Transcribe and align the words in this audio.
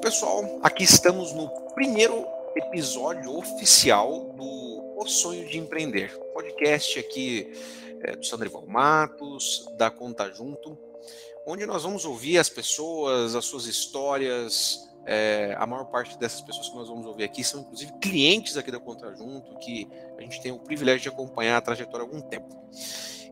pessoal, 0.00 0.58
aqui 0.62 0.82
estamos 0.82 1.34
no 1.34 1.50
primeiro 1.74 2.26
episódio 2.56 3.36
oficial 3.36 4.32
do 4.34 4.94
O 4.96 5.06
Sonho 5.06 5.46
de 5.46 5.58
Empreender, 5.58 6.18
podcast 6.32 6.98
aqui 6.98 7.52
é, 8.00 8.16
do 8.16 8.24
Sandrival 8.24 8.66
Matos, 8.66 9.68
da 9.76 9.90
Conta 9.90 10.32
Junto, 10.32 10.78
onde 11.46 11.66
nós 11.66 11.82
vamos 11.82 12.06
ouvir 12.06 12.38
as 12.38 12.48
pessoas, 12.48 13.34
as 13.34 13.44
suas 13.44 13.66
histórias. 13.66 14.88
É, 15.04 15.54
a 15.58 15.66
maior 15.66 15.84
parte 15.84 16.18
dessas 16.18 16.40
pessoas 16.40 16.70
que 16.70 16.76
nós 16.76 16.88
vamos 16.88 17.04
ouvir 17.04 17.24
aqui 17.24 17.44
são 17.44 17.60
inclusive 17.60 17.92
clientes 18.00 18.56
aqui 18.56 18.70
da 18.70 18.80
Conta 18.80 19.14
Junto, 19.14 19.58
que 19.58 19.86
a 20.16 20.22
gente 20.22 20.40
tem 20.40 20.50
o 20.50 20.60
privilégio 20.60 21.02
de 21.02 21.08
acompanhar 21.10 21.58
a 21.58 21.60
trajetória 21.60 22.06
há 22.06 22.08
algum 22.08 22.22
tempo. 22.22 22.56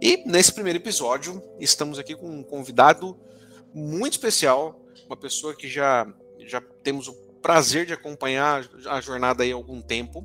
E 0.03 0.23
nesse 0.27 0.53
primeiro 0.53 0.79
episódio, 0.79 1.43
estamos 1.59 1.99
aqui 1.99 2.15
com 2.15 2.27
um 2.27 2.43
convidado 2.43 3.19
muito 3.73 4.13
especial, 4.13 4.79
uma 5.07 5.17
pessoa 5.17 5.57
que 5.57 5.67
já 5.67 6.07
já 6.49 6.61
temos 6.83 7.09
o 7.09 7.15
prazer 7.43 7.87
de 7.87 7.93
acompanhar 7.93 8.69
a 8.89 9.01
jornada 9.01 9.43
aí 9.43 9.53
há 9.53 9.55
algum 9.55 9.81
tempo. 9.81 10.25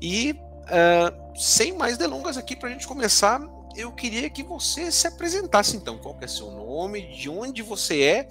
E 0.00 0.32
uh, 0.32 1.38
sem 1.38 1.76
mais 1.76 1.96
delongas 1.96 2.36
aqui 2.36 2.56
para 2.56 2.68
a 2.68 2.72
gente 2.72 2.86
começar, 2.86 3.40
eu 3.76 3.92
queria 3.92 4.28
que 4.28 4.42
você 4.42 4.90
se 4.90 5.06
apresentasse 5.06 5.76
então. 5.76 5.98
Qual 5.98 6.16
é 6.20 6.26
seu 6.26 6.50
nome, 6.50 7.14
de 7.16 7.28
onde 7.28 7.62
você 7.62 8.02
é 8.02 8.28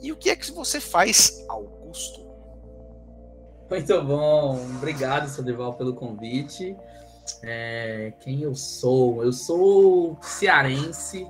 e 0.00 0.12
o 0.12 0.16
que 0.16 0.30
é 0.30 0.36
que 0.36 0.50
você 0.50 0.80
faz, 0.80 1.44
Augusto? 1.48 2.24
Muito 3.70 4.02
bom, 4.04 4.60
obrigado, 4.76 5.28
Sandoval, 5.28 5.74
pelo 5.74 5.94
convite. 5.94 6.76
É, 7.42 8.12
quem 8.20 8.42
eu 8.42 8.54
sou? 8.54 9.24
Eu 9.24 9.32
sou 9.32 10.18
cearense, 10.20 11.26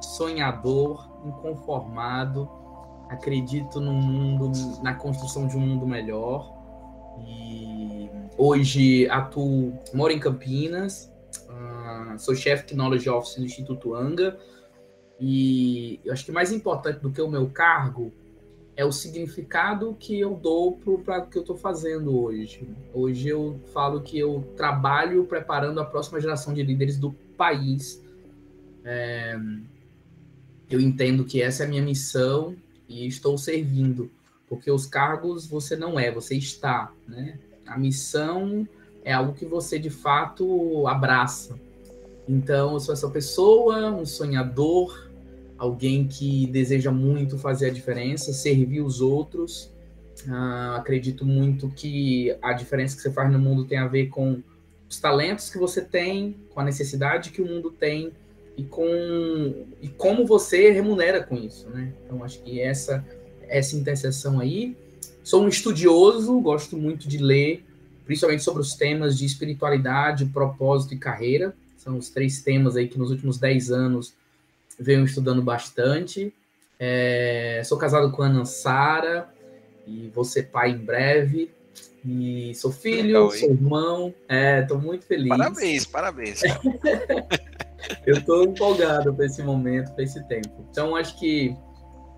sonhador, 0.00 1.08
inconformado, 1.24 2.50
acredito 3.08 3.80
no 3.80 3.92
mundo, 3.92 4.52
na 4.82 4.94
construção 4.94 5.46
de 5.46 5.56
um 5.56 5.60
mundo 5.60 5.86
melhor. 5.86 6.56
E 7.26 8.10
hoje 8.36 9.08
atuo, 9.08 9.76
moro 9.94 10.12
em 10.12 10.20
Campinas, 10.20 11.12
uh, 11.48 12.18
sou 12.18 12.34
chefe 12.34 12.66
Technology 12.66 13.08
Office 13.08 13.36
do 13.36 13.44
Instituto 13.44 13.94
Anga. 13.94 14.38
E 15.20 16.00
eu 16.04 16.12
acho 16.12 16.24
que 16.24 16.30
mais 16.30 16.52
importante 16.52 17.00
do 17.00 17.10
que 17.10 17.20
o 17.20 17.28
meu 17.28 17.48
cargo 17.48 18.12
é 18.76 18.84
o 18.84 18.92
significado 18.92 19.96
que 19.98 20.20
eu 20.20 20.36
dou 20.36 20.78
para 21.04 21.18
o 21.18 21.26
que 21.26 21.36
eu 21.36 21.42
estou 21.42 21.56
fazendo 21.56 22.16
hoje. 22.16 22.68
Hoje 22.94 23.28
eu 23.28 23.58
falo 23.72 24.00
que 24.00 24.16
eu 24.16 24.44
trabalho 24.56 25.24
preparando 25.24 25.80
a 25.80 25.84
próxima 25.84 26.20
geração 26.20 26.54
de 26.54 26.62
líderes 26.62 26.96
do 26.96 27.10
país. 27.36 28.00
É, 28.84 29.36
eu 30.70 30.80
entendo 30.80 31.24
que 31.24 31.42
essa 31.42 31.64
é 31.64 31.66
a 31.66 31.68
minha 31.68 31.82
missão 31.82 32.54
e 32.88 33.06
estou 33.06 33.36
servindo, 33.36 34.10
porque 34.48 34.70
os 34.70 34.86
cargos 34.86 35.46
você 35.46 35.76
não 35.76 35.98
é, 35.98 36.10
você 36.10 36.36
está, 36.36 36.92
né? 37.06 37.38
A 37.66 37.78
missão 37.78 38.66
é 39.04 39.12
algo 39.12 39.34
que 39.34 39.44
você 39.44 39.78
de 39.78 39.90
fato 39.90 40.86
abraça. 40.86 41.58
Então, 42.26 42.74
eu 42.74 42.80
sou 42.80 42.92
essa 42.92 43.08
pessoa, 43.08 43.90
um 43.90 44.04
sonhador, 44.04 45.08
alguém 45.56 46.06
que 46.06 46.46
deseja 46.46 46.90
muito 46.90 47.38
fazer 47.38 47.66
a 47.66 47.70
diferença, 47.70 48.32
servir 48.32 48.80
os 48.80 49.00
outros. 49.00 49.72
Uh, 50.26 50.76
acredito 50.76 51.24
muito 51.24 51.68
que 51.68 52.36
a 52.42 52.52
diferença 52.52 52.96
que 52.96 53.02
você 53.02 53.10
faz 53.10 53.30
no 53.30 53.38
mundo 53.38 53.64
tem 53.64 53.78
a 53.78 53.86
ver 53.86 54.08
com 54.08 54.42
os 54.88 54.98
talentos 54.98 55.50
que 55.50 55.58
você 55.58 55.82
tem, 55.82 56.36
com 56.50 56.60
a 56.60 56.64
necessidade 56.64 57.30
que 57.30 57.42
o 57.42 57.46
mundo 57.46 57.70
tem 57.70 58.12
e 58.58 58.64
com 58.64 59.66
e 59.80 59.86
como 59.86 60.26
você 60.26 60.70
remunera 60.72 61.22
com 61.22 61.36
isso, 61.36 61.70
né? 61.70 61.92
Então 62.04 62.24
acho 62.24 62.42
que 62.42 62.60
essa 62.60 63.06
essa 63.42 63.76
interseção 63.76 64.40
aí. 64.40 64.76
Sou 65.22 65.44
um 65.44 65.48
estudioso, 65.48 66.40
gosto 66.40 66.76
muito 66.76 67.06
de 67.06 67.18
ler, 67.18 67.64
principalmente 68.04 68.42
sobre 68.42 68.60
os 68.60 68.74
temas 68.74 69.16
de 69.16 69.24
espiritualidade, 69.24 70.26
propósito 70.26 70.94
e 70.94 70.98
carreira. 70.98 71.54
São 71.76 71.96
os 71.96 72.08
três 72.08 72.42
temas 72.42 72.76
aí 72.76 72.88
que 72.88 72.98
nos 72.98 73.10
últimos 73.10 73.38
dez 73.38 73.70
anos 73.70 74.12
venho 74.78 75.04
estudando 75.04 75.40
bastante. 75.40 76.34
É, 76.80 77.62
sou 77.64 77.78
casado 77.78 78.10
com 78.10 78.22
a 78.22 78.26
Ana 78.26 78.44
Sara 78.44 79.28
e 79.86 80.10
vou 80.12 80.24
ser 80.24 80.44
pai 80.44 80.70
em 80.72 80.78
breve. 80.78 81.50
E 82.04 82.52
sou 82.54 82.72
filho, 82.72 83.06
Legal, 83.06 83.30
sou 83.30 83.50
irmão. 83.50 84.14
É, 84.28 84.62
tô 84.62 84.78
muito 84.78 85.04
feliz. 85.04 85.28
Parabéns, 85.28 85.86
parabéns. 85.86 86.40
eu 88.06 88.18
estou 88.18 88.44
empolgado 88.44 89.12
para 89.14 89.26
esse 89.26 89.42
momento, 89.42 89.92
para 89.92 90.04
esse 90.04 90.22
tempo. 90.24 90.64
Então, 90.70 90.96
acho 90.96 91.18
que 91.18 91.56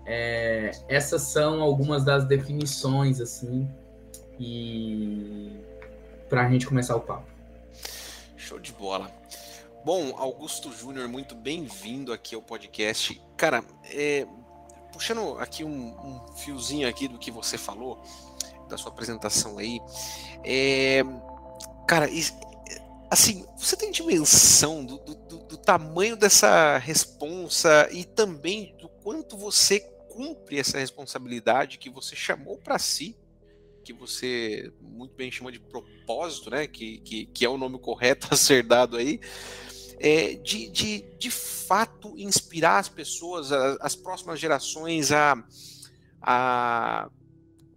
é, 0.05 0.71
essas 0.87 1.21
são 1.23 1.61
algumas 1.61 2.03
das 2.03 2.25
definições, 2.25 3.19
assim, 3.21 3.69
e 4.39 5.51
para 6.29 6.45
a 6.45 6.49
gente 6.49 6.65
começar 6.65 6.95
o 6.95 7.01
papo. 7.01 7.27
Show 8.35 8.59
de 8.59 8.71
bola. 8.73 9.11
Bom, 9.83 10.13
Augusto 10.17 10.71
Júnior, 10.71 11.07
muito 11.07 11.35
bem-vindo 11.35 12.13
aqui 12.13 12.35
ao 12.35 12.41
podcast. 12.41 13.21
Cara, 13.35 13.63
é, 13.85 14.27
puxando 14.91 15.39
aqui 15.39 15.63
um, 15.63 15.69
um, 15.69 16.33
fiozinho 16.35 16.87
aqui 16.87 17.07
do 17.07 17.17
que 17.17 17.31
você 17.31 17.57
falou, 17.57 17.99
da 18.69 18.77
sua 18.77 18.91
apresentação 18.91 19.57
aí, 19.57 19.79
é, 20.43 21.03
cara, 21.87 22.07
assim, 23.11 23.45
você 23.57 23.75
tem 23.75 23.91
dimensão 23.91 24.85
do, 24.85 24.97
do, 24.97 25.15
do, 25.39 25.57
tamanho 25.57 26.15
dessa 26.15 26.77
responsa 26.77 27.89
e 27.91 28.05
também 28.05 28.73
do 28.79 28.87
quanto 28.87 29.37
você 29.37 29.81
cumpre 30.09 30.57
essa 30.57 30.79
responsabilidade 30.79 31.77
que 31.77 31.89
você 31.89 32.15
chamou 32.15 32.57
para 32.57 32.79
si, 32.79 33.17
que 33.83 33.91
você 33.91 34.71
muito 34.79 35.13
bem 35.13 35.29
chama 35.29 35.51
de 35.51 35.59
propósito, 35.59 36.51
né? 36.51 36.65
Que, 36.67 36.99
que, 36.99 37.25
que 37.25 37.43
é 37.43 37.49
o 37.49 37.57
nome 37.57 37.77
correto 37.79 38.29
a 38.31 38.37
ser 38.37 38.63
dado 38.63 38.95
aí. 38.95 39.19
É, 39.99 40.35
de, 40.35 40.69
de, 40.69 41.01
de 41.19 41.29
fato 41.29 42.17
inspirar 42.17 42.79
as 42.79 42.87
pessoas, 42.87 43.51
as, 43.51 43.77
as 43.81 43.95
próximas 43.95 44.39
gerações 44.39 45.11
a, 45.11 45.35
a 46.21 47.09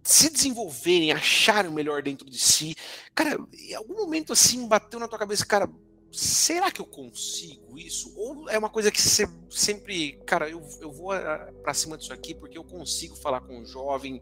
se 0.05 0.29
desenvolverem, 0.29 1.11
acharem 1.11 1.71
o 1.71 1.73
melhor 1.73 2.03
dentro 2.03 2.29
de 2.29 2.37
si. 2.37 2.75
Cara, 3.15 3.39
em 3.53 3.73
algum 3.73 3.95
momento 3.95 4.31
assim 4.31 4.67
bateu 4.67 4.99
na 4.99 5.07
tua 5.07 5.17
cabeça, 5.17 5.43
cara, 5.43 5.67
será 6.11 6.69
que 6.69 6.79
eu 6.79 6.85
consigo 6.85 7.75
isso? 7.75 8.13
Ou 8.15 8.47
é 8.47 8.55
uma 8.55 8.69
coisa 8.69 8.91
que 8.91 9.01
você 9.01 9.27
sempre, 9.49 10.19
cara, 10.23 10.47
eu, 10.47 10.61
eu 10.79 10.91
vou 10.91 11.11
ah, 11.11 11.51
para 11.63 11.73
cima 11.73 11.97
disso 11.97 12.13
aqui 12.13 12.35
porque 12.35 12.55
eu 12.55 12.63
consigo 12.63 13.15
falar 13.15 13.41
com 13.41 13.59
o 13.59 13.65
jovem, 13.65 14.21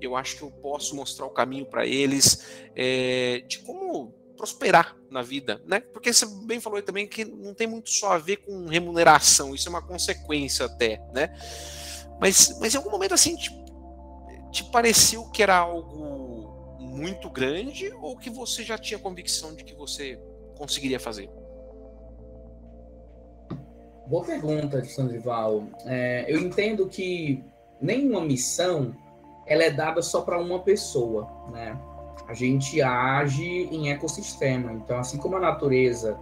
eu 0.00 0.14
acho 0.14 0.36
que 0.36 0.42
eu 0.42 0.52
posso 0.52 0.94
mostrar 0.94 1.26
o 1.26 1.30
caminho 1.30 1.66
para 1.66 1.84
eles, 1.84 2.46
é, 2.76 3.42
de 3.48 3.58
como 3.58 4.14
prosperar 4.36 4.96
na 5.10 5.20
vida, 5.20 5.60
né? 5.66 5.80
Porque 5.80 6.12
você 6.12 6.26
bem 6.44 6.60
falou 6.60 6.80
também 6.80 7.08
que 7.08 7.24
não 7.24 7.54
tem 7.54 7.66
muito 7.66 7.90
só 7.90 8.12
a 8.12 8.18
ver 8.18 8.36
com 8.36 8.66
remuneração, 8.66 9.52
isso 9.52 9.68
é 9.68 9.70
uma 9.70 9.82
consequência 9.82 10.66
até, 10.66 11.02
né? 11.12 11.36
Mas, 12.20 12.56
mas 12.60 12.72
em 12.72 12.76
algum 12.76 12.90
momento 12.90 13.14
assim, 13.14 13.36
tipo, 13.36 13.63
te 14.54 14.62
pareceu 14.62 15.24
que 15.30 15.42
era 15.42 15.56
algo 15.58 16.78
muito 16.78 17.28
grande 17.28 17.92
ou 18.00 18.16
que 18.16 18.30
você 18.30 18.62
já 18.62 18.78
tinha 18.78 19.00
convicção 19.00 19.52
de 19.52 19.64
que 19.64 19.74
você 19.74 20.16
conseguiria 20.56 21.00
fazer? 21.00 21.28
Boa 24.06 24.24
pergunta, 24.24 24.84
Sandrival. 24.84 25.64
É, 25.84 26.24
eu 26.28 26.38
entendo 26.38 26.86
que 26.86 27.42
nenhuma 27.80 28.20
missão 28.20 28.94
ela 29.44 29.64
é 29.64 29.70
dada 29.70 30.00
só 30.00 30.20
para 30.20 30.40
uma 30.40 30.60
pessoa, 30.60 31.28
né? 31.50 31.76
A 32.28 32.32
gente 32.32 32.80
age 32.80 33.68
em 33.72 33.90
ecossistema. 33.90 34.72
Então, 34.72 34.98
assim 34.98 35.18
como 35.18 35.34
a 35.34 35.40
natureza, 35.40 36.16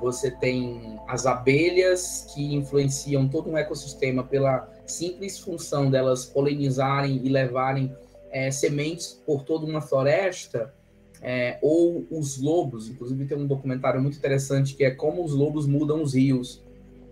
você 0.00 0.30
tem 0.30 1.00
as 1.08 1.26
abelhas 1.26 2.32
que 2.34 2.54
influenciam 2.54 3.28
todo 3.28 3.50
um 3.50 3.56
ecossistema 3.56 4.22
pela 4.22 4.68
simples 4.86 5.38
função 5.38 5.90
delas 5.90 6.26
polinizarem 6.26 7.20
e 7.24 7.28
levarem 7.28 7.94
é, 8.30 8.50
sementes 8.50 9.20
por 9.26 9.42
toda 9.42 9.64
uma 9.64 9.80
floresta, 9.80 10.74
é, 11.22 11.58
ou 11.62 12.06
os 12.10 12.40
lobos, 12.40 12.88
inclusive 12.88 13.26
tem 13.26 13.36
um 13.36 13.46
documentário 13.46 14.00
muito 14.00 14.18
interessante 14.18 14.74
que 14.74 14.84
é 14.84 14.90
como 14.90 15.24
os 15.24 15.32
lobos 15.32 15.66
mudam 15.66 16.02
os 16.02 16.14
rios, 16.14 16.62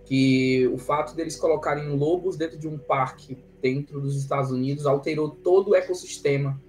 que 0.05 0.69
o 0.69 0.79
fato 0.79 1.17
deles 1.17 1.37
colocarem 1.37 1.88
lobos 1.88 2.37
dentro 2.37 2.58
de 2.58 2.69
um 2.69 2.76
parque 2.76 3.38
dentro 3.62 4.00
dos 4.00 4.17
Estados 4.17 4.50
Unidos 4.50 4.85
alterou 4.85 5.31
todo 5.31 5.70
o 5.70 5.75
ecossistema. 5.75 6.61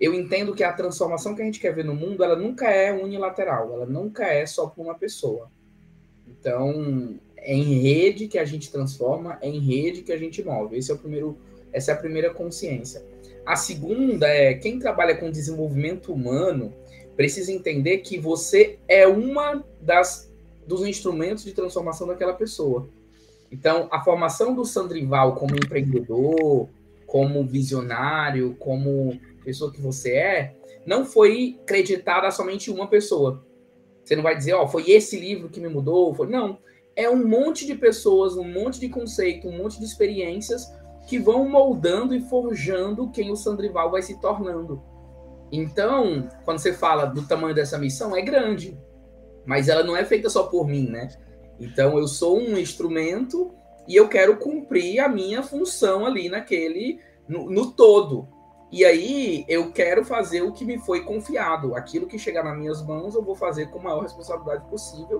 Eu 0.00 0.14
entendo 0.14 0.54
que 0.54 0.64
a 0.64 0.72
transformação 0.72 1.34
que 1.34 1.42
a 1.42 1.44
gente 1.44 1.60
quer 1.60 1.74
ver 1.74 1.84
no 1.84 1.94
mundo, 1.94 2.24
ela 2.24 2.36
nunca 2.36 2.70
é 2.70 2.90
unilateral, 2.92 3.72
ela 3.74 3.86
nunca 3.86 4.24
é 4.24 4.46
só 4.46 4.66
por 4.66 4.82
uma 4.82 4.94
pessoa. 4.94 5.50
Então, 6.26 7.18
é 7.36 7.54
em 7.54 7.80
rede 7.80 8.26
que 8.26 8.38
a 8.38 8.44
gente 8.44 8.72
transforma, 8.72 9.38
é 9.42 9.48
em 9.48 9.58
rede 9.58 10.02
que 10.02 10.12
a 10.12 10.16
gente 10.16 10.42
move. 10.42 10.76
Esse 10.76 10.90
é 10.90 10.94
o 10.94 10.98
primeiro, 10.98 11.36
essa 11.72 11.90
é 11.90 11.94
a 11.94 11.98
primeira 11.98 12.32
consciência. 12.32 13.04
A 13.44 13.56
segunda 13.56 14.26
é 14.26 14.54
quem 14.54 14.78
trabalha 14.78 15.16
com 15.16 15.30
desenvolvimento 15.30 16.12
humano 16.12 16.72
precisa 17.16 17.52
entender 17.52 17.98
que 17.98 18.18
você 18.18 18.78
é 18.88 19.06
uma 19.06 19.62
das 19.80 20.30
dos 20.66 20.86
instrumentos 20.86 21.44
de 21.44 21.52
transformação 21.52 22.06
daquela 22.06 22.32
pessoa. 22.32 22.88
Então, 23.50 23.88
a 23.90 24.02
formação 24.02 24.54
do 24.54 24.64
Sandrival 24.64 25.34
como 25.34 25.56
empreendedor, 25.56 26.68
como 27.06 27.44
visionário, 27.44 28.54
como 28.58 29.18
pessoa 29.44 29.72
que 29.72 29.80
você 29.80 30.12
é, 30.12 30.54
não 30.86 31.04
foi 31.04 31.58
creditada 31.66 32.30
somente 32.30 32.70
uma 32.70 32.88
pessoa. 32.88 33.44
Você 34.04 34.16
não 34.16 34.22
vai 34.22 34.36
dizer, 34.36 34.54
ó, 34.54 34.64
oh, 34.64 34.68
foi 34.68 34.90
esse 34.90 35.18
livro 35.18 35.48
que 35.48 35.60
me 35.60 35.68
mudou, 35.68 36.14
foi 36.14 36.26
não. 36.26 36.58
É 36.96 37.08
um 37.08 37.26
monte 37.26 37.66
de 37.66 37.74
pessoas, 37.74 38.36
um 38.36 38.44
monte 38.44 38.80
de 38.80 38.88
conceito, 38.88 39.48
um 39.48 39.56
monte 39.56 39.78
de 39.78 39.84
experiências 39.84 40.66
que 41.06 41.18
vão 41.18 41.48
moldando 41.48 42.14
e 42.14 42.20
forjando 42.20 43.10
quem 43.10 43.30
o 43.30 43.36
Sandrival 43.36 43.90
vai 43.90 44.02
se 44.02 44.20
tornando. 44.20 44.82
Então, 45.52 46.28
quando 46.44 46.58
você 46.58 46.72
fala 46.72 47.06
do 47.06 47.26
tamanho 47.26 47.54
dessa 47.54 47.78
missão, 47.78 48.16
é 48.16 48.22
grande, 48.22 48.78
mas 49.44 49.68
ela 49.68 49.82
não 49.82 49.96
é 49.96 50.04
feita 50.04 50.28
só 50.28 50.44
por 50.44 50.66
mim, 50.66 50.88
né? 50.88 51.08
Então, 51.58 51.98
eu 51.98 52.06
sou 52.06 52.38
um 52.38 52.56
instrumento 52.56 53.52
e 53.88 53.96
eu 53.96 54.08
quero 54.08 54.36
cumprir 54.36 55.00
a 55.00 55.08
minha 55.08 55.42
função 55.42 56.06
ali 56.06 56.28
naquele, 56.28 57.00
no, 57.28 57.50
no 57.50 57.72
todo. 57.72 58.28
E 58.72 58.84
aí 58.84 59.44
eu 59.48 59.72
quero 59.72 60.04
fazer 60.04 60.42
o 60.42 60.52
que 60.52 60.64
me 60.64 60.78
foi 60.78 61.02
confiado. 61.02 61.74
Aquilo 61.74 62.06
que 62.06 62.18
chegar 62.18 62.44
nas 62.44 62.56
minhas 62.56 62.84
mãos, 62.86 63.14
eu 63.14 63.22
vou 63.22 63.34
fazer 63.34 63.70
com 63.70 63.80
a 63.80 63.82
maior 63.82 64.02
responsabilidade 64.02 64.68
possível. 64.68 65.18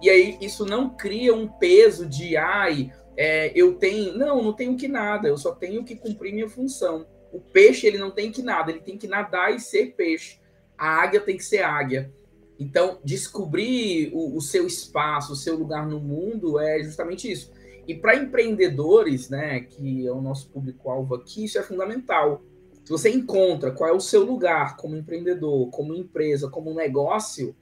E 0.00 0.08
aí 0.08 0.38
isso 0.40 0.64
não 0.64 0.90
cria 0.90 1.34
um 1.34 1.48
peso 1.48 2.06
de 2.06 2.36
ai, 2.36 2.92
é, 3.16 3.50
eu 3.54 3.74
tenho. 3.74 4.16
Não, 4.16 4.40
não 4.42 4.52
tenho 4.52 4.76
que 4.76 4.86
nada, 4.86 5.26
eu 5.26 5.36
só 5.36 5.52
tenho 5.52 5.84
que 5.84 5.96
cumprir 5.96 6.32
minha 6.32 6.48
função. 6.48 7.04
O 7.32 7.40
peixe 7.40 7.86
ele 7.86 7.98
não 7.98 8.12
tem 8.12 8.30
que 8.30 8.42
nada, 8.42 8.70
ele 8.70 8.80
tem 8.80 8.96
que 8.96 9.08
nadar 9.08 9.52
e 9.54 9.58
ser 9.58 9.94
peixe. 9.96 10.38
A 10.76 11.02
águia 11.02 11.20
tem 11.20 11.36
que 11.36 11.44
ser 11.44 11.62
águia. 11.62 12.12
Então, 12.60 12.98
descobrir 13.04 14.10
o, 14.12 14.36
o 14.36 14.40
seu 14.40 14.66
espaço, 14.66 15.32
o 15.32 15.36
seu 15.36 15.56
lugar 15.56 15.86
no 15.86 16.00
mundo 16.00 16.58
é 16.58 16.82
justamente 16.82 17.30
isso. 17.30 17.52
E 17.86 17.94
para 17.94 18.16
empreendedores, 18.16 19.28
né, 19.28 19.60
que 19.60 20.06
é 20.06 20.12
o 20.12 20.20
nosso 20.20 20.50
público-alvo 20.50 21.14
aqui, 21.14 21.44
isso 21.44 21.58
é 21.58 21.62
fundamental. 21.62 22.42
Se 22.88 22.92
você 22.92 23.10
encontra 23.10 23.70
qual 23.70 23.90
é 23.90 23.92
o 23.92 24.00
seu 24.00 24.24
lugar 24.24 24.74
como 24.78 24.96
empreendedor, 24.96 25.68
como 25.68 25.94
empresa, 25.94 26.48
como 26.48 26.72
negócio, 26.72 27.54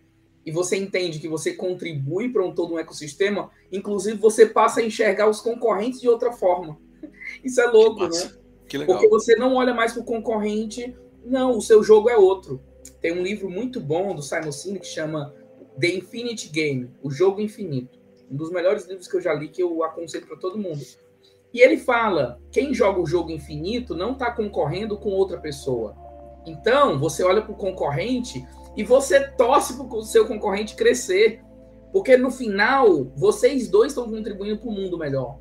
e 0.47 0.53
você 0.53 0.77
entende 0.77 1.19
que 1.19 1.27
você 1.27 1.53
contribui 1.53 2.33
para 2.33 2.47
um 2.47 2.55
todo 2.55 2.75
um 2.75 2.79
ecossistema, 2.79 3.51
inclusive 3.73 4.19
você 4.19 4.47
passa 4.47 4.79
a 4.79 4.85
enxergar 4.85 5.29
os 5.29 5.41
concorrentes 5.41 6.01
de 6.01 6.09
outra 6.09 6.31
forma. 6.31 6.79
Isso 7.43 7.61
é 7.61 7.67
louco, 7.67 8.05
né? 8.05 8.35
Que 8.69 8.79
legal. 8.79 8.95
Porque 8.95 9.09
você 9.09 9.35
não 9.35 9.57
olha 9.57 9.75
mais 9.75 9.95
para 9.95 10.03
o 10.03 10.05
concorrente, 10.05 10.97
não, 11.25 11.59
o 11.59 11.61
seu 11.61 11.83
jogo 11.83 12.09
é 12.09 12.17
outro. 12.17 12.63
Tem 13.01 13.11
um 13.11 13.25
livro 13.25 13.51
muito 13.51 13.81
bom 13.81 14.15
do 14.15 14.23
Simon 14.23 14.53
Sinek 14.53 14.87
que 14.87 14.95
chama 14.95 15.35
The 15.81 15.89
Infinite 15.89 16.51
Game, 16.51 16.89
o 17.03 17.11
jogo 17.11 17.41
infinito. 17.41 17.99
Um 18.31 18.37
dos 18.37 18.53
melhores 18.53 18.87
livros 18.87 19.09
que 19.09 19.17
eu 19.17 19.21
já 19.21 19.35
li 19.35 19.49
que 19.49 19.61
eu 19.61 19.83
aconselho 19.83 20.25
para 20.25 20.37
todo 20.37 20.57
mundo. 20.57 20.87
E 21.53 21.61
ele 21.61 21.77
fala: 21.77 22.39
quem 22.51 22.75
joga 22.75 23.01
o 23.01 23.07
jogo 23.07 23.31
infinito 23.31 23.95
não 23.95 24.13
está 24.13 24.31
concorrendo 24.31 24.99
com 24.99 25.11
outra 25.11 25.39
pessoa. 25.39 25.95
Então, 26.47 26.99
você 26.99 27.25
olha 27.25 27.43
para 27.43 27.53
o 27.53 27.57
concorrente 27.57 28.47
e 28.77 28.85
você 28.85 29.29
torce 29.31 29.75
para 29.77 29.87
o 29.87 30.03
seu 30.03 30.27
concorrente 30.27 30.77
crescer. 30.77 31.43
Porque 31.93 32.17
no 32.17 32.31
final, 32.31 33.05
vocês 33.17 33.69
dois 33.69 33.93
estão 33.93 34.11
contribuindo 34.11 34.59
para 34.59 34.69
o 34.69 34.73
mundo 34.73 34.99
melhor. 34.99 35.39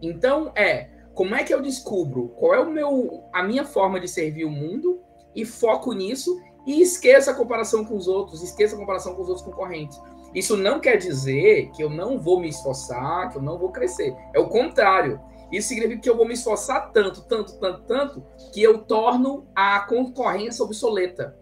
Então, 0.00 0.52
é 0.54 0.88
como 1.14 1.34
é 1.34 1.42
que 1.42 1.52
eu 1.52 1.62
descubro 1.62 2.28
qual 2.36 2.54
é 2.54 2.60
o 2.60 2.70
meu, 2.70 3.24
a 3.32 3.42
minha 3.42 3.64
forma 3.64 3.98
de 3.98 4.06
servir 4.06 4.44
o 4.44 4.50
mundo 4.50 5.00
e 5.34 5.44
foco 5.44 5.92
nisso 5.92 6.38
e 6.66 6.82
esqueça 6.82 7.30
a 7.30 7.34
comparação 7.34 7.84
com 7.84 7.96
os 7.96 8.06
outros, 8.06 8.42
esqueça 8.42 8.76
a 8.76 8.78
comparação 8.78 9.14
com 9.14 9.22
os 9.22 9.28
outros 9.28 9.46
concorrentes. 9.46 9.98
Isso 10.34 10.56
não 10.56 10.78
quer 10.78 10.98
dizer 10.98 11.70
que 11.70 11.82
eu 11.82 11.88
não 11.88 12.18
vou 12.18 12.38
me 12.38 12.48
esforçar, 12.48 13.30
que 13.30 13.38
eu 13.38 13.42
não 13.42 13.58
vou 13.58 13.70
crescer. 13.70 14.14
É 14.34 14.38
o 14.38 14.48
contrário. 14.48 15.18
Isso 15.52 15.68
significa 15.68 16.00
que 16.00 16.10
eu 16.10 16.16
vou 16.16 16.26
me 16.26 16.34
esforçar 16.34 16.92
tanto, 16.92 17.22
tanto, 17.22 17.58
tanto, 17.58 17.82
tanto, 17.84 18.26
que 18.52 18.62
eu 18.62 18.78
torno 18.78 19.46
a 19.54 19.80
concorrência 19.80 20.64
obsoleta. 20.64 21.36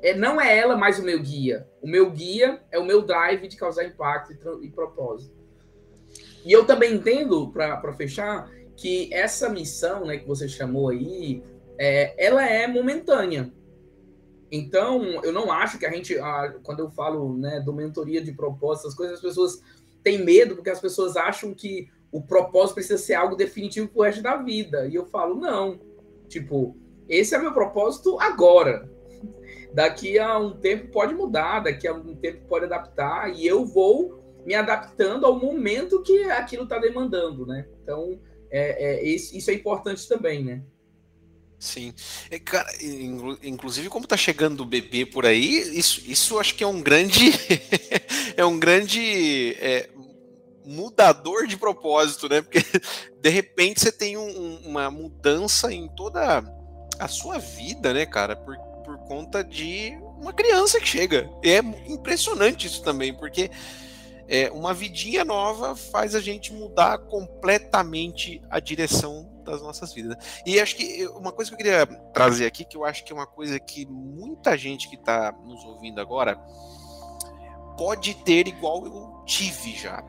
É, 0.00 0.14
não 0.14 0.40
é 0.40 0.56
ela 0.56 0.76
mais 0.76 0.98
o 0.98 1.02
meu 1.02 1.20
guia. 1.20 1.68
O 1.82 1.88
meu 1.88 2.10
guia 2.10 2.62
é 2.70 2.78
o 2.78 2.84
meu 2.84 3.02
drive 3.02 3.48
de 3.48 3.56
causar 3.56 3.84
impacto 3.84 4.32
e, 4.32 4.66
e 4.66 4.70
propósito. 4.70 5.36
E 6.44 6.52
eu 6.52 6.64
também 6.64 6.94
entendo, 6.94 7.50
para 7.50 7.92
fechar, 7.94 8.48
que 8.76 9.12
essa 9.12 9.48
missão 9.48 10.06
né, 10.06 10.18
que 10.18 10.26
você 10.26 10.48
chamou 10.48 10.88
aí, 10.88 11.42
é, 11.76 12.14
ela 12.24 12.48
é 12.48 12.66
momentânea. 12.68 13.52
Então, 14.50 15.22
eu 15.24 15.32
não 15.32 15.52
acho 15.52 15.78
que 15.78 15.84
a 15.84 15.90
gente, 15.90 16.16
quando 16.62 16.80
eu 16.80 16.90
falo 16.90 17.36
né, 17.36 17.60
do 17.60 17.72
mentoria 17.72 18.22
de 18.22 18.32
propósito, 18.32 18.88
as 18.88 18.94
coisas, 18.94 19.16
as 19.16 19.22
pessoas 19.22 19.60
têm 20.02 20.24
medo, 20.24 20.54
porque 20.54 20.70
as 20.70 20.80
pessoas 20.80 21.16
acham 21.16 21.52
que 21.52 21.88
o 22.10 22.22
propósito 22.22 22.74
precisa 22.74 22.98
ser 22.98 23.14
algo 23.14 23.36
definitivo 23.36 23.88
pro 23.88 24.02
resto 24.02 24.22
da 24.22 24.36
vida. 24.36 24.86
E 24.86 24.94
eu 24.94 25.06
falo, 25.06 25.34
não. 25.34 25.80
Tipo, 26.28 26.76
esse 27.08 27.34
é 27.34 27.38
meu 27.38 27.52
propósito 27.52 28.18
agora. 28.20 28.90
Daqui 29.72 30.18
a 30.18 30.38
um 30.38 30.52
tempo 30.58 30.90
pode 30.90 31.14
mudar, 31.14 31.60
daqui 31.60 31.86
a 31.86 31.92
um 31.92 32.16
tempo 32.16 32.46
pode 32.48 32.64
adaptar, 32.64 33.30
e 33.34 33.46
eu 33.46 33.66
vou 33.66 34.18
me 34.46 34.54
adaptando 34.54 35.26
ao 35.26 35.38
momento 35.38 36.02
que 36.02 36.24
aquilo 36.24 36.62
está 36.64 36.78
demandando, 36.78 37.46
né? 37.46 37.66
Então, 37.82 38.18
é, 38.50 39.00
é, 39.00 39.04
isso 39.04 39.50
é 39.50 39.54
importante 39.54 40.08
também, 40.08 40.42
né? 40.42 40.62
Sim. 41.58 41.92
Cara, 42.44 42.68
inclusive 43.42 43.88
como 43.88 44.06
tá 44.06 44.16
chegando 44.16 44.60
o 44.60 44.66
bebê 44.66 45.04
por 45.04 45.26
aí, 45.26 45.76
isso, 45.76 46.00
isso 46.06 46.38
acho 46.38 46.54
que 46.54 46.62
é 46.62 46.66
um 46.66 46.80
grande 46.80 47.32
é 48.36 48.44
um 48.44 48.58
grande 48.60 49.56
é, 49.60 49.88
mudador 50.68 51.46
de 51.46 51.56
propósito, 51.56 52.28
né? 52.28 52.42
Porque 52.42 52.60
de 53.20 53.28
repente 53.30 53.80
você 53.80 53.90
tem 53.90 54.18
um, 54.18 54.60
uma 54.66 54.90
mudança 54.90 55.72
em 55.72 55.88
toda 55.88 56.44
a 56.98 57.08
sua 57.08 57.38
vida, 57.38 57.94
né, 57.94 58.04
cara? 58.04 58.36
Por, 58.36 58.56
por 58.84 58.98
conta 58.98 59.42
de 59.42 59.98
uma 60.20 60.32
criança 60.32 60.78
que 60.78 60.86
chega. 60.86 61.30
É 61.42 61.58
impressionante 61.90 62.66
isso 62.66 62.82
também, 62.82 63.14
porque 63.14 63.50
é, 64.28 64.50
uma 64.50 64.74
vidinha 64.74 65.24
nova 65.24 65.74
faz 65.74 66.14
a 66.14 66.20
gente 66.20 66.52
mudar 66.52 66.98
completamente 66.98 68.42
a 68.50 68.60
direção 68.60 69.26
das 69.42 69.62
nossas 69.62 69.94
vidas. 69.94 70.18
E 70.44 70.60
acho 70.60 70.76
que 70.76 71.06
uma 71.16 71.32
coisa 71.32 71.50
que 71.50 71.54
eu 71.54 71.58
queria 71.58 71.86
trazer 72.12 72.44
aqui, 72.44 72.66
que 72.66 72.76
eu 72.76 72.84
acho 72.84 73.02
que 73.04 73.12
é 73.12 73.16
uma 73.16 73.26
coisa 73.26 73.58
que 73.58 73.86
muita 73.86 74.54
gente 74.58 74.86
que 74.90 74.96
está 74.96 75.32
nos 75.46 75.64
ouvindo 75.64 75.98
agora 75.98 76.38
pode 77.78 78.12
ter 78.24 78.46
igual 78.46 78.84
eu 78.84 79.24
tive 79.24 79.74
já 79.74 80.04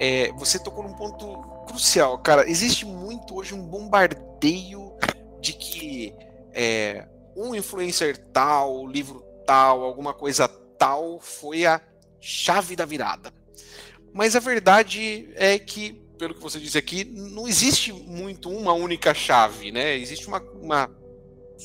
é, 0.00 0.32
você 0.32 0.58
tocou 0.58 0.82
num 0.82 0.94
ponto 0.94 1.36
crucial, 1.66 2.18
cara. 2.18 2.48
Existe 2.48 2.86
muito 2.86 3.36
hoje 3.36 3.52
um 3.52 3.62
bombardeio 3.62 4.94
de 5.42 5.52
que 5.52 6.14
é, 6.54 7.06
um 7.36 7.54
influencer 7.54 8.16
tal, 8.32 8.86
livro 8.86 9.22
tal, 9.46 9.82
alguma 9.82 10.14
coisa 10.14 10.48
tal 10.48 11.20
foi 11.20 11.66
a 11.66 11.82
chave 12.18 12.74
da 12.74 12.86
virada. 12.86 13.30
Mas 14.12 14.34
a 14.34 14.40
verdade 14.40 15.28
é 15.34 15.58
que, 15.58 15.92
pelo 16.18 16.34
que 16.34 16.40
você 16.40 16.58
disse 16.58 16.78
aqui, 16.78 17.04
não 17.04 17.46
existe 17.46 17.92
muito 17.92 18.48
uma 18.48 18.72
única 18.72 19.12
chave, 19.12 19.70
né? 19.70 19.96
Existe 19.98 20.26
uma, 20.26 20.40
uma, 20.40 20.90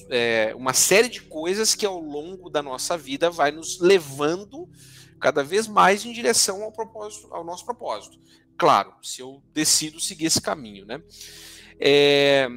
é, 0.09 0.53
uma 0.55 0.73
série 0.73 1.07
de 1.07 1.21
coisas 1.21 1.73
que 1.73 1.85
ao 1.85 1.99
longo 2.01 2.49
da 2.49 2.61
nossa 2.61 2.97
vida 2.97 3.29
vai 3.29 3.51
nos 3.51 3.79
levando 3.79 4.69
cada 5.19 5.43
vez 5.43 5.67
mais 5.67 6.05
em 6.05 6.13
direção 6.13 6.63
ao, 6.63 6.71
propósito, 6.71 7.27
ao 7.33 7.43
nosso 7.43 7.65
propósito. 7.65 8.19
Claro, 8.57 8.93
se 9.01 9.21
eu 9.21 9.41
decido 9.53 9.99
seguir 9.99 10.25
esse 10.25 10.41
caminho, 10.41 10.85
né? 10.85 11.01
É, 11.79 12.47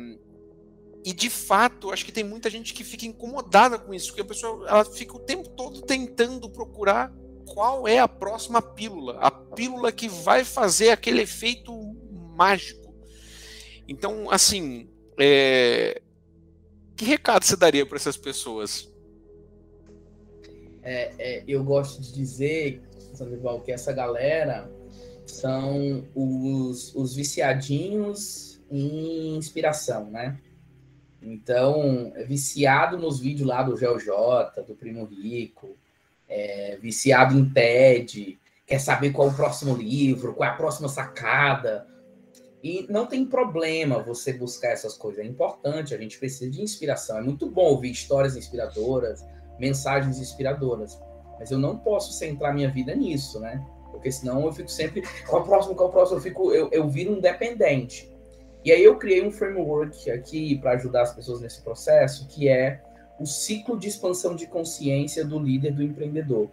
e 1.05 1.12
de 1.12 1.31
fato, 1.31 1.91
acho 1.91 2.05
que 2.05 2.12
tem 2.12 2.25
muita 2.25 2.50
gente 2.50 2.75
que 2.75 2.85
fica 2.85 3.07
incomodada 3.07 3.79
com 3.79 3.95
isso, 3.95 4.09
porque 4.09 4.21
a 4.21 4.25
pessoa 4.25 4.69
ela 4.69 4.85
fica 4.85 5.17
o 5.17 5.21
tempo 5.21 5.49
todo 5.50 5.83
tentando 5.83 6.50
procurar 6.50 7.12
qual 7.47 7.88
é 7.88 7.99
a 7.99 8.09
próxima 8.09 8.61
pílula, 8.61 9.19
a 9.19 9.31
pílula 9.31 9.91
que 9.91 10.09
vai 10.09 10.45
fazer 10.45 10.91
aquele 10.91 11.23
efeito 11.23 11.73
mágico. 12.37 12.95
Então, 13.88 14.31
assim, 14.31 14.88
é, 15.19 16.03
que 16.95 17.05
recado 17.05 17.45
você 17.45 17.57
daria 17.57 17.87
para 17.87 17.97
essas 17.97 18.17
pessoas? 18.17 18.88
É, 20.88 21.12
é, 21.18 21.45
eu 21.47 21.62
gosto 21.62 22.00
de 22.00 22.11
dizer, 22.11 22.80
Sandoval, 23.12 23.61
que 23.61 23.71
essa 23.71 23.92
galera 23.92 24.71
são 25.26 26.02
os, 26.14 26.95
os 26.95 27.14
viciadinhos 27.14 28.59
em 28.71 29.37
inspiração, 29.37 30.11
né? 30.11 30.38
Então, 31.21 32.11
é 32.14 32.25
viciado 32.25 32.97
nos 32.97 33.21
vídeos 33.21 33.47
lá 33.47 33.62
do 33.62 33.76
GeoJ, 33.76 34.07
do 34.66 34.75
Primo 34.75 35.04
Rico, 35.04 35.76
é, 36.26 36.78
viciado 36.80 37.38
em 37.38 37.50
TED, 37.50 38.38
quer 38.66 38.78
saber 38.78 39.11
qual 39.11 39.28
é 39.28 39.30
o 39.30 39.37
próximo 39.37 39.76
livro, 39.76 40.33
qual 40.33 40.49
é 40.49 40.52
a 40.52 40.57
próxima 40.57 40.88
sacada. 40.88 41.87
E 42.62 42.87
não 42.88 43.07
tem 43.07 43.26
problema 43.26 44.02
você 44.02 44.33
buscar 44.33 44.68
essas 44.68 44.97
coisas, 44.97 45.23
é 45.23 45.28
importante, 45.28 45.95
a 45.95 45.99
gente 45.99 46.18
precisa 46.18 46.50
de 46.50 46.62
inspiração. 46.62 47.18
É 47.18 47.23
muito 47.23 47.50
bom 47.50 47.64
ouvir 47.64 47.90
histórias 47.90 48.37
inspiradoras, 48.37 49.23
mensagens 49.59 50.19
inspiradoras. 50.19 51.00
Mas 51.38 51.50
eu 51.50 51.59
não 51.59 51.79
posso 51.79 52.12
centrar 52.12 52.55
minha 52.55 52.71
vida 52.71 52.95
nisso, 52.95 53.38
né? 53.41 53.65
Porque 53.91 54.11
senão 54.11 54.45
eu 54.45 54.53
fico 54.53 54.71
sempre. 54.71 55.03
Qual 55.27 55.43
o 55.43 55.45
próximo? 55.45 55.75
Qual 55.75 55.88
o 55.88 55.93
próximo? 55.93 56.19
Eu, 56.19 56.23
fico, 56.23 56.53
eu, 56.53 56.69
eu 56.71 56.88
viro 56.88 57.15
um 57.15 57.21
dependente. 57.21 58.11
E 58.65 58.73
aí 58.73 58.83
eu 58.83 58.97
criei 58.97 59.27
um 59.27 59.31
framework 59.31 60.11
aqui 60.11 60.59
para 60.59 60.73
ajudar 60.73 61.03
as 61.03 61.15
pessoas 61.15 61.41
nesse 61.41 61.62
processo, 61.62 62.27
que 62.29 62.49
é 62.49 62.83
o 63.19 63.27
ciclo 63.27 63.79
de 63.79 63.88
expansão 63.88 64.35
de 64.35 64.47
consciência 64.47 65.25
do 65.25 65.38
líder 65.38 65.73
do 65.73 65.83
empreendedor. 65.83 66.49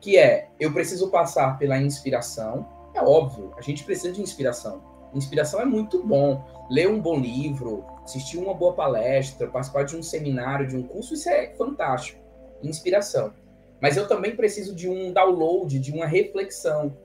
Que 0.00 0.16
é, 0.18 0.48
eu 0.58 0.72
preciso 0.72 1.10
passar 1.10 1.58
pela 1.58 1.78
inspiração. 1.78 2.66
É 2.94 3.02
óbvio, 3.02 3.52
a 3.56 3.62
gente 3.62 3.84
precisa 3.84 4.12
de 4.12 4.20
inspiração. 4.20 4.82
Inspiração 5.14 5.60
é 5.60 5.64
muito 5.64 6.04
bom. 6.06 6.44
Ler 6.70 6.88
um 6.88 7.00
bom 7.00 7.18
livro, 7.18 7.84
assistir 8.04 8.38
uma 8.38 8.54
boa 8.54 8.74
palestra, 8.74 9.48
participar 9.48 9.84
de 9.84 9.96
um 9.96 10.02
seminário, 10.02 10.68
de 10.68 10.76
um 10.76 10.82
curso, 10.82 11.14
isso 11.14 11.28
é 11.28 11.52
fantástico. 11.54 12.19
Inspiração. 12.62 13.32
Mas 13.80 13.96
eu 13.96 14.06
também 14.06 14.36
preciso 14.36 14.74
de 14.74 14.88
um 14.88 15.12
download, 15.12 15.78
de 15.78 15.92
uma 15.92 16.06
reflexão. 16.06 16.96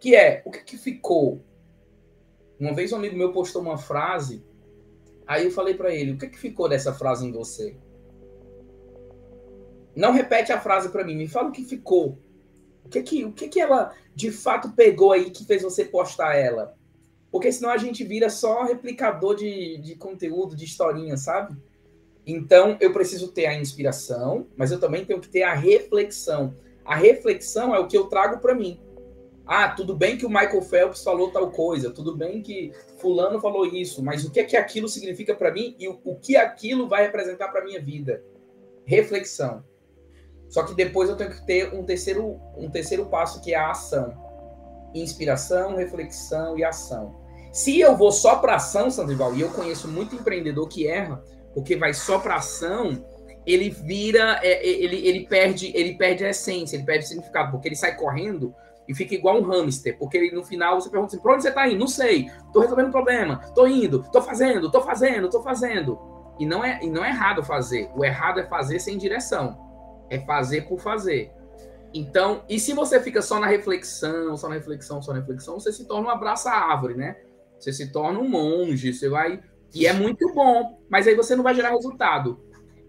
Que 0.00 0.14
é, 0.14 0.42
o 0.44 0.50
que, 0.50 0.64
que 0.64 0.76
ficou? 0.76 1.44
Uma 2.58 2.74
vez 2.74 2.92
um 2.92 2.96
amigo 2.96 3.16
meu 3.16 3.32
postou 3.32 3.62
uma 3.62 3.78
frase, 3.78 4.44
aí 5.26 5.44
eu 5.44 5.50
falei 5.50 5.74
para 5.74 5.94
ele, 5.94 6.12
o 6.12 6.18
que, 6.18 6.28
que 6.28 6.38
ficou 6.38 6.68
dessa 6.68 6.92
frase 6.92 7.24
em 7.24 7.30
você? 7.30 7.76
Não 9.94 10.12
repete 10.12 10.52
a 10.52 10.60
frase 10.60 10.88
para 10.88 11.04
mim, 11.04 11.16
me 11.16 11.28
fala 11.28 11.48
o 11.48 11.52
que 11.52 11.64
ficou. 11.64 12.18
O 12.84 12.88
que 12.88 13.02
que, 13.02 13.24
o 13.24 13.32
que 13.32 13.48
que 13.48 13.60
ela 13.60 13.94
de 14.14 14.32
fato 14.32 14.72
pegou 14.72 15.12
aí 15.12 15.30
que 15.30 15.44
fez 15.44 15.62
você 15.62 15.84
postar 15.84 16.36
ela? 16.36 16.76
Porque 17.30 17.52
senão 17.52 17.70
a 17.70 17.76
gente 17.76 18.02
vira 18.02 18.30
só 18.30 18.64
replicador 18.64 19.36
de, 19.36 19.78
de 19.78 19.94
conteúdo, 19.96 20.56
de 20.56 20.64
historinha, 20.64 21.16
sabe? 21.16 21.56
Então 22.30 22.76
eu 22.78 22.92
preciso 22.92 23.32
ter 23.32 23.46
a 23.46 23.58
inspiração, 23.58 24.46
mas 24.54 24.70
eu 24.70 24.78
também 24.78 25.02
tenho 25.02 25.18
que 25.18 25.30
ter 25.30 25.44
a 25.44 25.54
reflexão. 25.54 26.54
A 26.84 26.94
reflexão 26.94 27.74
é 27.74 27.78
o 27.78 27.88
que 27.88 27.96
eu 27.96 28.04
trago 28.04 28.38
para 28.38 28.54
mim. 28.54 28.78
Ah, 29.46 29.70
tudo 29.70 29.96
bem 29.96 30.18
que 30.18 30.26
o 30.26 30.28
Michael 30.28 30.60
Phelps 30.60 31.02
falou 31.02 31.30
tal 31.30 31.50
coisa, 31.50 31.90
tudo 31.90 32.14
bem 32.14 32.42
que 32.42 32.70
fulano 32.98 33.40
falou 33.40 33.64
isso, 33.64 34.04
mas 34.04 34.26
o 34.26 34.30
que 34.30 34.40
é 34.40 34.44
que 34.44 34.58
aquilo 34.58 34.90
significa 34.90 35.34
para 35.34 35.50
mim 35.50 35.74
e 35.78 35.88
o, 35.88 35.98
o 36.04 36.16
que 36.16 36.36
aquilo 36.36 36.86
vai 36.86 37.04
representar 37.04 37.48
para 37.48 37.64
minha 37.64 37.80
vida? 37.80 38.22
Reflexão. 38.84 39.64
Só 40.50 40.64
que 40.64 40.74
depois 40.74 41.08
eu 41.08 41.16
tenho 41.16 41.30
que 41.30 41.46
ter 41.46 41.72
um 41.72 41.82
terceiro, 41.82 42.38
um 42.58 42.68
terceiro 42.68 43.06
passo 43.06 43.40
que 43.40 43.54
é 43.54 43.56
a 43.56 43.70
ação. 43.70 44.12
Inspiração, 44.94 45.76
reflexão 45.76 46.58
e 46.58 46.64
ação. 46.64 47.16
Se 47.50 47.80
eu 47.80 47.96
vou 47.96 48.12
só 48.12 48.36
para 48.36 48.56
ação, 48.56 48.90
Sandrival, 48.90 49.34
e 49.34 49.40
eu 49.40 49.48
conheço 49.48 49.88
muito 49.88 50.14
empreendedor 50.14 50.68
que 50.68 50.86
erra, 50.86 51.24
porque 51.58 51.74
vai 51.74 51.92
só 51.92 52.20
para 52.20 52.36
ação, 52.36 53.04
ele 53.44 53.68
vira, 53.68 54.38
é, 54.44 54.64
é, 54.64 54.68
ele, 54.68 55.04
ele 55.04 55.26
perde, 55.26 55.72
ele 55.74 55.96
perde 55.96 56.24
a 56.24 56.30
essência, 56.30 56.76
ele 56.76 56.84
perde 56.84 57.04
o 57.04 57.08
significado, 57.08 57.50
porque 57.50 57.66
ele 57.66 57.74
sai 57.74 57.96
correndo 57.96 58.54
e 58.86 58.94
fica 58.94 59.12
igual 59.12 59.40
um 59.40 59.42
hamster, 59.42 59.98
porque 59.98 60.16
ele, 60.16 60.30
no 60.30 60.44
final 60.44 60.80
você 60.80 60.88
pergunta 60.88 61.12
assim, 61.12 61.20
para 61.20 61.32
onde 61.32 61.42
você 61.42 61.48
está 61.48 61.68
indo? 61.68 61.80
Não 61.80 61.88
sei, 61.88 62.30
estou 62.46 62.62
resolvendo 62.62 62.86
um 62.86 62.92
problema, 62.92 63.40
estou 63.44 63.66
indo, 63.66 64.02
estou 64.02 64.22
fazendo, 64.22 64.66
estou 64.66 64.82
fazendo, 64.82 65.24
estou 65.24 65.42
fazendo. 65.42 65.98
E 66.38 66.46
não 66.46 66.64
é, 66.64 66.78
e 66.80 66.88
não 66.88 67.04
é 67.04 67.08
errado 67.08 67.42
fazer, 67.42 67.90
o 67.96 68.04
errado 68.04 68.38
é 68.38 68.46
fazer 68.46 68.78
sem 68.78 68.96
direção. 68.96 69.58
É 70.08 70.20
fazer 70.20 70.68
por 70.68 70.78
fazer. 70.78 71.32
Então, 71.92 72.44
e 72.48 72.60
se 72.60 72.72
você 72.72 73.00
fica 73.00 73.20
só 73.20 73.40
na 73.40 73.48
reflexão, 73.48 74.36
só 74.36 74.48
na 74.48 74.54
reflexão, 74.54 75.02
só 75.02 75.12
na 75.12 75.18
reflexão, 75.18 75.58
você 75.58 75.72
se 75.72 75.86
torna 75.86 76.06
um 76.06 76.10
abraça-árvore, 76.10 76.94
né? 76.94 77.16
Você 77.58 77.72
se 77.72 77.90
torna 77.90 78.20
um 78.20 78.28
monge, 78.28 78.94
você 78.94 79.08
vai. 79.08 79.42
E 79.74 79.86
é 79.86 79.92
muito 79.92 80.32
bom, 80.32 80.80
mas 80.88 81.06
aí 81.06 81.14
você 81.14 81.36
não 81.36 81.42
vai 81.42 81.54
gerar 81.54 81.70
resultado. 81.70 82.40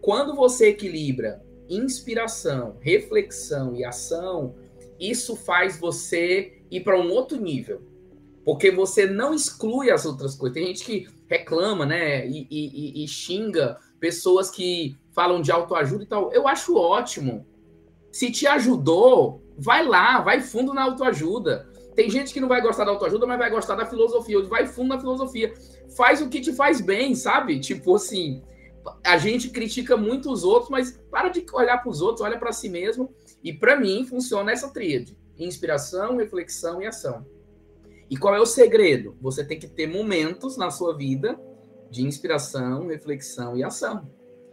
Quando 0.01 0.36
você 0.36 0.69
equilibra 0.69 1.43
inspiração, 1.69 2.77
reflexão 2.79 3.75
e 3.75 3.86
ação, 3.86 4.55
isso 5.00 5.36
faz 5.36 5.79
você 5.79 6.62
ir 6.71 6.81
para 6.81 7.00
um 7.00 7.12
outro 7.12 7.39
nível. 7.39 7.81
Porque 8.43 8.71
você 8.71 9.05
não 9.05 9.33
exclui 9.33 9.91
as 9.91 10.05
outras 10.05 10.36
coisas. 10.36 10.55
Tem 10.55 10.65
gente 10.65 10.83
que 10.83 11.07
reclama, 11.27 11.86
né? 11.86 12.27
E, 12.27 12.48
e, 12.50 13.03
e 13.03 13.07
xinga 13.07 13.77
pessoas 14.00 14.50
que 14.50 14.98
falam 15.12 15.41
de 15.41 15.51
autoajuda 15.51 16.03
e 16.03 16.07
tal. 16.07 16.31
Eu 16.33 16.48
acho 16.48 16.75
ótimo. 16.75 17.45
Se 18.12 18.31
te 18.31 18.48
ajudou, 18.48 19.43
vai 19.57 19.86
lá, 19.86 20.21
vai 20.21 20.41
fundo 20.41 20.74
na 20.74 20.83
autoajuda. 20.83 21.69
Tem 21.95 22.09
gente 22.09 22.33
que 22.33 22.39
não 22.39 22.48
vai 22.48 22.62
gostar 22.62 22.86
da 22.86 22.91
autoajuda, 22.91 23.27
mas 23.27 23.38
vai 23.38 23.51
gostar 23.51 23.75
da 23.75 23.86
filosofia. 23.86 24.41
Vai 24.43 24.65
fundo 24.65 24.89
na 24.89 25.00
filosofia. 25.00 25.53
Faz 25.96 26.22
o 26.22 26.29
que 26.29 26.41
te 26.41 26.53
faz 26.53 26.81
bem, 26.81 27.15
sabe? 27.15 27.60
Tipo 27.60 27.96
assim, 27.96 28.43
a 29.03 29.17
gente 29.17 29.50
critica 29.50 29.98
muito 29.98 30.31
os 30.31 30.43
outros, 30.43 30.69
mas 30.69 31.00
para 31.10 31.29
de 31.29 31.46
olhar 31.53 31.77
para 31.77 31.89
os 31.89 32.01
outros, 32.01 32.22
olha 32.22 32.38
para 32.38 32.51
si 32.51 32.69
mesmo. 32.69 33.13
E 33.43 33.53
para 33.53 33.79
mim 33.79 34.05
funciona 34.05 34.51
essa 34.51 34.69
tríade: 34.69 35.17
inspiração, 35.38 36.17
reflexão 36.17 36.81
e 36.81 36.88
ação. 36.88 37.25
E 38.10 38.17
qual 38.17 38.36
é 38.36 38.39
o 38.39 38.46
segredo? 38.46 39.15
Você 39.22 39.43
tem 39.43 39.60
que 39.60 39.67
ter 39.67 39.88
momentos 39.88 40.58
na 40.58 40.72
sua 40.72 40.96
vida 40.96 41.39
de 41.91 42.05
inspiração, 42.05 42.88
reflexão 42.88 43.55
e 43.55 43.63
ação. 43.63 44.10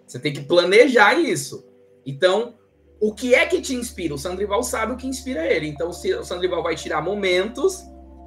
Você 0.06 0.18
tem 0.18 0.32
que 0.32 0.42
planejar 0.42 1.14
isso. 1.14 1.66
Então, 2.04 2.54
o 3.00 3.14
que 3.14 3.34
é 3.34 3.46
que 3.46 3.60
te 3.60 3.74
inspira? 3.74 4.14
O 4.14 4.18
Sandrival 4.18 4.62
sabe 4.62 4.92
o 4.92 4.96
que 4.96 5.06
inspira 5.06 5.46
ele. 5.46 5.66
Então, 5.66 5.90
o 5.90 6.24
Sandrival 6.24 6.62
vai 6.62 6.76
tirar 6.76 7.02
momentos 7.02 7.82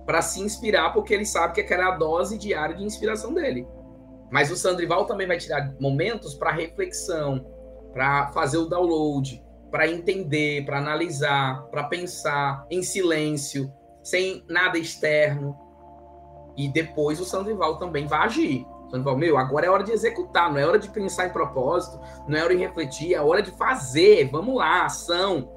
para 0.10 0.24
se 0.24 0.42
inspirar, 0.42 0.92
porque 0.92 1.14
ele 1.14 1.24
sabe 1.24 1.54
que 1.54 1.62
aquela 1.62 1.84
é 1.84 1.88
a 1.90 1.96
dose 1.96 2.36
diária 2.36 2.76
de 2.76 2.84
inspiração 2.84 3.32
dele. 3.32 3.68
Mas 4.32 4.50
o 4.50 4.56
Sandrival 4.56 5.06
também 5.06 5.28
vai 5.28 5.38
tirar 5.38 5.72
momentos 5.80 6.34
para 6.34 6.50
reflexão, 6.50 7.46
para 7.94 8.26
fazer 8.30 8.58
o 8.58 8.66
download, 8.66 9.40
para 9.70 9.88
entender, 9.88 10.66
para 10.66 10.80
analisar, 10.80 11.62
para 11.70 11.84
pensar 11.84 12.66
em 12.72 12.82
silêncio, 12.82 13.72
sem 14.02 14.44
nada 14.50 14.80
externo. 14.80 15.56
E 16.58 16.68
depois 16.68 17.20
o 17.22 17.26
Sandrival 17.26 17.78
também 17.78 18.08
vai 18.08 18.26
agir. 18.26 18.66
Fala, 18.90 19.16
meu, 19.16 19.38
agora 19.38 19.68
é 19.68 19.70
hora 19.70 19.84
de 19.84 19.92
executar, 19.92 20.52
não 20.52 20.58
é 20.58 20.66
hora 20.66 20.80
de 20.80 20.90
pensar 20.90 21.28
em 21.28 21.32
propósito, 21.32 22.00
não 22.28 22.36
é 22.36 22.44
hora 22.44 22.56
de 22.56 22.64
refletir, 22.64 23.14
é 23.14 23.22
hora 23.22 23.44
de 23.44 23.52
fazer. 23.52 24.28
Vamos 24.32 24.56
lá, 24.56 24.86
ação. 24.86 25.52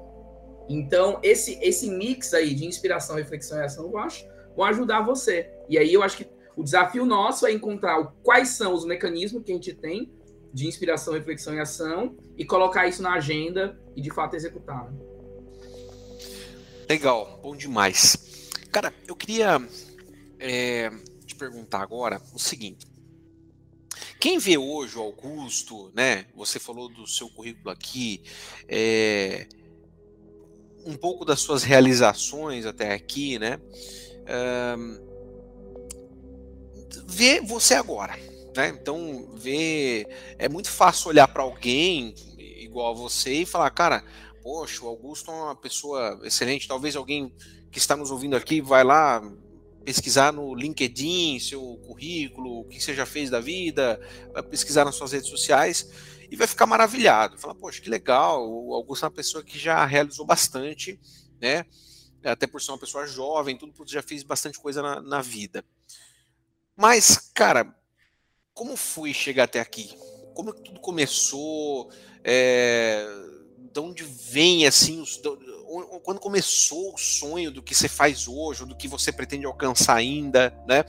Então, 0.69 1.17
esse, 1.23 1.57
esse 1.59 1.89
mix 1.89 2.35
aí 2.35 2.53
de 2.53 2.67
inspiração, 2.67 3.15
reflexão 3.15 3.57
e 3.57 3.63
ação, 3.63 3.89
eu 3.89 3.97
acho, 3.97 4.31
vão 4.55 4.65
ajudar 4.65 5.01
você. 5.01 5.49
E 5.69 5.77
aí 5.77 5.93
eu 5.93 6.03
acho 6.03 6.17
que 6.17 6.27
o 6.55 6.63
desafio 6.63 7.05
nosso 7.05 7.45
é 7.45 7.51
encontrar 7.51 8.13
quais 8.21 8.49
são 8.49 8.73
os 8.73 8.85
mecanismos 8.85 9.43
que 9.43 9.51
a 9.51 9.55
gente 9.55 9.73
tem 9.73 10.11
de 10.53 10.67
inspiração, 10.67 11.13
reflexão 11.13 11.55
e 11.55 11.59
ação 11.59 12.15
e 12.37 12.45
colocar 12.45 12.87
isso 12.87 13.01
na 13.01 13.13
agenda 13.13 13.79
e 13.95 14.01
de 14.01 14.11
fato 14.13 14.35
executar. 14.35 14.91
Né? 14.91 14.99
Legal, 16.87 17.39
bom 17.41 17.55
demais. 17.55 18.51
Cara, 18.71 18.93
eu 19.07 19.15
queria 19.15 19.59
é, 20.39 20.91
te 21.25 21.33
perguntar 21.35 21.81
agora 21.81 22.21
o 22.33 22.39
seguinte: 22.39 22.85
quem 24.19 24.37
vê 24.37 24.57
hoje 24.57 24.97
o 24.97 25.01
Augusto, 25.01 25.91
né? 25.93 26.25
Você 26.35 26.59
falou 26.59 26.87
do 26.87 27.07
seu 27.07 27.29
currículo 27.29 27.69
aqui, 27.69 28.23
é, 28.67 29.47
um 30.85 30.95
pouco 30.95 31.25
das 31.25 31.39
suas 31.39 31.63
realizações 31.63 32.65
até 32.65 32.93
aqui, 32.93 33.39
né? 33.39 33.59
Vê 37.05 37.41
você 37.41 37.75
agora, 37.75 38.15
né? 38.55 38.69
Então, 38.69 39.29
vê 39.35 40.07
é 40.37 40.47
muito 40.47 40.69
fácil 40.69 41.09
olhar 41.09 41.27
para 41.27 41.43
alguém 41.43 42.13
igual 42.37 42.91
a 42.91 42.97
você 42.97 43.41
e 43.41 43.45
falar, 43.45 43.69
cara, 43.71 44.03
poxa, 44.41 44.83
o 44.83 44.87
Augusto 44.87 45.31
é 45.31 45.33
uma 45.33 45.55
pessoa 45.55 46.19
excelente. 46.23 46.67
Talvez 46.67 46.95
alguém 46.95 47.33
que 47.71 47.77
está 47.77 47.95
nos 47.95 48.11
ouvindo 48.11 48.35
aqui 48.35 48.61
vai 48.61 48.83
lá 48.83 49.21
pesquisar 49.83 50.31
no 50.31 50.55
LinkedIn, 50.55 51.39
seu 51.39 51.61
currículo, 51.85 52.61
o 52.61 52.65
que 52.65 52.81
você 52.81 52.93
já 52.93 53.05
fez 53.05 53.29
da 53.29 53.39
vida, 53.39 53.99
vai 54.33 54.41
pesquisar 54.43 54.85
nas 54.85 54.95
suas 54.95 55.11
redes 55.11 55.29
sociais 55.29 55.89
e 56.31 56.35
vai 56.35 56.47
ficar 56.47 56.65
maravilhado. 56.65 57.37
Falar, 57.37 57.55
poxa, 57.55 57.81
que 57.81 57.89
legal, 57.89 58.49
o 58.49 58.73
Augusto 58.73 59.03
é 59.03 59.07
uma 59.07 59.15
pessoa 59.15 59.43
que 59.43 59.59
já 59.59 59.85
realizou 59.85 60.25
bastante, 60.25 60.99
né? 61.41 61.65
Até 62.23 62.47
por 62.47 62.61
ser 62.61 62.71
uma 62.71 62.77
pessoa 62.77 63.05
jovem, 63.05 63.57
tudo 63.57 63.73
já 63.85 64.01
fez 64.01 64.23
bastante 64.23 64.59
coisa 64.59 64.81
na, 64.81 65.01
na 65.01 65.21
vida. 65.21 65.63
Mas, 66.75 67.31
cara, 67.33 67.75
como 68.53 68.75
foi 68.75 69.13
chegar 69.13 69.43
até 69.43 69.59
aqui? 69.59 69.95
Como 70.33 70.53
tudo 70.53 70.79
começou? 70.79 71.91
É, 72.23 73.05
de 73.73 73.79
onde 73.79 74.03
vem 74.03 74.65
assim 74.65 75.01
os, 75.01 75.19
quando 76.03 76.19
começou 76.19 76.93
o 76.93 76.97
sonho 76.97 77.51
do 77.51 77.61
que 77.61 77.73
você 77.73 77.89
faz 77.89 78.27
hoje, 78.27 78.65
do 78.65 78.75
que 78.75 78.87
você 78.87 79.11
pretende 79.11 79.45
alcançar 79.45 79.95
ainda, 79.95 80.55
né? 80.67 80.83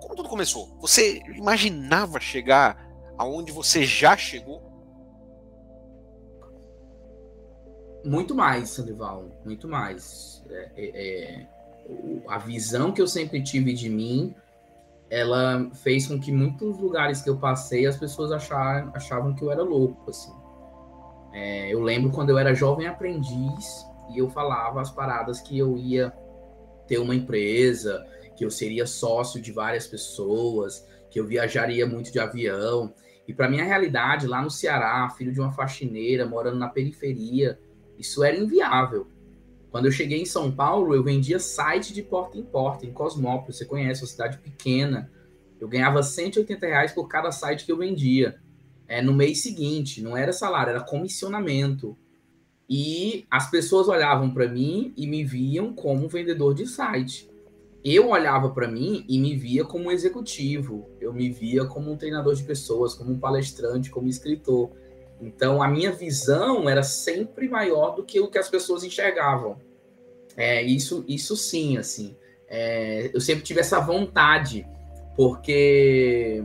Como 0.00 0.14
tudo 0.14 0.28
começou? 0.28 0.78
Você 0.80 1.20
imaginava 1.34 2.20
chegar 2.20 2.88
aonde 3.18 3.52
você 3.52 3.84
já 3.84 4.16
chegou? 4.16 4.71
Muito 8.04 8.34
mais, 8.34 8.70
Sandoval, 8.70 9.28
muito 9.44 9.68
mais. 9.68 10.44
É, 10.50 10.70
é, 10.76 10.90
é, 10.94 11.46
a 12.28 12.38
visão 12.38 12.92
que 12.92 13.00
eu 13.00 13.06
sempre 13.06 13.42
tive 13.42 13.72
de 13.72 13.88
mim, 13.88 14.34
ela 15.08 15.70
fez 15.74 16.06
com 16.06 16.18
que 16.18 16.32
muitos 16.32 16.78
lugares 16.78 17.22
que 17.22 17.30
eu 17.30 17.38
passei 17.38 17.86
as 17.86 17.96
pessoas 17.96 18.32
achavam, 18.32 18.92
achavam 18.94 19.34
que 19.34 19.42
eu 19.42 19.50
era 19.50 19.62
louco, 19.62 20.10
assim. 20.10 20.32
É, 21.32 21.72
eu 21.72 21.80
lembro 21.80 22.10
quando 22.10 22.30
eu 22.30 22.38
era 22.38 22.54
jovem 22.54 22.86
aprendiz, 22.86 23.86
e 24.12 24.18
eu 24.18 24.28
falava 24.28 24.80
as 24.80 24.90
paradas 24.90 25.40
que 25.40 25.58
eu 25.58 25.76
ia 25.76 26.12
ter 26.86 26.98
uma 26.98 27.14
empresa, 27.14 28.04
que 28.36 28.44
eu 28.44 28.50
seria 28.50 28.86
sócio 28.86 29.40
de 29.40 29.52
várias 29.52 29.86
pessoas, 29.86 30.86
que 31.10 31.18
eu 31.18 31.26
viajaria 31.26 31.86
muito 31.86 32.12
de 32.12 32.18
avião. 32.18 32.92
E 33.26 33.32
para 33.32 33.48
minha 33.48 33.64
realidade, 33.64 34.26
lá 34.26 34.42
no 34.42 34.50
Ceará, 34.50 35.08
filho 35.10 35.32
de 35.32 35.40
uma 35.40 35.52
faxineira, 35.52 36.26
morando 36.26 36.58
na 36.58 36.68
periferia, 36.68 37.58
isso 37.98 38.22
era 38.22 38.36
inviável. 38.36 39.06
Quando 39.70 39.86
eu 39.86 39.92
cheguei 39.92 40.20
em 40.20 40.26
São 40.26 40.50
Paulo, 40.50 40.94
eu 40.94 41.02
vendia 41.02 41.38
site 41.38 41.94
de 41.94 42.02
porta 42.02 42.36
em 42.36 42.42
porta, 42.42 42.84
em 42.84 42.92
Cosmópolis. 42.92 43.56
Você 43.56 43.64
conhece, 43.64 44.02
uma 44.02 44.08
cidade 44.08 44.38
pequena. 44.38 45.10
Eu 45.58 45.66
ganhava 45.66 46.02
180 46.02 46.66
reais 46.66 46.92
por 46.92 47.08
cada 47.08 47.32
site 47.32 47.64
que 47.64 47.72
eu 47.72 47.78
vendia. 47.78 48.38
É, 48.86 49.00
no 49.00 49.14
mês 49.14 49.42
seguinte, 49.42 50.02
não 50.02 50.16
era 50.16 50.32
salário, 50.32 50.70
era 50.70 50.80
comissionamento. 50.80 51.96
E 52.68 53.26
as 53.30 53.50
pessoas 53.50 53.88
olhavam 53.88 54.32
para 54.32 54.48
mim 54.48 54.92
e 54.96 55.06
me 55.06 55.24
viam 55.24 55.72
como 55.72 56.08
vendedor 56.08 56.54
de 56.54 56.66
site. 56.66 57.30
Eu 57.84 58.10
olhava 58.10 58.50
para 58.50 58.68
mim 58.68 59.04
e 59.08 59.18
me 59.18 59.34
via 59.34 59.64
como 59.64 59.86
um 59.86 59.90
executivo, 59.90 60.88
eu 61.00 61.12
me 61.12 61.30
via 61.30 61.64
como 61.64 61.90
um 61.90 61.96
treinador 61.96 62.34
de 62.34 62.44
pessoas, 62.44 62.94
como 62.94 63.12
um 63.12 63.18
palestrante, 63.18 63.90
como 63.90 64.08
escritor. 64.08 64.70
Então 65.22 65.62
a 65.62 65.68
minha 65.68 65.92
visão 65.92 66.68
era 66.68 66.82
sempre 66.82 67.48
maior 67.48 67.94
do 67.94 68.02
que 68.02 68.18
o 68.20 68.28
que 68.28 68.38
as 68.38 68.48
pessoas 68.48 68.82
enxergavam. 68.82 69.56
É, 70.36 70.60
isso, 70.62 71.04
isso 71.06 71.36
sim, 71.36 71.78
assim. 71.78 72.16
É, 72.48 73.10
eu 73.14 73.20
sempre 73.20 73.44
tive 73.44 73.60
essa 73.60 73.78
vontade, 73.78 74.66
porque 75.16 76.44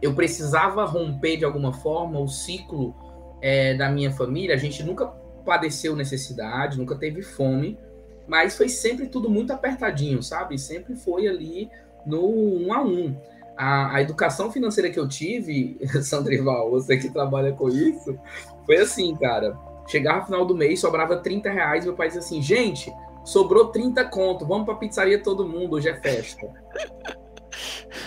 eu 0.00 0.14
precisava 0.14 0.84
romper 0.84 1.36
de 1.36 1.44
alguma 1.44 1.72
forma 1.72 2.18
o 2.18 2.26
ciclo 2.26 2.94
é, 3.42 3.74
da 3.74 3.90
minha 3.90 4.10
família. 4.10 4.54
A 4.54 4.58
gente 4.58 4.82
nunca 4.82 5.06
padeceu 5.44 5.94
necessidade, 5.94 6.78
nunca 6.78 6.96
teve 6.96 7.20
fome, 7.20 7.78
mas 8.26 8.56
foi 8.56 8.70
sempre 8.70 9.06
tudo 9.06 9.28
muito 9.28 9.52
apertadinho, 9.52 10.22
sabe? 10.22 10.58
Sempre 10.58 10.96
foi 10.96 11.28
ali 11.28 11.70
no 12.06 12.26
um 12.26 12.72
a 12.72 12.82
um. 12.82 13.14
A, 13.56 13.96
a 13.96 14.02
educação 14.02 14.50
financeira 14.50 14.90
que 14.90 14.98
eu 14.98 15.08
tive, 15.08 15.78
Sandrival, 16.02 16.70
você 16.70 16.96
que 16.96 17.10
trabalha 17.10 17.52
com 17.52 17.68
isso, 17.68 18.18
foi 18.66 18.76
assim, 18.76 19.14
cara. 19.16 19.56
Chegava 19.86 20.20
no 20.20 20.26
final 20.26 20.46
do 20.46 20.56
mês, 20.56 20.80
sobrava 20.80 21.16
30 21.18 21.50
reais, 21.50 21.84
meu 21.84 21.94
pai 21.94 22.08
dizia 22.08 22.20
assim, 22.20 22.40
gente, 22.40 22.92
sobrou 23.24 23.68
30 23.68 24.04
conto, 24.06 24.46
vamos 24.46 24.64
pra 24.64 24.74
pizzaria 24.74 25.22
todo 25.22 25.46
mundo, 25.46 25.76
hoje 25.76 25.88
é 25.88 25.94
festa. 25.94 26.48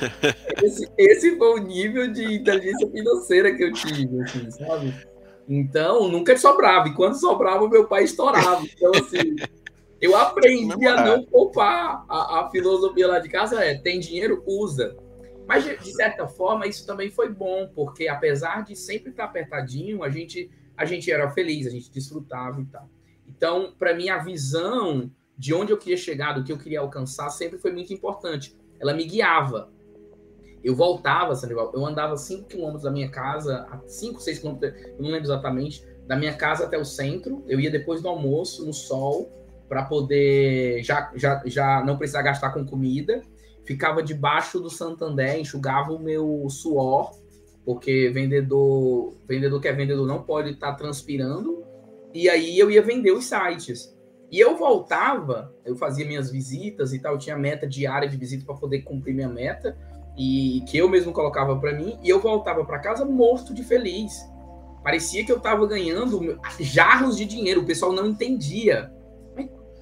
esse, 0.64 0.90
esse 0.98 1.38
foi 1.38 1.60
o 1.60 1.64
nível 1.64 2.12
de 2.12 2.36
inteligência 2.36 2.90
financeira 2.90 3.56
que 3.56 3.64
eu 3.64 3.72
tive, 3.74 4.22
assim, 4.22 4.52
sabe? 4.52 4.94
Então, 5.48 6.10
nunca 6.10 6.38
sobrava. 6.38 6.90
E 6.90 6.94
quando 6.94 7.16
sobrava, 7.16 7.68
meu 7.70 7.88
pai 7.88 8.04
estourava. 8.04 8.64
Então, 8.66 8.92
assim, 8.96 9.36
eu 10.02 10.16
aprendi 10.16 10.86
a 10.86 11.06
não 11.06 11.24
poupar. 11.24 12.04
A, 12.10 12.42
a, 12.42 12.50
filosofia 12.50 13.08
lá 13.08 13.20
de 13.20 13.30
casa 13.30 13.64
é: 13.64 13.76
tem 13.76 14.00
dinheiro, 14.00 14.44
usa. 14.46 14.96
Mas, 15.48 15.64
de, 15.64 15.78
de, 15.78 15.94
certa 15.94 16.28
forma, 16.28 16.68
isso 16.68 16.86
também 16.86 17.10
foi 17.10 17.30
bom, 17.30 17.72
porque 17.74 18.08
apesar 18.08 18.64
de 18.64 18.76
sempre 18.76 19.12
estar 19.12 19.24
apertadinho, 19.24 20.04
a 20.04 20.10
gente, 20.10 20.52
a 20.76 20.84
gente 20.84 21.10
era 21.10 21.30
feliz, 21.30 21.66
a 21.66 21.70
gente 21.70 21.90
desfrutava 21.90 22.62
e 22.62 22.66
tal. 22.66 22.90
Então, 23.28 23.74
para 23.80 23.96
mim, 23.96 24.10
a 24.10 24.18
visão 24.18 25.10
de 25.38 25.54
onde 25.54 25.72
eu 25.72 25.78
queria 25.78 25.98
chegar, 25.98 26.34
do 26.34 26.44
que 26.44 26.52
eu 26.52 26.58
queria 26.58 26.80
alcançar, 26.80 27.30
sempre 27.30 27.58
foi 27.60 27.72
muito 27.72 27.94
importante. 27.94 28.56
Ela 28.80 28.94
me 28.94 29.06
guiava. 29.06 29.72
Eu 30.64 30.76
voltava, 30.76 31.36
Sandoval, 31.36 31.72
eu 31.74 31.86
andava 31.86 32.18
5 32.18 32.48
quilômetros 32.48 32.84
da 32.84 32.92
minha 32.92 33.10
casa, 33.10 33.68
5, 33.86 34.20
6 34.20 34.40
quilômetros, 34.40 34.74
eu 34.74 35.02
não 35.02 35.10
lembro 35.10 35.26
exatamente, 35.26 35.86
da 36.06 36.16
minha 36.16 36.34
casa 36.34 36.66
até 36.66 36.78
o 36.78 36.84
centro. 36.84 37.44
Eu 37.48 37.60
ia 37.60 37.70
depois 37.70 38.02
do 38.02 38.10
almoço, 38.10 38.66
no 38.66 38.74
sol, 38.74 39.32
para 39.70 39.84
poder 39.84 40.84
já, 40.84 41.12
já, 41.16 41.42
já 41.46 41.84
não 41.86 41.98
precisar 41.98 42.22
gastar 42.22 42.52
com 42.52 42.66
comida. 42.66 43.22
Ficava 43.68 44.02
debaixo 44.02 44.62
do 44.62 44.70
Santander, 44.70 45.38
enxugava 45.38 45.92
o 45.92 46.00
meu 46.00 46.48
suor, 46.50 47.12
porque 47.66 48.10
vendedor, 48.10 49.14
vendedor 49.28 49.60
que 49.60 49.68
é 49.68 49.74
vendedor 49.74 50.08
não 50.08 50.24
pode 50.24 50.52
estar 50.52 50.72
tá 50.72 50.78
transpirando. 50.78 51.66
E 52.14 52.30
aí 52.30 52.58
eu 52.58 52.72
ia 52.72 52.82
vender 52.82 53.12
os 53.12 53.26
sites. 53.26 53.94
E 54.32 54.40
eu 54.40 54.56
voltava, 54.56 55.54
eu 55.66 55.76
fazia 55.76 56.08
minhas 56.08 56.32
visitas 56.32 56.94
e 56.94 57.00
tal, 57.00 57.18
tinha 57.18 57.38
meta 57.38 57.68
diária 57.68 58.08
de 58.08 58.16
visita 58.16 58.46
para 58.46 58.56
poder 58.56 58.84
cumprir 58.84 59.14
minha 59.14 59.28
meta 59.28 59.78
e 60.18 60.64
que 60.66 60.78
eu 60.78 60.88
mesmo 60.88 61.12
colocava 61.12 61.60
para 61.60 61.74
mim, 61.74 62.00
e 62.02 62.10
eu 62.10 62.22
voltava 62.22 62.64
para 62.64 62.80
casa 62.80 63.04
morto 63.04 63.54
de 63.54 63.66
feliz. 63.66 64.26
Parecia 64.82 65.26
que 65.26 65.32
eu 65.32 65.38
estava 65.38 65.68
ganhando 65.68 66.40
jarros 66.58 67.18
de 67.18 67.26
dinheiro, 67.26 67.62
o 67.62 67.66
pessoal 67.66 67.92
não 67.92 68.08
entendia. 68.08 68.90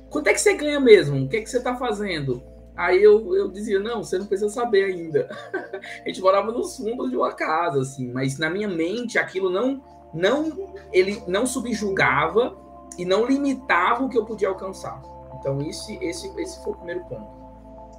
Quanto 0.10 0.28
é 0.28 0.34
que 0.34 0.42
você 0.42 0.56
ganha 0.56 0.80
mesmo? 0.80 1.24
O 1.24 1.30
que 1.30 1.38
é 1.38 1.42
que 1.42 1.50
você 1.50 1.60
está 1.60 1.76
fazendo? 1.76 2.44
Aí 2.76 3.02
eu, 3.02 3.36
eu 3.36 3.50
dizia, 3.50 3.80
não, 3.80 4.04
você 4.04 4.18
não 4.18 4.26
precisa 4.26 4.50
saber 4.50 4.86
ainda. 4.86 5.30
a 6.04 6.08
gente 6.08 6.22
morava 6.22 6.52
nos 6.52 6.76
fundos 6.76 7.10
de 7.10 7.16
uma 7.16 7.32
casa, 7.34 7.82
assim, 7.82 8.12
mas 8.12 8.38
na 8.38 8.50
minha 8.50 8.68
mente 8.68 9.18
aquilo 9.18 9.50
não, 9.50 9.82
não, 10.14 10.74
ele 10.92 11.24
não 11.28 11.46
subjugava 11.46 12.58
e 12.98 13.06
não 13.06 13.26
limitava 13.26 14.04
o 14.04 14.10
que 14.10 14.18
eu 14.18 14.26
podia 14.26 14.50
alcançar. 14.50 15.02
Então 15.40 15.62
esse, 15.62 15.98
esse, 16.04 16.28
esse 16.40 16.64
foi 16.64 16.74
o 16.74 16.76
primeiro 16.76 17.06
ponto. 17.06 17.46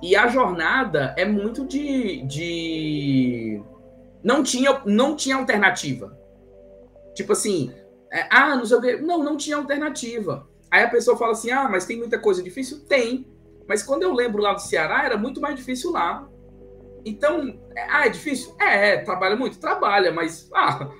E 0.03 0.15
a 0.15 0.29
jornada 0.29 1.15
é 1.17 1.25
muito 1.25 1.65
de, 1.65 2.23
de... 2.23 3.62
não 4.23 4.43
tinha 4.43 4.83
não 4.85 5.17
tinha 5.17 5.37
alternativa. 5.37 6.19
Tipo 7.15 7.33
assim, 7.33 7.73
é, 8.12 8.27
ah, 8.31 8.57
não 8.57 8.67
sei 8.67 8.77
o 8.77 8.81
quê. 8.81 8.97
Não, 8.97 9.23
não 9.23 9.37
tinha 9.37 9.57
alternativa. 9.57 10.47
Aí 10.71 10.85
a 10.85 10.91
pessoa 10.91 11.17
fala 11.17 11.33
assim: 11.33 11.51
"Ah, 11.51 11.69
mas 11.69 11.87
tem 11.87 11.97
muita 11.97 12.19
coisa 12.19 12.43
difícil?" 12.43 12.81
Tem. 12.87 13.27
Mas 13.68 13.83
quando 13.83 14.02
eu 14.02 14.12
lembro 14.12 14.42
lá 14.42 14.52
do 14.52 14.61
Ceará, 14.61 15.05
era 15.05 15.16
muito 15.16 15.40
mais 15.40 15.57
difícil 15.57 15.92
lá. 15.92 16.29
Então, 17.05 17.59
é, 17.74 17.87
ah, 17.88 18.07
é 18.07 18.09
difícil? 18.09 18.55
É, 18.61 18.88
é, 18.88 18.96
trabalha 18.98 19.37
muito, 19.37 19.59
trabalha, 19.59 20.12
mas 20.12 20.50
ah, 20.55 20.90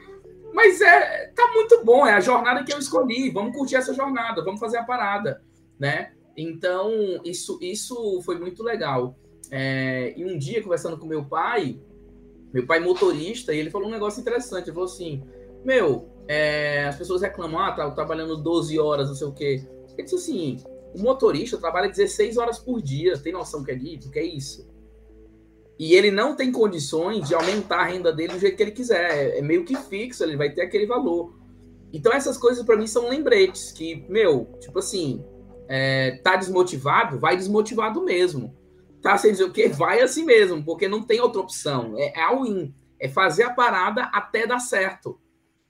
mas 0.53 0.81
é 0.81 1.27
tá 1.35 1.53
muito 1.53 1.85
bom, 1.85 2.07
é 2.07 2.15
a 2.15 2.21
jornada 2.21 2.65
que 2.65 2.73
eu 2.73 2.79
escolhi. 2.79 3.31
Vamos 3.31 3.57
curtir 3.57 3.77
essa 3.77 3.93
jornada, 3.93 4.43
vamos 4.45 4.61
fazer 4.61 4.79
a 4.79 4.85
parada, 4.85 5.43
né? 5.79 6.13
Então, 6.37 6.91
isso, 7.25 7.59
isso 7.61 8.21
foi 8.23 8.39
muito 8.39 8.63
legal. 8.63 9.17
É, 9.51 10.15
e 10.17 10.25
um 10.25 10.39
dia, 10.39 10.63
conversando 10.63 10.99
com 10.99 11.07
meu 11.07 11.25
pai, 11.25 11.81
meu 12.53 12.67
pai 12.67 12.81
motorista, 12.81 13.55
e 13.55 13.59
ele 13.59 13.71
falou 13.71 13.89
um 13.89 13.93
negócio 13.93 14.21
interessante. 14.21 14.65
Ele 14.65 14.75
falou 14.75 14.89
assim: 14.89 15.23
Meu, 15.65 16.09
é, 16.29 16.85
as 16.85 16.97
pessoas 16.97 17.23
reclamam, 17.23 17.61
ah, 17.61 17.73
tá 17.73 17.91
trabalhando 17.91 18.37
12 18.37 18.79
horas, 18.79 19.09
não 19.09 19.15
sei 19.15 19.27
o 19.27 19.33
quê. 19.33 19.67
Ele 19.97 20.03
disse 20.03 20.15
assim: 20.15 20.59
o 20.97 21.03
motorista 21.03 21.59
trabalha 21.59 21.89
16 21.89 22.39
horas 22.39 22.59
por 22.59 22.81
dia. 22.81 23.19
Tem 23.19 23.33
noção 23.33 23.63
que 23.63 23.71
é, 23.71 23.77
que 23.77 24.19
é 24.19 24.25
isso? 24.25 24.67
E 25.79 25.95
ele 25.95 26.11
não 26.11 26.35
tem 26.35 26.51
condições 26.51 27.29
de 27.29 27.35
aumentar 27.35 27.81
a 27.81 27.85
renda 27.85 28.11
dele 28.11 28.33
do 28.33 28.39
jeito 28.39 28.57
que 28.57 28.63
ele 28.63 28.73
quiser. 28.73 29.11
É, 29.11 29.39
é 29.39 29.43
meio 29.43 29.65
que 29.65 29.77
fixo, 29.77 30.25
ele 30.25 30.37
vai 30.37 30.51
ter 30.51 30.63
aquele 30.63 30.87
valor. 30.87 31.39
Então, 31.93 32.13
essas 32.13 32.39
coisas 32.39 32.65
para 32.65 32.77
mim 32.77 32.87
são 32.87 33.09
lembretes 33.09 33.73
que, 33.73 34.07
meu, 34.09 34.51
tipo 34.59 34.79
assim, 34.79 35.23
é, 35.69 36.19
tá 36.23 36.37
desmotivado, 36.37 37.19
vai 37.19 37.37
desmotivado 37.37 38.03
mesmo. 38.03 38.57
Tá 39.03 39.19
sem 39.19 39.33
dizer 39.33 39.45
o 39.45 39.53
quê? 39.53 39.69
Vai 39.69 40.01
assim 40.01 40.25
mesmo, 40.25 40.65
porque 40.65 40.89
não 40.89 41.03
tem 41.03 41.21
outra 41.21 41.43
opção. 41.43 41.95
É, 41.99 42.19
é 42.19 42.23
all-in. 42.23 42.75
É 42.99 43.09
fazer 43.09 43.43
a 43.43 43.51
parada 43.51 44.05
até 44.05 44.47
dar 44.47 44.59
certo. 44.59 45.21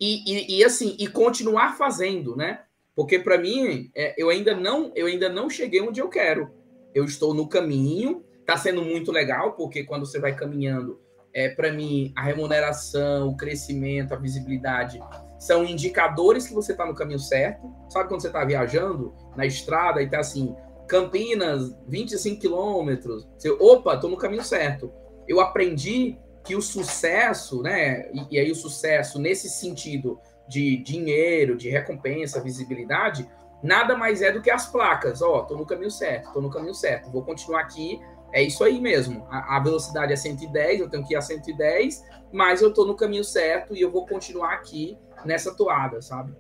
E, 0.01 0.23
e, 0.31 0.59
e 0.59 0.65
assim, 0.65 0.97
e 0.99 1.09
continuar 1.09 1.77
fazendo, 1.77 2.37
né? 2.37 2.61
Porque 2.96 3.18
para 3.18 3.37
mim, 3.37 3.90
é, 3.94 4.14
eu 4.16 4.30
ainda 4.30 4.54
não 4.56 4.90
eu 4.96 5.06
ainda 5.06 5.28
não 5.28 5.50
cheguei 5.50 5.82
onde 5.82 6.00
eu 6.00 6.09
quero. 6.09 6.50
Eu 6.94 7.04
estou 7.04 7.35
no 7.35 7.46
caminho, 7.46 8.24
tá 8.46 8.56
sendo 8.56 8.82
muito 8.82 9.12
legal, 9.12 9.52
porque 9.52 9.85
quando 9.85 10.06
você 10.06 10.18
vai 10.18 10.35
caminhando, 10.35 10.98
é, 11.35 11.50
para 11.50 11.70
mim, 11.70 12.11
a 12.16 12.22
remuneração, 12.22 13.28
o 13.28 13.37
crescimento, 13.37 14.14
a 14.14 14.16
visibilidade 14.16 14.98
são 15.38 15.62
indicadores 15.62 16.46
que 16.46 16.54
você 16.54 16.72
está 16.72 16.87
no 16.87 16.94
caminho 16.94 17.18
certo. 17.18 17.70
Sabe 17.90 18.09
quando 18.09 18.22
você 18.22 18.28
está 18.28 18.42
viajando 18.42 19.14
na 19.37 19.44
estrada 19.44 20.00
e 20.00 20.06
está 20.06 20.20
assim, 20.20 20.56
Campinas, 20.88 21.76
25 21.87 22.40
quilômetros. 22.40 23.28
Você, 23.37 23.50
opa, 23.50 23.94
estou 23.94 24.09
no 24.09 24.16
caminho 24.16 24.42
certo. 24.42 24.90
Eu 25.28 25.40
aprendi 25.40 26.16
que 26.44 26.54
o 26.54 26.62
sucesso, 26.62 27.61
né? 27.61 28.09
E, 28.12 28.37
e, 28.37 28.38
aí 28.38 28.50
o 28.50 28.54
sucesso 28.54 29.18
nesse 29.18 29.50
sentido 29.50 30.18
de 30.48 30.76
dinheiro, 30.78 31.56
de 31.56 31.68
recompensa, 31.68 32.40
visibilidade, 32.40 33.28
nada 33.62 33.96
mais 33.96 34.22
é 34.22 34.30
do 34.30 34.40
que 34.40 34.50
as 34.50 34.70
placas. 34.70 35.22
Ó, 35.22 35.38
oh, 35.38 35.42
tô 35.44 35.56
no 35.56 35.66
caminho 35.66 35.90
certo, 35.90 36.32
tô 36.32 36.40
no 36.40 36.50
caminho 36.50 36.74
certo. 36.74 37.11
Vou 37.11 37.24
continuar 37.24 37.61
aqui. 37.61 38.00
É 38.32 38.42
isso 38.42 38.62
aí 38.64 38.80
mesmo. 38.80 39.26
A, 39.30 39.56
a 39.56 39.61
velocidade 39.61 40.12
é 40.12 40.16
110, 40.16 40.80
eu 40.80 40.90
tenho 40.90 41.06
que 41.06 41.14
ir 41.14 41.16
a 41.16 41.22
110, 41.22 42.04
mas 42.32 42.61
eu 42.61 42.72
tô 42.72 42.85
no 42.85 42.94
caminho 42.94 43.24
certo 43.24 43.74
e 43.74 43.80
eu 43.80 43.90
vou 43.90 44.06
continuar 44.06 44.52
aqui 44.52 44.98
nessa 45.24 45.54
toada, 45.54 46.02
sabe? 46.02 46.35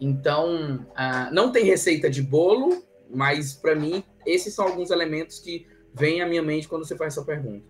Então, 0.00 0.86
uh, 0.90 1.32
não 1.32 1.52
tem 1.52 1.64
receita 1.64 2.10
de 2.10 2.22
bolo, 2.22 2.82
mas 3.10 3.52
para 3.52 3.74
mim, 3.74 4.02
esses 4.26 4.54
são 4.54 4.66
alguns 4.66 4.90
elementos 4.90 5.38
que 5.38 5.66
vêm 5.92 6.20
à 6.20 6.26
minha 6.26 6.42
mente 6.42 6.68
quando 6.68 6.86
você 6.86 6.96
faz 6.96 7.16
essa 7.16 7.24
pergunta. 7.24 7.64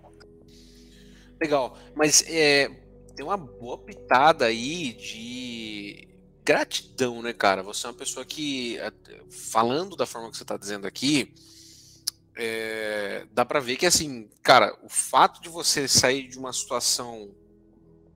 Legal, 1.41 1.77
mas 1.95 2.25
é, 2.29 2.71
tem 3.15 3.25
uma 3.25 3.37
boa 3.37 3.79
pitada 3.79 4.47
aí 4.47 4.93
de 4.93 6.09
gratidão, 6.45 7.23
né, 7.23 7.33
cara? 7.33 7.63
Você 7.63 7.87
é 7.87 7.91
uma 7.91 7.97
pessoa 7.97 8.25
que, 8.25 8.77
falando 9.31 9.97
da 9.97 10.05
forma 10.05 10.31
que 10.31 10.37
você 10.37 10.43
está 10.43 10.57
dizendo 10.57 10.87
aqui, 10.87 11.33
é, 12.37 13.27
dá 13.33 13.45
para 13.45 13.61
ver 13.61 13.77
que 13.77 13.87
assim, 13.87 14.29
cara, 14.43 14.77
o 14.83 14.89
fato 14.89 15.41
de 15.41 15.49
você 15.49 15.87
sair 15.87 16.29
de 16.29 16.39
uma 16.39 16.53
situação 16.53 17.35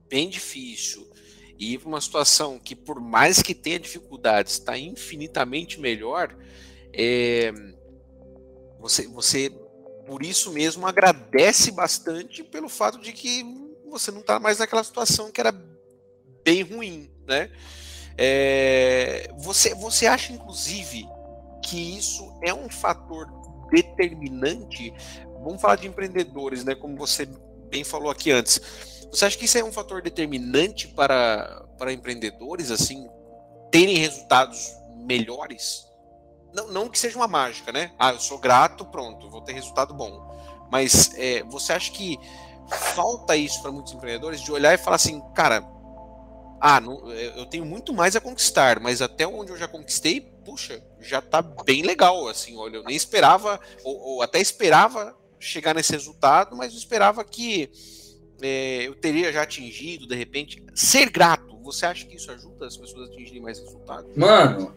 bem 0.09 0.29
difícil 0.29 1.09
e 1.57 1.73
ir 1.73 1.79
para 1.79 1.87
uma 1.87 2.01
situação 2.01 2.59
que, 2.59 2.75
por 2.75 2.99
mais 2.99 3.41
que 3.41 3.55
tenha 3.55 3.79
dificuldades, 3.79 4.53
está 4.53 4.77
infinitamente 4.77 5.79
melhor, 5.79 6.35
é, 6.93 7.51
você, 8.79 9.07
você, 9.07 9.49
por 10.05 10.23
isso 10.23 10.51
mesmo, 10.51 10.85
agradece 10.85 11.71
bastante 11.71 12.43
pelo 12.43 12.69
fato 12.69 12.99
de 12.99 13.11
que 13.11 13.43
você 13.89 14.11
não 14.11 14.21
está 14.21 14.39
mais 14.39 14.59
naquela 14.59 14.83
situação 14.83 15.31
que 15.31 15.41
era 15.41 15.53
bem 16.43 16.61
ruim, 16.63 17.11
né? 17.27 17.51
É, 18.17 19.31
você, 19.37 19.73
você 19.75 20.05
acha, 20.05 20.33
inclusive, 20.33 21.07
que 21.63 21.97
isso 21.97 22.33
é 22.43 22.53
um 22.53 22.69
fator 22.69 23.27
determinante? 23.71 24.93
Vamos 25.41 25.61
falar 25.61 25.77
de 25.77 25.87
empreendedores, 25.87 26.63
né? 26.65 26.75
Como 26.75 26.97
você 26.97 27.25
bem 27.69 27.83
falou 27.83 28.09
aqui 28.09 28.31
antes. 28.31 28.59
Você 29.11 29.25
acha 29.25 29.37
que 29.37 29.45
isso 29.45 29.57
é 29.57 29.63
um 29.63 29.71
fator 29.71 30.01
determinante 30.01 30.87
para, 30.89 31.65
para 31.77 31.93
empreendedores, 31.93 32.71
assim, 32.71 33.07
terem 33.71 33.97
resultados 33.97 34.71
melhores? 34.97 35.87
Não, 36.53 36.67
não 36.67 36.89
que 36.89 36.99
seja 36.99 37.17
uma 37.17 37.27
mágica, 37.27 37.71
né? 37.71 37.91
Ah, 37.97 38.11
eu 38.11 38.19
sou 38.19 38.37
grato, 38.37 38.85
pronto, 38.85 39.29
vou 39.29 39.41
ter 39.41 39.53
resultado 39.53 39.93
bom. 39.93 40.67
Mas 40.71 41.11
é, 41.15 41.43
você 41.43 41.73
acha 41.73 41.91
que 41.91 42.19
falta 42.69 43.35
isso 43.35 43.61
para 43.61 43.71
muitos 43.71 43.93
empreendedores 43.93 44.41
de 44.41 44.51
olhar 44.51 44.73
e 44.73 44.77
falar 44.77 44.95
assim, 44.95 45.21
cara, 45.33 45.63
ah, 46.61 46.81
não, 46.81 47.09
eu 47.11 47.45
tenho 47.45 47.65
muito 47.65 47.93
mais 47.93 48.15
a 48.15 48.21
conquistar, 48.21 48.79
mas 48.79 49.01
até 49.01 49.25
onde 49.25 49.51
eu 49.51 49.57
já 49.57 49.67
conquistei, 49.67 50.19
puxa, 50.43 50.83
já 50.99 51.21
tá 51.21 51.41
bem 51.41 51.83
legal, 51.83 52.27
assim, 52.27 52.57
olha, 52.57 52.77
eu 52.77 52.83
nem 52.83 52.95
esperava, 52.95 53.59
ou, 53.83 53.97
ou 53.97 54.21
até 54.21 54.39
esperava 54.39 55.15
chegar 55.39 55.73
nesse 55.73 55.93
resultado, 55.93 56.55
mas 56.55 56.73
eu 56.73 56.77
esperava 56.77 57.23
que 57.23 57.71
é, 58.41 58.87
eu 58.87 58.95
teria 58.95 59.31
já 59.31 59.43
atingido, 59.43 60.07
de 60.07 60.15
repente. 60.15 60.63
Ser 60.73 61.09
grato, 61.09 61.57
você 61.61 61.85
acha 61.85 62.05
que 62.05 62.15
isso 62.15 62.31
ajuda 62.31 62.67
as 62.67 62.75
pessoas 62.75 63.09
a 63.09 63.13
atingirem 63.13 63.41
mais 63.41 63.59
resultados? 63.59 64.15
Mano, 64.15 64.73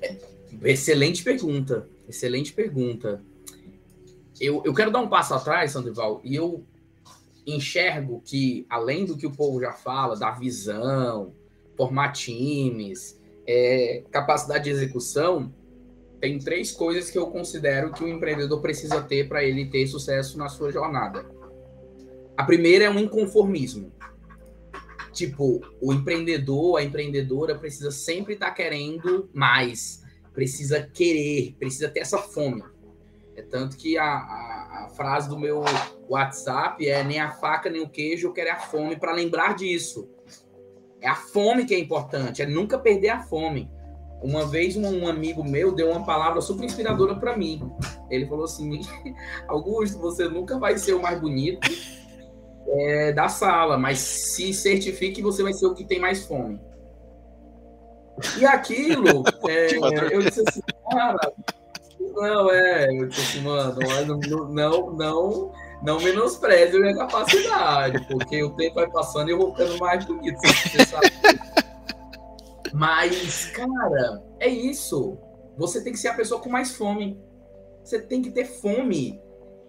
excelente 0.62 1.22
pergunta, 1.24 1.88
excelente 2.08 2.52
pergunta. 2.52 3.22
Eu, 4.40 4.62
eu 4.64 4.74
quero 4.74 4.90
dar 4.90 5.00
um 5.00 5.08
passo 5.08 5.34
atrás, 5.34 5.72
Sandoval, 5.72 6.20
e 6.24 6.34
eu 6.34 6.64
enxergo 7.46 8.22
que, 8.24 8.66
além 8.68 9.04
do 9.04 9.16
que 9.16 9.26
o 9.26 9.32
povo 9.32 9.60
já 9.60 9.72
fala, 9.72 10.16
da 10.16 10.30
visão, 10.30 11.34
formar 11.76 12.12
times, 12.12 13.20
é, 13.46 14.04
capacidade 14.10 14.64
de 14.64 14.70
execução, 14.70 15.52
tem 16.20 16.38
três 16.38 16.70
coisas 16.70 17.10
que 17.10 17.18
eu 17.18 17.26
considero 17.26 17.92
que 17.92 18.04
o 18.04 18.08
empreendedor 18.08 18.60
precisa 18.60 19.02
ter 19.02 19.28
para 19.28 19.42
ele 19.42 19.66
ter 19.66 19.86
sucesso 19.88 20.38
na 20.38 20.48
sua 20.48 20.70
jornada. 20.70 21.26
A 22.36 22.44
primeira 22.44 22.84
é 22.84 22.90
um 22.90 22.98
inconformismo. 22.98 23.92
Tipo, 25.12 25.60
o 25.80 25.92
empreendedor, 25.92 26.78
a 26.78 26.82
empreendedora 26.82 27.58
precisa 27.58 27.90
sempre 27.90 28.34
estar 28.34 28.46
tá 28.46 28.52
querendo 28.52 29.28
mais, 29.34 30.02
precisa 30.32 30.80
querer, 30.80 31.54
precisa 31.58 31.88
ter 31.88 32.00
essa 32.00 32.18
fome. 32.18 32.62
É 33.34 33.42
tanto 33.42 33.76
que 33.76 33.96
a, 33.96 34.04
a, 34.04 34.84
a, 34.84 34.88
frase 34.90 35.28
do 35.28 35.38
meu 35.38 35.64
WhatsApp 36.08 36.86
é 36.86 37.02
nem 37.02 37.18
a 37.18 37.30
faca 37.30 37.70
nem 37.70 37.82
o 37.82 37.88
queijo, 37.88 38.28
eu 38.28 38.32
quero 38.32 38.48
é 38.48 38.52
a 38.52 38.60
fome 38.60 38.96
para 38.96 39.12
lembrar 39.12 39.54
disso. 39.54 40.08
É 41.00 41.08
a 41.08 41.14
fome 41.14 41.64
que 41.64 41.74
é 41.74 41.78
importante, 41.78 42.42
é 42.42 42.46
nunca 42.46 42.78
perder 42.78 43.08
a 43.08 43.20
fome. 43.20 43.70
Uma 44.22 44.46
vez 44.46 44.76
um, 44.76 45.02
um 45.02 45.08
amigo 45.08 45.42
meu 45.42 45.72
deu 45.72 45.90
uma 45.90 46.04
palavra 46.04 46.40
super 46.40 46.64
inspiradora 46.64 47.16
para 47.16 47.36
mim. 47.36 47.72
Ele 48.08 48.26
falou 48.26 48.44
assim: 48.44 48.80
Augusto, 49.48 49.98
você 49.98 50.28
nunca 50.28 50.58
vai 50.58 50.78
ser 50.78 50.92
o 50.92 51.02
mais 51.02 51.20
bonito 51.20 51.66
é, 52.68 53.12
da 53.12 53.28
sala, 53.28 53.76
mas 53.76 53.98
se 53.98 54.52
certifique 54.54 55.16
que 55.16 55.22
você 55.22 55.42
vai 55.42 55.52
ser 55.52 55.66
o 55.66 55.74
que 55.74 55.84
tem 55.84 55.98
mais 55.98 56.24
fome. 56.24 56.60
E 58.38 58.44
aquilo, 58.44 59.24
é, 59.48 60.14
eu 60.14 60.22
disse 60.22 60.42
assim, 60.46 60.60
cara, 60.90 61.32
não, 62.14 62.50
é, 62.50 62.88
eu 62.90 63.08
disse 63.08 63.38
assim, 63.38 63.40
mano, 63.40 63.78
não, 64.18 64.48
não, 64.48 64.92
não 64.92 65.52
não 65.82 66.00
menospreze 66.00 66.76
a 66.76 66.80
minha 66.80 66.96
capacidade, 66.96 68.06
porque 68.06 68.42
o 68.42 68.50
tempo 68.50 68.76
vai 68.76 68.88
passando 68.88 69.28
e 69.28 69.32
eu 69.32 69.38
vou 69.38 69.50
ficando 69.50 69.78
mais 69.78 70.04
bonito. 70.04 70.38
Mas, 72.72 73.46
cara, 73.46 74.22
é 74.38 74.48
isso. 74.48 75.18
Você 75.58 75.82
tem 75.82 75.92
que 75.92 75.98
ser 75.98 76.08
a 76.08 76.14
pessoa 76.14 76.40
com 76.40 76.48
mais 76.48 76.74
fome. 76.74 77.20
Você 77.84 78.00
tem 78.00 78.22
que 78.22 78.30
ter 78.30 78.44
fome. 78.44 79.20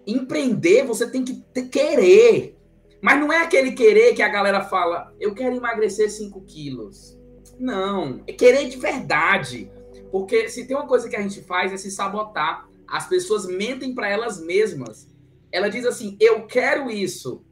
Empreender, 0.06 0.84
você 0.84 1.10
tem 1.10 1.24
que 1.24 1.34
ter, 1.52 1.64
querer. 1.64 2.56
Mas 3.02 3.20
não 3.20 3.32
é 3.32 3.42
aquele 3.42 3.72
querer 3.72 4.14
que 4.14 4.22
a 4.22 4.28
galera 4.28 4.62
fala, 4.62 5.12
eu 5.20 5.34
quero 5.34 5.56
emagrecer 5.56 6.10
5 6.10 6.40
quilos. 6.42 7.18
Não, 7.58 8.22
é 8.26 8.32
querer 8.32 8.68
de 8.68 8.76
verdade. 8.76 9.70
Porque 10.14 10.48
se 10.48 10.64
tem 10.64 10.76
uma 10.76 10.86
coisa 10.86 11.08
que 11.08 11.16
a 11.16 11.20
gente 11.20 11.42
faz 11.42 11.72
é 11.72 11.76
se 11.76 11.90
sabotar. 11.90 12.68
As 12.86 13.08
pessoas 13.08 13.46
mentem 13.46 13.92
para 13.92 14.08
elas 14.08 14.40
mesmas 14.40 15.12
ela 15.54 15.70
diz 15.70 15.86
assim: 15.86 16.16
eu 16.18 16.48
quero 16.48 16.90
isso. 16.90 17.44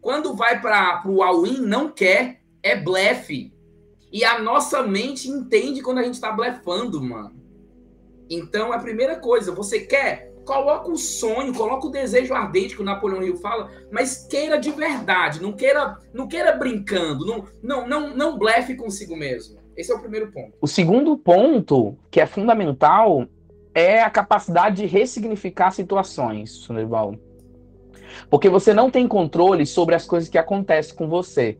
Quando 0.00 0.34
vai 0.34 0.58
para 0.58 1.02
o 1.06 1.22
all-in, 1.22 1.58
não 1.58 1.92
quer, 1.92 2.40
é 2.62 2.74
blefe. 2.74 3.52
E 4.10 4.24
a 4.24 4.40
nossa 4.40 4.82
mente 4.82 5.28
entende 5.28 5.82
quando 5.82 5.98
a 5.98 6.02
gente 6.02 6.14
está 6.14 6.32
blefando, 6.32 7.02
mano. 7.02 7.36
Então, 8.30 8.72
a 8.72 8.78
primeira 8.78 9.16
coisa, 9.16 9.52
você 9.52 9.80
quer, 9.80 10.32
coloca 10.46 10.90
o 10.90 10.96
sonho, 10.96 11.52
coloca 11.52 11.86
o 11.86 11.90
desejo 11.90 12.32
ardente 12.32 12.74
que 12.74 12.80
o 12.80 12.84
Napoleão 12.84 13.22
Hill 13.22 13.36
fala, 13.36 13.70
mas 13.92 14.26
queira 14.26 14.56
de 14.56 14.70
verdade, 14.70 15.42
não 15.42 15.52
queira, 15.52 15.98
não 16.14 16.26
queira 16.26 16.52
brincando, 16.52 17.26
não, 17.26 17.46
não, 17.62 17.86
não, 17.86 18.16
não 18.16 18.38
blefe 18.38 18.76
consigo 18.76 19.14
mesmo. 19.14 19.65
Esse 19.76 19.92
é 19.92 19.94
o 19.94 20.00
primeiro 20.00 20.32
ponto. 20.32 20.54
O 20.60 20.66
segundo 20.66 21.16
ponto, 21.18 21.96
que 22.10 22.20
é 22.20 22.26
fundamental, 22.26 23.26
é 23.74 24.02
a 24.02 24.08
capacidade 24.08 24.76
de 24.76 24.86
ressignificar 24.86 25.70
situações, 25.70 26.50
Sunderval. 26.50 27.14
Porque 28.30 28.48
você 28.48 28.72
não 28.72 28.90
tem 28.90 29.06
controle 29.06 29.66
sobre 29.66 29.94
as 29.94 30.06
coisas 30.06 30.28
que 30.28 30.38
acontecem 30.38 30.96
com 30.96 31.08
você. 31.08 31.58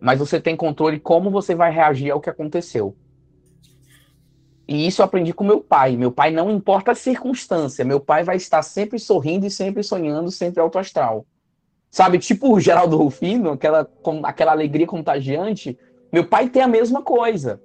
Mas 0.00 0.18
você 0.18 0.40
tem 0.40 0.56
controle 0.56 1.00
como 1.00 1.30
você 1.30 1.54
vai 1.54 1.72
reagir 1.72 2.10
ao 2.10 2.20
que 2.20 2.30
aconteceu. 2.30 2.94
E 4.66 4.86
isso 4.86 5.02
eu 5.02 5.04
aprendi 5.04 5.32
com 5.32 5.44
meu 5.44 5.60
pai. 5.60 5.96
Meu 5.96 6.12
pai 6.12 6.30
não 6.30 6.50
importa 6.50 6.92
a 6.92 6.94
circunstância, 6.94 7.84
meu 7.84 8.00
pai 8.00 8.24
vai 8.24 8.36
estar 8.36 8.62
sempre 8.62 8.98
sorrindo 8.98 9.46
e 9.46 9.50
sempre 9.50 9.82
sonhando, 9.82 10.30
sempre 10.30 10.60
alto 10.60 10.78
astral. 10.78 11.26
Sabe, 11.90 12.18
tipo 12.18 12.52
o 12.52 12.60
Geraldo 12.60 12.96
Rufino, 12.96 13.52
aquela, 13.52 13.88
aquela 14.24 14.52
alegria 14.52 14.86
contagiante. 14.86 15.78
Meu 16.14 16.24
pai 16.24 16.48
tem 16.48 16.62
a 16.62 16.68
mesma 16.68 17.02
coisa. 17.02 17.60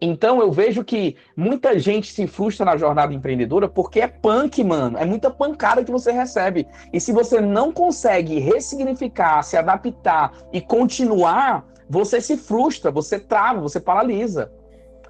Então 0.00 0.40
eu 0.40 0.52
vejo 0.52 0.84
que 0.84 1.16
muita 1.36 1.76
gente 1.80 2.12
se 2.12 2.28
frustra 2.28 2.64
na 2.64 2.76
jornada 2.76 3.12
empreendedora 3.12 3.68
porque 3.68 3.98
é 3.98 4.06
punk, 4.06 4.62
mano. 4.62 4.96
É 4.96 5.04
muita 5.04 5.32
pancada 5.32 5.82
que 5.82 5.90
você 5.90 6.12
recebe. 6.12 6.68
E 6.92 7.00
se 7.00 7.10
você 7.10 7.40
não 7.40 7.72
consegue 7.72 8.38
ressignificar, 8.38 9.42
se 9.42 9.56
adaptar 9.56 10.32
e 10.52 10.60
continuar, 10.60 11.66
você 11.90 12.20
se 12.20 12.36
frustra, 12.36 12.92
você 12.92 13.18
trava, 13.18 13.60
você 13.60 13.80
paralisa. 13.80 14.52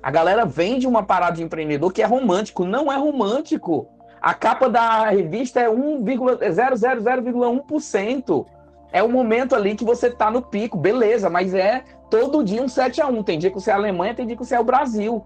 A 0.03 0.11
galera 0.11 0.47
vende 0.47 0.87
uma 0.87 1.03
parada 1.03 1.37
de 1.37 1.43
empreendedor 1.43 1.93
que 1.93 2.01
é 2.01 2.07
romântico. 2.07 2.65
Não 2.65 2.91
é 2.91 2.97
romântico. 2.97 3.87
A 4.19 4.33
capa 4.33 4.67
da 4.67 5.11
revista 5.11 5.61
é 5.61 5.69
1,000,1%. 5.69 8.47
É 8.91 9.03
o 9.03 9.09
momento 9.11 9.55
ali 9.55 9.75
que 9.75 9.85
você 9.85 10.11
tá 10.11 10.31
no 10.31 10.41
pico, 10.41 10.79
beleza, 10.79 11.29
mas 11.29 11.53
é 11.53 11.85
todo 12.11 12.45
dia 12.45 12.63
um 12.63 12.69
7 12.69 13.01
a 13.01 13.09
1 13.09 13.23
Tem 13.23 13.39
dia 13.39 13.51
que 13.51 13.61
você 13.61 13.71
é 13.71 13.75
a 13.75 13.77
Alemanha, 13.77 14.15
tem 14.15 14.27
dia 14.27 14.37
que 14.37 14.45
você 14.45 14.55
é 14.55 14.61
o 14.61 14.65
Brasil. 14.65 15.25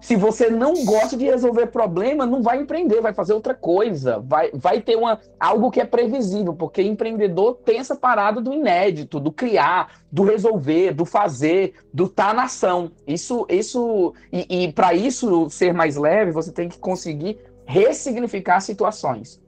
Se 0.00 0.16
você 0.16 0.48
não 0.48 0.84
gosta 0.86 1.14
de 1.14 1.26
resolver 1.26 1.66
problema, 1.66 2.24
não 2.24 2.42
vai 2.42 2.58
empreender, 2.58 3.02
vai 3.02 3.12
fazer 3.12 3.34
outra 3.34 3.54
coisa. 3.54 4.18
Vai, 4.18 4.50
vai 4.54 4.80
ter 4.80 4.96
uma, 4.96 5.20
algo 5.38 5.70
que 5.70 5.80
é 5.80 5.84
previsível, 5.84 6.54
porque 6.54 6.82
empreendedor 6.82 7.58
tem 7.64 7.78
essa 7.78 7.94
parada 7.94 8.40
do 8.40 8.52
inédito, 8.52 9.20
do 9.20 9.30
criar, 9.30 10.00
do 10.10 10.24
resolver, 10.24 10.94
do 10.94 11.04
fazer, 11.04 11.74
do 11.92 12.06
estar 12.06 12.28
tá 12.28 12.34
na 12.34 12.44
ação. 12.44 12.90
Isso, 13.06 13.46
isso 13.48 14.14
e, 14.32 14.64
e 14.64 14.72
para 14.72 14.94
isso 14.94 15.50
ser 15.50 15.74
mais 15.74 15.96
leve, 15.96 16.32
você 16.32 16.50
tem 16.50 16.68
que 16.68 16.78
conseguir 16.78 17.38
ressignificar 17.66 18.60
situações. 18.60 19.40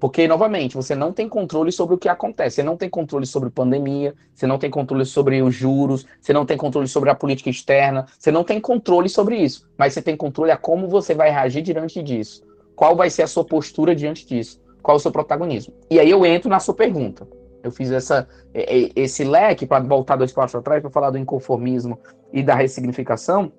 Porque, 0.00 0.26
novamente, 0.26 0.74
você 0.74 0.94
não 0.94 1.12
tem 1.12 1.28
controle 1.28 1.70
sobre 1.70 1.94
o 1.94 1.98
que 1.98 2.08
acontece. 2.08 2.56
Você 2.56 2.62
não 2.62 2.74
tem 2.74 2.88
controle 2.88 3.26
sobre 3.26 3.50
pandemia, 3.50 4.14
você 4.34 4.46
não 4.46 4.58
tem 4.58 4.70
controle 4.70 5.04
sobre 5.04 5.42
os 5.42 5.54
juros, 5.54 6.06
você 6.18 6.32
não 6.32 6.46
tem 6.46 6.56
controle 6.56 6.88
sobre 6.88 7.10
a 7.10 7.14
política 7.14 7.50
externa, 7.50 8.06
você 8.18 8.32
não 8.32 8.42
tem 8.42 8.58
controle 8.58 9.10
sobre 9.10 9.36
isso. 9.36 9.68
Mas 9.76 9.92
você 9.92 10.00
tem 10.00 10.16
controle 10.16 10.50
a 10.50 10.56
como 10.56 10.88
você 10.88 11.14
vai 11.14 11.30
reagir 11.30 11.60
diante 11.60 12.02
disso. 12.02 12.42
Qual 12.74 12.96
vai 12.96 13.10
ser 13.10 13.24
a 13.24 13.26
sua 13.26 13.44
postura 13.44 13.94
diante 13.94 14.26
disso? 14.26 14.58
Qual 14.82 14.96
o 14.96 15.00
seu 15.00 15.12
protagonismo? 15.12 15.74
E 15.90 16.00
aí 16.00 16.10
eu 16.10 16.24
entro 16.24 16.48
na 16.48 16.58
sua 16.58 16.72
pergunta. 16.72 17.28
Eu 17.62 17.70
fiz 17.70 17.90
essa, 17.90 18.26
esse 18.54 19.22
leque 19.22 19.66
para 19.66 19.84
voltar 19.84 20.16
dois 20.16 20.32
passos 20.32 20.54
atrás 20.54 20.80
para 20.80 20.90
falar 20.90 21.10
do 21.10 21.18
inconformismo 21.18 21.98
e 22.32 22.42
da 22.42 22.54
ressignificação. 22.54 23.52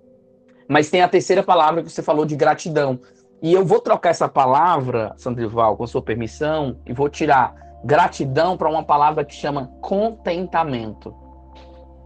Mas 0.67 0.89
tem 0.89 1.03
a 1.03 1.07
terceira 1.07 1.43
palavra 1.43 1.83
que 1.83 1.91
você 1.91 2.01
falou 2.01 2.25
de 2.25 2.35
gratidão. 2.35 2.99
E 3.41 3.53
eu 3.53 3.65
vou 3.65 3.79
trocar 3.79 4.09
essa 4.09 4.29
palavra, 4.29 5.13
Sandrival, 5.17 5.75
com 5.75 5.87
sua 5.87 6.01
permissão, 6.01 6.77
e 6.85 6.93
vou 6.93 7.09
tirar 7.09 7.55
gratidão 7.83 8.55
para 8.55 8.69
uma 8.69 8.83
palavra 8.83 9.25
que 9.25 9.33
chama 9.33 9.71
contentamento. 9.81 11.15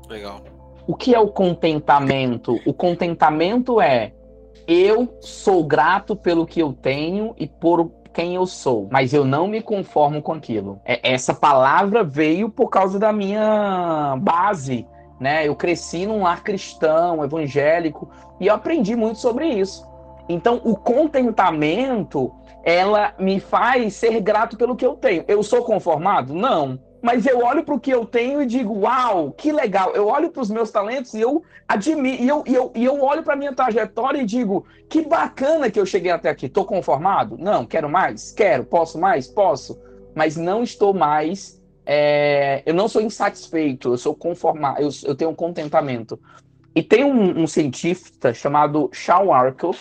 Legal. 0.07 0.39
O 0.87 0.95
que 0.95 1.13
é 1.13 1.19
o 1.19 1.27
contentamento? 1.27 2.59
O 2.65 2.73
contentamento 2.73 3.81
é 3.81 4.13
eu 4.67 5.17
sou 5.19 5.63
grato 5.63 6.15
pelo 6.15 6.45
que 6.45 6.59
eu 6.59 6.71
tenho 6.71 7.35
e 7.37 7.47
por 7.47 7.91
quem 8.13 8.35
eu 8.35 8.45
sou, 8.45 8.87
mas 8.89 9.13
eu 9.13 9.25
não 9.25 9.45
me 9.45 9.61
conformo 9.61 10.21
com 10.21 10.31
aquilo. 10.31 10.79
É, 10.85 11.11
essa 11.11 11.33
palavra 11.33 12.01
veio 12.01 12.49
por 12.49 12.69
causa 12.69 12.97
da 12.97 13.11
minha 13.11 14.15
base, 14.21 14.87
né? 15.19 15.45
Eu 15.45 15.55
cresci 15.55 16.05
num 16.05 16.23
lar 16.23 16.41
cristão, 16.41 17.23
evangélico, 17.23 18.09
e 18.39 18.47
eu 18.47 18.55
aprendi 18.55 18.95
muito 18.95 19.19
sobre 19.19 19.47
isso. 19.47 19.85
Então, 20.27 20.61
o 20.63 20.75
contentamento, 20.75 22.33
ela 22.63 23.13
me 23.19 23.39
faz 23.39 23.93
ser 23.95 24.19
grato 24.21 24.57
pelo 24.57 24.75
que 24.75 24.85
eu 24.85 24.95
tenho. 24.95 25.23
Eu 25.27 25.43
sou 25.43 25.63
conformado? 25.63 26.33
Não. 26.33 26.79
Mas 27.01 27.27
eu 27.27 27.45
olho 27.45 27.63
para 27.63 27.75
o 27.75 27.79
que 27.79 27.91
eu 27.91 28.03
tenho 28.05 28.41
e 28.41 28.47
digo, 28.47 28.79
uau, 28.79 29.31
que 29.31 29.51
legal. 29.51 29.91
Eu 29.91 30.07
olho 30.07 30.31
para 30.31 30.41
os 30.41 30.49
meus 30.49 30.71
talentos 30.71 31.13
e 31.13 31.21
eu 31.21 31.43
admiro, 31.67 32.23
e 32.23 32.27
eu, 32.27 32.43
e 32.47 32.55
eu, 32.55 32.71
e 32.73 32.83
eu 32.83 33.03
olho 33.03 33.21
para 33.21 33.33
a 33.33 33.37
minha 33.37 33.53
trajetória 33.53 34.21
e 34.21 34.25
digo, 34.25 34.65
que 34.89 35.03
bacana 35.03 35.69
que 35.69 35.79
eu 35.79 35.85
cheguei 35.85 36.11
até 36.11 36.29
aqui. 36.29 36.47
Estou 36.47 36.65
conformado? 36.65 37.37
Não. 37.37 37.65
Quero 37.65 37.87
mais? 37.87 38.31
Quero. 38.31 38.65
Posso 38.65 38.97
mais? 38.99 39.27
Posso. 39.27 39.79
Mas 40.15 40.35
não 40.35 40.63
estou 40.63 40.93
mais 40.93 41.61
é, 41.85 42.63
eu 42.65 42.73
não 42.73 42.87
sou 42.87 43.01
insatisfeito, 43.01 43.89
eu 43.89 43.97
sou 43.97 44.15
conformado, 44.15 44.81
eu, 44.81 44.89
eu 45.03 45.15
tenho 45.15 45.29
um 45.29 45.35
contentamento. 45.35 46.19
E 46.73 46.81
tem 46.81 47.03
um, 47.03 47.43
um 47.43 47.47
cientista 47.47 48.33
chamado 48.33 48.89
Shaw 48.91 49.31
Arco, 49.31 49.75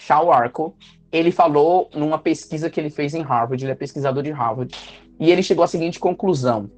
Shaw 0.00 0.32
Arco, 0.32 0.74
ele 1.12 1.30
falou 1.30 1.90
numa 1.94 2.18
pesquisa 2.18 2.70
que 2.70 2.80
ele 2.80 2.88
fez 2.88 3.14
em 3.14 3.20
Harvard, 3.20 3.62
ele 3.62 3.72
é 3.72 3.74
pesquisador 3.74 4.22
de 4.22 4.30
Harvard, 4.30 4.74
e 5.18 5.30
ele 5.30 5.42
chegou 5.42 5.62
à 5.62 5.66
seguinte 5.66 6.00
conclusão: 6.00 6.70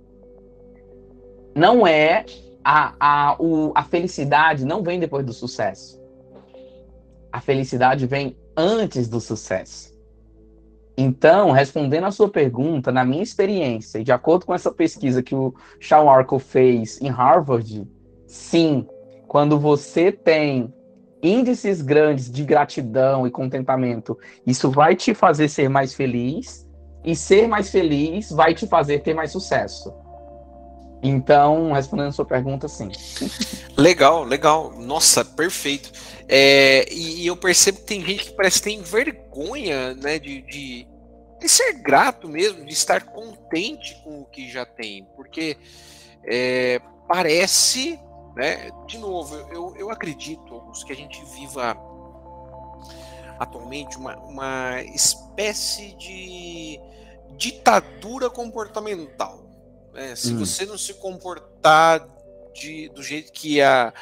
não 1.54 1.86
é 1.86 2.24
a, 2.64 2.94
a, 2.98 3.36
o, 3.38 3.72
a 3.76 3.84
felicidade 3.84 4.64
não 4.64 4.82
vem 4.82 4.98
depois 4.98 5.24
do 5.24 5.32
sucesso. 5.32 6.02
A 7.30 7.40
felicidade 7.40 8.06
vem 8.06 8.36
antes 8.56 9.08
do 9.08 9.20
sucesso. 9.20 9.92
Então, 10.98 11.52
respondendo 11.52 12.04
a 12.04 12.10
sua 12.10 12.28
pergunta, 12.28 12.90
na 12.90 13.04
minha 13.04 13.22
experiência, 13.22 13.98
e 13.98 14.04
de 14.04 14.12
acordo 14.12 14.44
com 14.44 14.54
essa 14.54 14.70
pesquisa 14.70 15.22
que 15.22 15.34
o 15.34 15.54
Sean 15.80 16.10
Arco 16.10 16.38
fez 16.38 17.00
em 17.00 17.08
Harvard, 17.08 17.88
sim, 18.26 18.86
quando 19.26 19.58
você 19.58 20.10
tem 20.12 20.72
índices 21.22 21.80
grandes 21.80 22.30
de 22.30 22.44
gratidão 22.44 23.26
e 23.26 23.30
contentamento, 23.30 24.18
isso 24.46 24.70
vai 24.70 24.96
te 24.96 25.14
fazer 25.14 25.48
ser 25.48 25.68
mais 25.68 25.94
feliz, 25.94 26.66
e 27.04 27.16
ser 27.16 27.48
mais 27.48 27.70
feliz 27.70 28.30
vai 28.30 28.54
te 28.54 28.66
fazer 28.66 29.00
ter 29.00 29.14
mais 29.14 29.32
sucesso. 29.32 29.92
Então, 31.02 31.72
respondendo 31.72 32.08
a 32.08 32.12
sua 32.12 32.24
pergunta, 32.24 32.68
sim. 32.68 32.88
Legal, 33.76 34.22
legal. 34.22 34.72
Nossa, 34.78 35.24
perfeito. 35.24 35.90
É, 36.28 36.86
e, 36.92 37.22
e, 37.22 37.26
eu 37.26 37.36
percebo 37.36 37.78
que 37.78 37.84
tem 37.84 38.04
gente 38.04 38.26
que 38.26 38.30
parece 38.32 38.58
que 38.58 38.64
tem 38.64 38.80
vergonha, 38.80 39.94
né, 39.94 40.20
de, 40.20 40.42
de, 40.42 40.86
de, 41.40 41.48
ser 41.48 41.72
grato 41.74 42.28
mesmo, 42.28 42.64
de 42.64 42.72
estar 42.72 43.02
contente 43.02 44.00
com 44.04 44.20
o 44.20 44.24
que 44.26 44.48
já 44.48 44.64
tem, 44.64 45.04
porque 45.16 45.56
é, 46.24 46.80
parece, 47.08 47.98
né, 48.34 48.70
de 48.86 48.98
novo, 48.98 49.34
eu, 49.52 49.74
eu 49.76 49.90
acredito, 49.90 50.54
Augusto, 50.54 50.86
que 50.86 50.92
a 50.92 50.96
gente 50.96 51.24
viva 51.26 51.76
atualmente 53.38 53.96
uma, 53.96 54.16
uma 54.18 54.82
espécie 54.82 55.94
de 55.96 56.80
ditadura 57.36 58.30
comportamental. 58.30 59.44
Né? 59.92 60.14
Se 60.14 60.32
hum. 60.32 60.38
você 60.38 60.64
não 60.64 60.78
se 60.78 60.94
comportar 60.94 62.06
de, 62.54 62.88
do 62.90 63.02
jeito 63.02 63.32
que 63.32 63.60
a, 63.60 63.92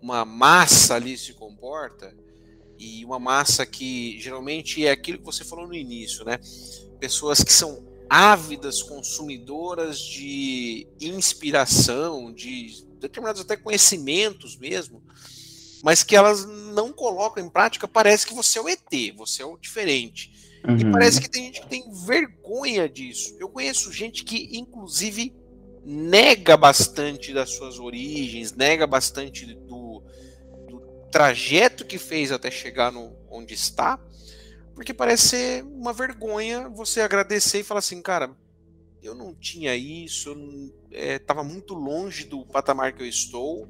uma 0.00 0.24
massa 0.24 0.94
ali 0.94 1.16
se 1.16 1.32
comporta, 1.34 2.12
e 2.80 3.04
uma 3.04 3.18
massa 3.18 3.66
que 3.66 4.18
geralmente 4.18 4.86
é 4.86 4.90
aquilo 4.90 5.18
que 5.18 5.24
você 5.24 5.44
falou 5.44 5.68
no 5.68 5.74
início, 5.74 6.24
né? 6.24 6.40
Pessoas 6.98 7.44
que 7.44 7.52
são 7.52 7.86
ávidas 8.08 8.82
consumidoras 8.82 9.98
de 9.98 10.88
inspiração, 10.98 12.32
de 12.32 12.88
determinados 13.00 13.40
até 13.40 13.56
conhecimentos 13.56 14.56
mesmo, 14.56 15.02
mas 15.82 16.02
que 16.02 16.14
elas 16.14 16.44
não 16.44 16.92
colocam 16.92 17.44
em 17.44 17.48
prática, 17.48 17.88
parece 17.88 18.26
que 18.26 18.34
você 18.34 18.58
é 18.58 18.62
o 18.62 18.68
ET, 18.68 19.16
você 19.16 19.42
é 19.42 19.46
o 19.46 19.56
diferente. 19.56 20.32
Uhum. 20.66 20.76
E 20.76 20.92
parece 20.92 21.20
que 21.20 21.28
tem 21.28 21.44
gente 21.46 21.62
que 21.62 21.68
tem 21.68 21.84
vergonha 22.06 22.88
disso. 22.88 23.34
Eu 23.40 23.48
conheço 23.48 23.92
gente 23.92 24.24
que, 24.24 24.50
inclusive, 24.52 25.34
nega 25.84 26.56
bastante 26.56 27.32
das 27.32 27.50
suas 27.50 27.78
origens, 27.78 28.52
nega 28.52 28.86
bastante 28.86 29.46
do, 29.46 30.02
do 30.68 30.80
trajeto 31.10 31.84
que 31.84 31.98
fez 31.98 32.30
até 32.30 32.50
chegar 32.50 32.92
no 32.92 33.16
onde 33.30 33.54
está, 33.54 33.98
porque 34.74 34.92
parece 34.92 35.28
ser 35.28 35.64
uma 35.64 35.92
vergonha 35.92 36.68
você 36.68 37.00
agradecer 37.00 37.60
e 37.60 37.64
falar 37.64 37.78
assim, 37.78 38.02
cara, 38.02 38.36
eu 39.02 39.14
não 39.14 39.34
tinha 39.34 39.74
isso, 39.76 40.34
estava 40.90 41.40
é, 41.40 41.44
muito 41.44 41.74
longe 41.74 42.24
do 42.24 42.44
patamar 42.44 42.92
que 42.92 43.02
eu 43.02 43.06
estou, 43.06 43.68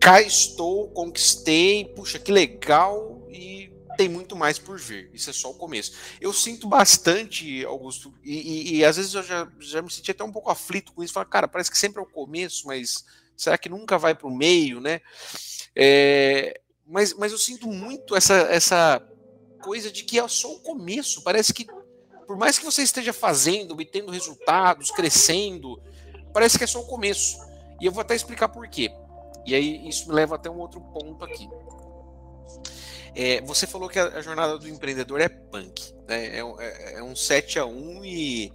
cá 0.00 0.20
estou, 0.20 0.90
conquistei, 0.90 1.84
puxa, 1.94 2.18
que 2.18 2.32
legal, 2.32 3.26
e 3.30 3.72
tem 3.96 4.08
muito 4.08 4.34
mais 4.34 4.58
por 4.58 4.78
vir. 4.78 5.10
Isso 5.12 5.30
é 5.30 5.32
só 5.32 5.50
o 5.50 5.54
começo. 5.54 5.92
Eu 6.20 6.32
sinto 6.32 6.66
bastante, 6.66 7.64
Augusto, 7.64 8.12
e, 8.22 8.32
e, 8.32 8.76
e 8.76 8.84
às 8.84 8.96
vezes 8.96 9.14
eu 9.14 9.22
já, 9.22 9.50
já 9.60 9.82
me 9.82 9.90
senti 9.90 10.10
até 10.10 10.24
um 10.24 10.32
pouco 10.32 10.50
aflito 10.50 10.92
com 10.92 11.02
isso. 11.02 11.12
Falar, 11.12 11.26
cara, 11.26 11.48
parece 11.48 11.70
que 11.70 11.78
sempre 11.78 12.00
é 12.00 12.02
o 12.02 12.10
começo, 12.10 12.66
mas 12.66 13.04
será 13.36 13.56
que 13.56 13.68
nunca 13.68 13.98
vai 13.98 14.14
para 14.14 14.28
o 14.28 14.36
meio, 14.36 14.80
né? 14.80 15.00
É, 15.74 16.60
mas, 16.86 17.14
mas 17.14 17.32
eu 17.32 17.38
sinto 17.38 17.66
muito 17.66 18.14
essa, 18.14 18.34
essa 18.50 19.00
coisa 19.62 19.90
de 19.90 20.04
que 20.04 20.18
é 20.18 20.28
só 20.28 20.52
o 20.52 20.60
começo. 20.60 21.22
Parece 21.22 21.54
que, 21.54 21.66
por 22.32 22.38
mais 22.38 22.58
que 22.58 22.64
você 22.64 22.82
esteja 22.82 23.12
fazendo, 23.12 23.72
obtendo 23.72 24.10
resultados, 24.10 24.90
crescendo, 24.90 25.78
parece 26.32 26.56
que 26.56 26.64
é 26.64 26.66
só 26.66 26.80
o 26.80 26.86
começo. 26.86 27.36
E 27.78 27.84
eu 27.84 27.92
vou 27.92 28.00
até 28.00 28.14
explicar 28.14 28.48
por 28.48 28.66
quê. 28.68 28.90
E 29.44 29.54
aí 29.54 29.86
isso 29.86 30.08
me 30.08 30.14
leva 30.14 30.36
até 30.36 30.48
um 30.48 30.58
outro 30.58 30.80
ponto 30.80 31.22
aqui. 31.22 31.46
É, 33.14 33.42
você 33.42 33.66
falou 33.66 33.86
que 33.86 33.98
a, 33.98 34.22
jornada 34.22 34.56
do 34.56 34.66
empreendedor 34.66 35.20
é 35.20 35.28
punk, 35.28 35.92
né? 36.08 36.38
É, 36.38 36.40
é, 36.40 36.94
é 37.00 37.02
um 37.02 37.14
7 37.14 37.58
a 37.58 37.66
1 37.66 38.02
e, 38.02 38.50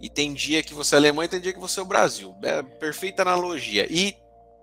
e 0.00 0.08
tem 0.08 0.32
dia 0.32 0.62
que 0.62 0.72
você 0.72 0.94
é 0.94 0.98
Alemanha 0.98 1.26
e 1.26 1.30
tem 1.30 1.40
dia 1.40 1.52
que 1.52 1.58
você 1.58 1.80
é 1.80 1.82
o 1.82 1.86
Brasil. 1.86 2.36
É 2.40 2.62
perfeita 2.62 3.22
analogia. 3.22 3.84
E 3.90 4.16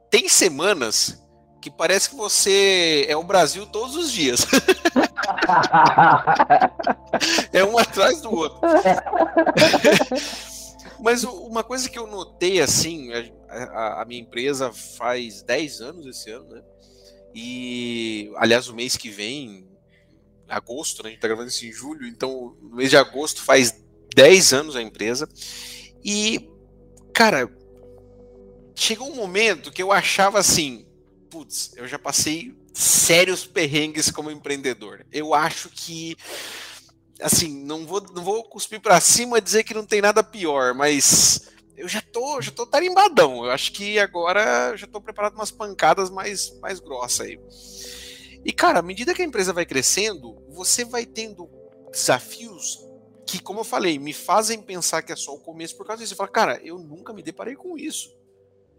tem 0.10 0.30
semanas 0.30 1.22
que 1.66 1.72
parece 1.72 2.12
que 2.12 2.16
você 2.16 3.08
é 3.10 3.18
o 3.18 3.24
Brasil 3.24 3.66
todos 3.66 3.96
os 3.96 4.12
dias. 4.12 4.46
é 7.52 7.64
um 7.64 7.76
atrás 7.76 8.22
do 8.22 8.32
outro. 8.32 8.60
Mas 11.02 11.24
uma 11.24 11.64
coisa 11.64 11.90
que 11.90 11.98
eu 11.98 12.06
notei 12.06 12.62
assim, 12.62 13.10
a, 13.50 14.04
a 14.04 14.06
minha 14.06 14.22
empresa 14.22 14.72
faz 14.72 15.42
10 15.42 15.82
anos 15.82 16.06
esse 16.06 16.30
ano, 16.30 16.48
né? 16.50 16.62
E, 17.34 18.32
aliás, 18.36 18.68
o 18.68 18.76
mês 18.76 18.96
que 18.96 19.10
vem, 19.10 19.68
agosto, 20.48 21.02
né, 21.02 21.10
a 21.10 21.12
gente 21.14 21.22
tá 21.22 21.28
gravando 21.28 21.50
isso 21.50 21.66
em 21.66 21.72
julho, 21.72 22.08
então 22.08 22.56
no 22.62 22.76
mês 22.76 22.92
de 22.92 22.98
agosto 22.98 23.42
faz 23.42 23.84
10 24.14 24.54
anos 24.54 24.76
a 24.76 24.84
empresa. 24.84 25.28
E, 26.04 26.48
cara, 27.12 27.52
chegou 28.76 29.12
um 29.12 29.16
momento 29.16 29.72
que 29.72 29.82
eu 29.82 29.92
achava 29.92 30.38
assim, 30.38 30.85
putz, 31.36 31.74
eu 31.76 31.86
já 31.86 32.00
passei 32.00 32.56
sérios 32.74 33.46
perrengues 33.46 34.10
como 34.10 34.32
empreendedor. 34.32 35.06
Eu 35.12 35.34
acho 35.34 35.70
que 35.70 36.16
assim, 37.22 37.66
não 37.66 37.86
vou 37.86 38.02
não 38.14 38.24
vou 38.24 38.42
cuspir 38.46 38.80
para 38.80 39.02
cima 39.02 39.38
e 39.38 39.42
dizer 39.42 39.66
que 39.66 39.74
não 39.74 39.86
tem 39.86 40.02
nada 40.02 40.24
pior, 40.24 40.74
mas 40.74 41.50
eu 41.76 41.90
já 41.90 42.02
tô, 42.02 42.42
já 42.42 42.52
tô 42.52 42.66
tarimbadão. 42.66 43.44
Eu 43.44 43.52
acho 43.52 43.74
que 43.74 44.00
agora 44.00 44.78
já 44.78 44.88
tô 44.88 45.02
preparado 45.02 45.36
umas 45.36 45.52
pancadas 45.52 46.10
mais, 46.10 46.58
mais 46.62 46.80
grossas 46.80 47.28
aí. 47.28 47.38
E, 48.46 48.54
cara, 48.54 48.80
à 48.80 48.82
medida 48.82 49.14
que 49.14 49.22
a 49.22 49.26
empresa 49.26 49.52
vai 49.52 49.66
crescendo, 49.66 50.38
você 50.50 50.86
vai 50.86 51.06
tendo 51.06 51.50
desafios 51.92 52.80
que, 53.28 53.40
como 53.40 53.60
eu 53.60 53.66
falei, 53.66 54.00
me 54.00 54.14
fazem 54.14 54.62
pensar 54.62 55.02
que 55.02 55.12
é 55.12 55.16
só 55.18 55.34
o 55.34 55.40
começo 55.40 55.76
por 55.76 55.86
causa 55.86 56.02
disso. 56.02 56.14
Você 56.14 56.18
fala, 56.18 56.30
cara, 56.30 56.62
eu 56.64 56.78
nunca 56.78 57.12
me 57.12 57.22
deparei 57.22 57.56
com 57.56 57.78
isso. 57.78 58.16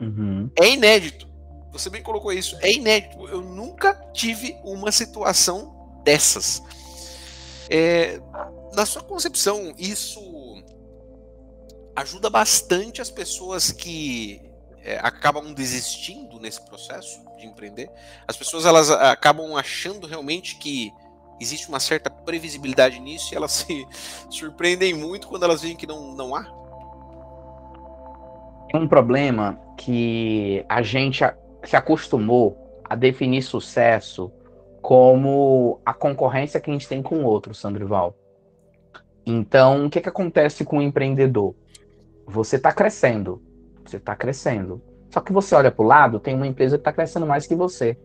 Uhum. 0.00 0.50
É 0.58 0.70
inédito. 0.70 1.35
Você 1.72 1.90
bem 1.90 2.02
colocou 2.02 2.32
isso. 2.32 2.56
É 2.60 2.72
inédito. 2.72 3.26
Eu 3.28 3.42
nunca 3.42 3.94
tive 4.12 4.56
uma 4.64 4.90
situação 4.90 6.00
dessas. 6.04 6.62
É, 7.68 8.20
na 8.74 8.86
sua 8.86 9.02
concepção, 9.02 9.74
isso 9.78 10.20
ajuda 11.94 12.28
bastante 12.28 13.00
as 13.00 13.10
pessoas 13.10 13.72
que 13.72 14.40
é, 14.82 14.98
acabam 15.02 15.52
desistindo 15.52 16.38
nesse 16.38 16.60
processo 16.64 17.20
de 17.36 17.46
empreender. 17.46 17.90
As 18.28 18.36
pessoas 18.36 18.64
elas 18.66 18.90
acabam 18.90 19.56
achando 19.56 20.06
realmente 20.06 20.56
que 20.56 20.92
existe 21.40 21.68
uma 21.68 21.80
certa 21.80 22.08
previsibilidade 22.08 23.00
nisso 23.00 23.32
e 23.32 23.36
elas 23.36 23.52
se 23.52 23.86
surpreendem 24.30 24.94
muito 24.94 25.26
quando 25.26 25.42
elas 25.42 25.62
veem 25.62 25.76
que 25.76 25.86
não, 25.86 26.14
não 26.14 26.34
há? 26.34 26.46
É 28.72 28.78
um 28.78 28.86
problema 28.86 29.58
que 29.76 30.64
a 30.68 30.82
gente 30.82 31.24
se 31.70 31.76
acostumou 31.76 32.80
a 32.84 32.94
definir 32.94 33.42
sucesso 33.42 34.32
como 34.80 35.80
a 35.84 35.92
concorrência 35.92 36.60
que 36.60 36.70
a 36.70 36.72
gente 36.72 36.88
tem 36.88 37.02
com 37.02 37.16
o 37.16 37.24
outro, 37.24 37.52
Sandrival. 37.54 38.14
Então, 39.26 39.86
o 39.86 39.90
que, 39.90 40.00
que 40.00 40.08
acontece 40.08 40.64
com 40.64 40.78
o 40.78 40.82
empreendedor? 40.82 41.56
Você 42.26 42.56
está 42.56 42.72
crescendo, 42.72 43.42
você 43.84 43.96
está 43.96 44.14
crescendo. 44.14 44.80
Só 45.10 45.20
que 45.20 45.32
você 45.32 45.54
olha 45.54 45.72
para 45.72 45.84
o 45.84 45.88
lado, 45.88 46.20
tem 46.20 46.36
uma 46.36 46.46
empresa 46.46 46.76
que 46.76 46.82
está 46.82 46.92
crescendo 46.92 47.26
mais 47.26 47.46
que 47.46 47.54
você. 47.54 47.98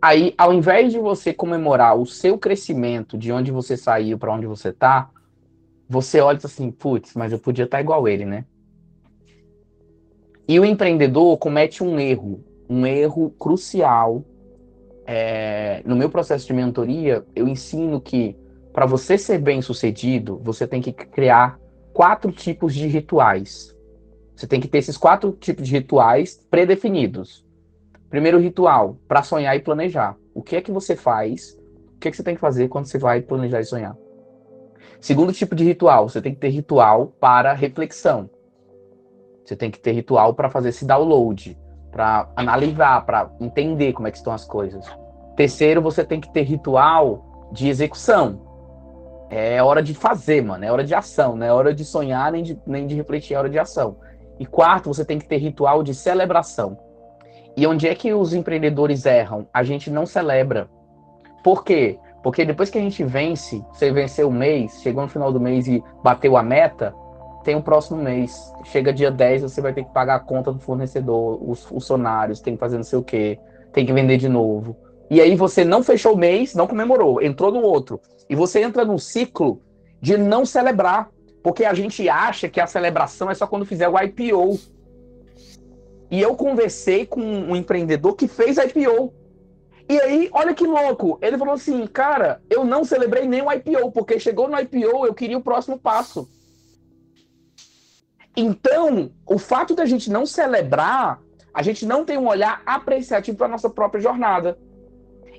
Aí, 0.00 0.34
ao 0.36 0.52
invés 0.52 0.92
de 0.92 0.98
você 0.98 1.32
comemorar 1.32 1.96
o 1.96 2.06
seu 2.06 2.38
crescimento, 2.38 3.18
de 3.18 3.32
onde 3.32 3.50
você 3.50 3.76
saiu 3.76 4.18
para 4.18 4.32
onde 4.32 4.46
você 4.46 4.68
está, 4.68 5.10
você 5.88 6.20
olha 6.20 6.38
assim, 6.42 6.70
putz, 6.70 7.14
mas 7.14 7.32
eu 7.32 7.38
podia 7.38 7.64
estar 7.64 7.78
tá 7.78 7.80
igual 7.80 8.06
ele, 8.06 8.24
né? 8.24 8.44
E 10.46 10.58
o 10.58 10.64
empreendedor 10.64 11.36
comete 11.38 11.82
um 11.82 11.98
erro, 11.98 12.42
um 12.68 12.86
erro 12.86 13.30
crucial. 13.38 14.24
É, 15.06 15.82
no 15.84 15.96
meu 15.96 16.08
processo 16.10 16.46
de 16.46 16.52
mentoria, 16.52 17.24
eu 17.34 17.48
ensino 17.48 18.00
que 18.00 18.36
para 18.72 18.86
você 18.86 19.18
ser 19.18 19.38
bem 19.38 19.60
sucedido, 19.60 20.40
você 20.42 20.66
tem 20.66 20.80
que 20.80 20.92
criar 20.92 21.58
quatro 21.92 22.32
tipos 22.32 22.74
de 22.74 22.86
rituais. 22.86 23.76
Você 24.34 24.46
tem 24.46 24.60
que 24.60 24.68
ter 24.68 24.78
esses 24.78 24.96
quatro 24.96 25.32
tipos 25.32 25.68
de 25.68 25.74
rituais 25.74 26.40
predefinidos. 26.50 27.44
Primeiro 28.08 28.38
ritual, 28.38 28.96
para 29.06 29.22
sonhar 29.22 29.54
e 29.56 29.60
planejar. 29.60 30.16
O 30.34 30.42
que 30.42 30.56
é 30.56 30.60
que 30.60 30.72
você 30.72 30.96
faz? 30.96 31.58
O 31.94 31.98
que 31.98 32.08
é 32.08 32.10
que 32.10 32.16
você 32.16 32.22
tem 32.22 32.34
que 32.34 32.40
fazer 32.40 32.68
quando 32.68 32.86
você 32.86 32.98
vai 32.98 33.20
planejar 33.20 33.60
e 33.60 33.64
sonhar? 33.64 33.96
Segundo 35.00 35.32
tipo 35.32 35.54
de 35.54 35.64
ritual, 35.64 36.08
você 36.08 36.20
tem 36.22 36.34
que 36.34 36.40
ter 36.40 36.48
ritual 36.48 37.08
para 37.20 37.52
reflexão. 37.52 38.30
Você 39.44 39.56
tem 39.56 39.70
que 39.70 39.78
ter 39.78 39.92
ritual 39.92 40.34
para 40.34 40.48
fazer 40.48 40.70
esse 40.70 40.84
download, 40.84 41.58
para 41.90 42.28
analisar, 42.36 43.04
para 43.04 43.30
entender 43.40 43.92
como 43.92 44.08
é 44.08 44.10
que 44.10 44.16
estão 44.16 44.32
as 44.32 44.44
coisas. 44.44 44.84
Terceiro, 45.36 45.82
você 45.82 46.04
tem 46.04 46.20
que 46.20 46.32
ter 46.32 46.42
ritual 46.42 47.48
de 47.52 47.68
execução. 47.68 48.40
É 49.28 49.62
hora 49.62 49.82
de 49.82 49.94
fazer, 49.94 50.42
mano. 50.42 50.64
É 50.64 50.70
hora 50.70 50.84
de 50.84 50.94
ação. 50.94 51.36
Não 51.36 51.46
é 51.46 51.52
hora 51.52 51.74
de 51.74 51.84
sonhar 51.84 52.30
nem 52.30 52.42
de, 52.42 52.58
nem 52.66 52.86
de 52.86 52.94
refletir, 52.94 53.34
é 53.34 53.38
hora 53.38 53.50
de 53.50 53.58
ação. 53.58 53.96
E 54.38 54.46
quarto, 54.46 54.92
você 54.92 55.04
tem 55.04 55.18
que 55.18 55.26
ter 55.26 55.38
ritual 55.38 55.82
de 55.82 55.94
celebração. 55.94 56.78
E 57.56 57.66
onde 57.66 57.86
é 57.86 57.94
que 57.94 58.12
os 58.12 58.32
empreendedores 58.32 59.04
erram? 59.04 59.46
A 59.52 59.62
gente 59.62 59.90
não 59.90 60.06
celebra. 60.06 60.68
Por 61.42 61.64
quê? 61.64 61.98
Porque 62.22 62.44
depois 62.44 62.70
que 62.70 62.78
a 62.78 62.80
gente 62.80 63.02
vence, 63.04 63.64
você 63.72 63.90
venceu 63.90 64.28
o 64.28 64.32
mês, 64.32 64.80
chegou 64.80 65.02
no 65.02 65.08
final 65.08 65.32
do 65.32 65.40
mês 65.40 65.66
e 65.66 65.82
bateu 66.02 66.36
a 66.36 66.42
meta, 66.42 66.94
tem 67.42 67.54
o 67.54 67.62
próximo 67.62 68.02
mês. 68.02 68.52
Chega 68.64 68.92
dia 68.92 69.10
10, 69.10 69.42
você 69.42 69.60
vai 69.60 69.72
ter 69.72 69.84
que 69.84 69.92
pagar 69.92 70.16
a 70.16 70.20
conta 70.20 70.52
do 70.52 70.58
fornecedor, 70.58 71.38
os 71.48 71.64
funcionários, 71.64 72.40
tem 72.40 72.54
que 72.54 72.60
fazer 72.60 72.76
não 72.76 72.84
sei 72.84 72.98
o 72.98 73.02
quê, 73.02 73.38
tem 73.72 73.84
que 73.84 73.92
vender 73.92 74.16
de 74.16 74.28
novo. 74.28 74.76
E 75.10 75.20
aí 75.20 75.36
você 75.36 75.64
não 75.64 75.82
fechou 75.82 76.14
o 76.14 76.18
mês, 76.18 76.54
não 76.54 76.66
comemorou, 76.66 77.20
entrou 77.20 77.52
no 77.52 77.60
outro. 77.60 78.00
E 78.30 78.34
você 78.34 78.62
entra 78.62 78.84
num 78.84 78.98
ciclo 78.98 79.60
de 80.00 80.16
não 80.16 80.46
celebrar. 80.46 81.10
Porque 81.42 81.64
a 81.64 81.74
gente 81.74 82.08
acha 82.08 82.48
que 82.48 82.60
a 82.60 82.66
celebração 82.66 83.30
é 83.30 83.34
só 83.34 83.46
quando 83.46 83.66
fizer 83.66 83.88
o 83.88 84.00
IPO. 84.00 84.58
E 86.10 86.20
eu 86.20 86.34
conversei 86.34 87.04
com 87.04 87.20
um 87.20 87.56
empreendedor 87.56 88.14
que 88.14 88.28
fez 88.28 88.58
IPO. 88.58 89.12
E 89.88 90.00
aí, 90.00 90.30
olha 90.32 90.54
que 90.54 90.66
louco. 90.66 91.18
Ele 91.20 91.36
falou 91.36 91.54
assim: 91.54 91.86
Cara, 91.86 92.40
eu 92.48 92.64
não 92.64 92.84
celebrei 92.84 93.26
nem 93.26 93.42
o 93.42 93.52
IPO, 93.52 93.90
porque 93.92 94.20
chegou 94.20 94.48
no 94.48 94.58
IPO, 94.58 95.06
eu 95.06 95.14
queria 95.14 95.36
o 95.36 95.42
próximo 95.42 95.78
passo. 95.78 96.28
Então, 98.36 99.10
o 99.26 99.38
fato 99.38 99.74
da 99.74 99.84
gente 99.84 100.10
não 100.10 100.24
celebrar, 100.24 101.20
a 101.52 101.62
gente 101.62 101.84
não 101.84 102.04
tem 102.04 102.16
um 102.16 102.28
olhar 102.28 102.62
apreciativo 102.64 103.36
para 103.36 103.46
a 103.46 103.50
nossa 103.50 103.68
própria 103.68 104.00
jornada. 104.00 104.58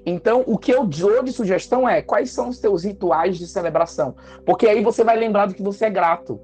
Então, 0.05 0.43
o 0.45 0.57
que 0.57 0.71
eu 0.71 0.85
dou 0.85 1.23
de 1.23 1.31
sugestão 1.31 1.87
é 1.87 2.01
quais 2.01 2.31
são 2.31 2.49
os 2.49 2.59
teus 2.59 2.83
rituais 2.83 3.37
de 3.37 3.47
celebração? 3.47 4.15
Porque 4.45 4.67
aí 4.67 4.83
você 4.83 5.03
vai 5.03 5.17
lembrar 5.17 5.47
do 5.47 5.53
que 5.53 5.63
você 5.63 5.85
é 5.85 5.89
grato. 5.89 6.39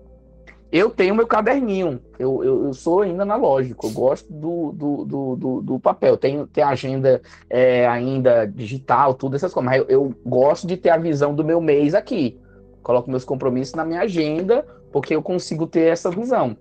Eu 0.72 0.92
tenho 0.92 1.16
meu 1.16 1.26
caderninho, 1.26 2.00
eu, 2.20 2.44
eu, 2.44 2.66
eu, 2.66 2.74
sou 2.74 3.02
ainda 3.02 3.24
analógico, 3.24 3.88
eu 3.88 3.92
gosto 3.92 4.32
do, 4.32 4.72
do, 4.72 5.04
do, 5.04 5.36
do, 5.36 5.62
do 5.64 5.80
papel, 5.80 6.16
tenho, 6.16 6.46
tenho 6.46 6.68
agenda 6.68 7.24
é, 7.50 7.88
ainda 7.88 8.46
digital, 8.46 9.16
tudo 9.16 9.36
essas 9.36 9.52
coisas, 9.52 9.68
mas 9.68 9.80
eu, 9.82 9.88
eu, 9.90 10.16
gosto 10.24 10.68
de 10.68 10.78
ter 10.78 10.92
a 10.92 10.98
visão 10.98 11.34
do 11.34 11.44
meu 11.44 11.60
mês 11.60 11.96
aqui. 11.96 12.40
Coloco 12.84 13.10
meus 13.10 13.26
compromissos 13.26 13.74
na 13.74 13.84
minha 13.84 14.02
agenda, 14.02 14.64
porque 14.92 15.16
eu 15.16 15.22
consigo 15.22 15.68
ter 15.68 15.92
essa 15.92 16.10
visão. 16.10 16.58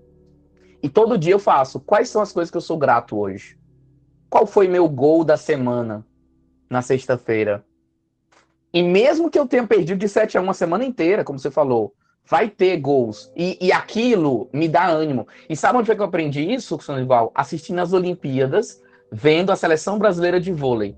E 0.81 0.87
todo 0.87 1.17
dia 1.17 1.33
eu 1.33 1.39
faço, 1.39 1.79
quais 1.79 2.09
são 2.09 2.21
as 2.21 2.31
coisas 2.31 2.49
que 2.49 2.57
eu 2.57 2.61
sou 2.61 2.77
grato 2.77 3.17
hoje? 3.17 3.57
Qual 4.29 4.45
foi 4.45 4.67
meu 4.67 4.87
gol 4.87 5.23
da 5.23 5.35
semana 5.35 6.05
na 6.69 6.81
sexta-feira? 6.81 7.65
E 8.71 8.83
mesmo 8.83 9.29
que 9.29 9.39
eu 9.39 9.47
tenha 9.47 9.65
perdido 9.65 9.97
de 9.97 10.07
7 10.07 10.37
a 10.37 10.41
1 10.41 10.49
a 10.49 10.53
semana 10.53 10.85
inteira, 10.85 11.23
como 11.23 11.39
você 11.39 11.49
falou, 11.49 11.93
vai 12.29 12.47
ter 12.47 12.77
gols. 12.77 13.31
E, 13.35 13.57
e 13.59 13.71
aquilo 13.71 14.47
me 14.53 14.67
dá 14.67 14.87
ânimo. 14.87 15.27
E 15.49 15.55
sabe 15.55 15.79
onde 15.79 15.87
foi 15.87 15.95
que 15.95 16.01
eu 16.01 16.05
aprendi 16.05 16.41
isso, 16.41 16.79
Sandoval? 16.79 17.31
Assistindo 17.33 17.79
as 17.79 17.91
Olimpíadas, 17.91 18.81
vendo 19.11 19.51
a 19.51 19.55
seleção 19.55 19.97
brasileira 19.97 20.39
de 20.39 20.53
vôlei. 20.53 20.95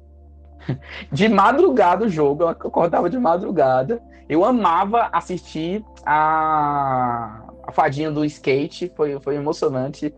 De 1.12 1.28
madrugada 1.28 2.06
o 2.06 2.10
jogo, 2.10 2.44
eu 2.44 2.48
acordava 2.50 3.10
de 3.10 3.17
madrugada. 3.17 4.00
Eu 4.32 4.46
amava 4.46 5.10
assistir 5.12 5.84
a, 6.06 7.44
a 7.67 7.72
fadinha 7.74 8.10
do 8.10 8.24
skate, 8.24 8.89
foi, 8.96 9.20
foi 9.20 9.36
emocionante. 9.36 10.15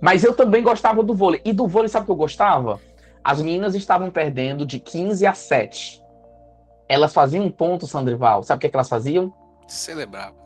Mas 0.00 0.22
eu 0.22 0.32
também 0.32 0.62
gostava 0.62 1.02
do 1.02 1.12
vôlei. 1.12 1.40
E 1.44 1.52
do 1.52 1.66
vôlei, 1.66 1.88
sabe 1.88 2.04
o 2.04 2.06
que 2.06 2.12
eu 2.12 2.16
gostava? 2.16 2.80
As 3.24 3.42
meninas 3.42 3.74
estavam 3.74 4.08
perdendo 4.08 4.64
de 4.64 4.78
15 4.78 5.26
a 5.26 5.34
7. 5.34 6.00
Elas 6.88 7.12
faziam 7.12 7.44
um 7.44 7.50
ponto, 7.50 7.88
Sandrival. 7.88 8.44
Sabe 8.44 8.58
o 8.58 8.60
que, 8.60 8.68
é 8.68 8.70
que 8.70 8.76
elas 8.76 8.88
faziam? 8.88 9.34
Celebravam 9.66 10.45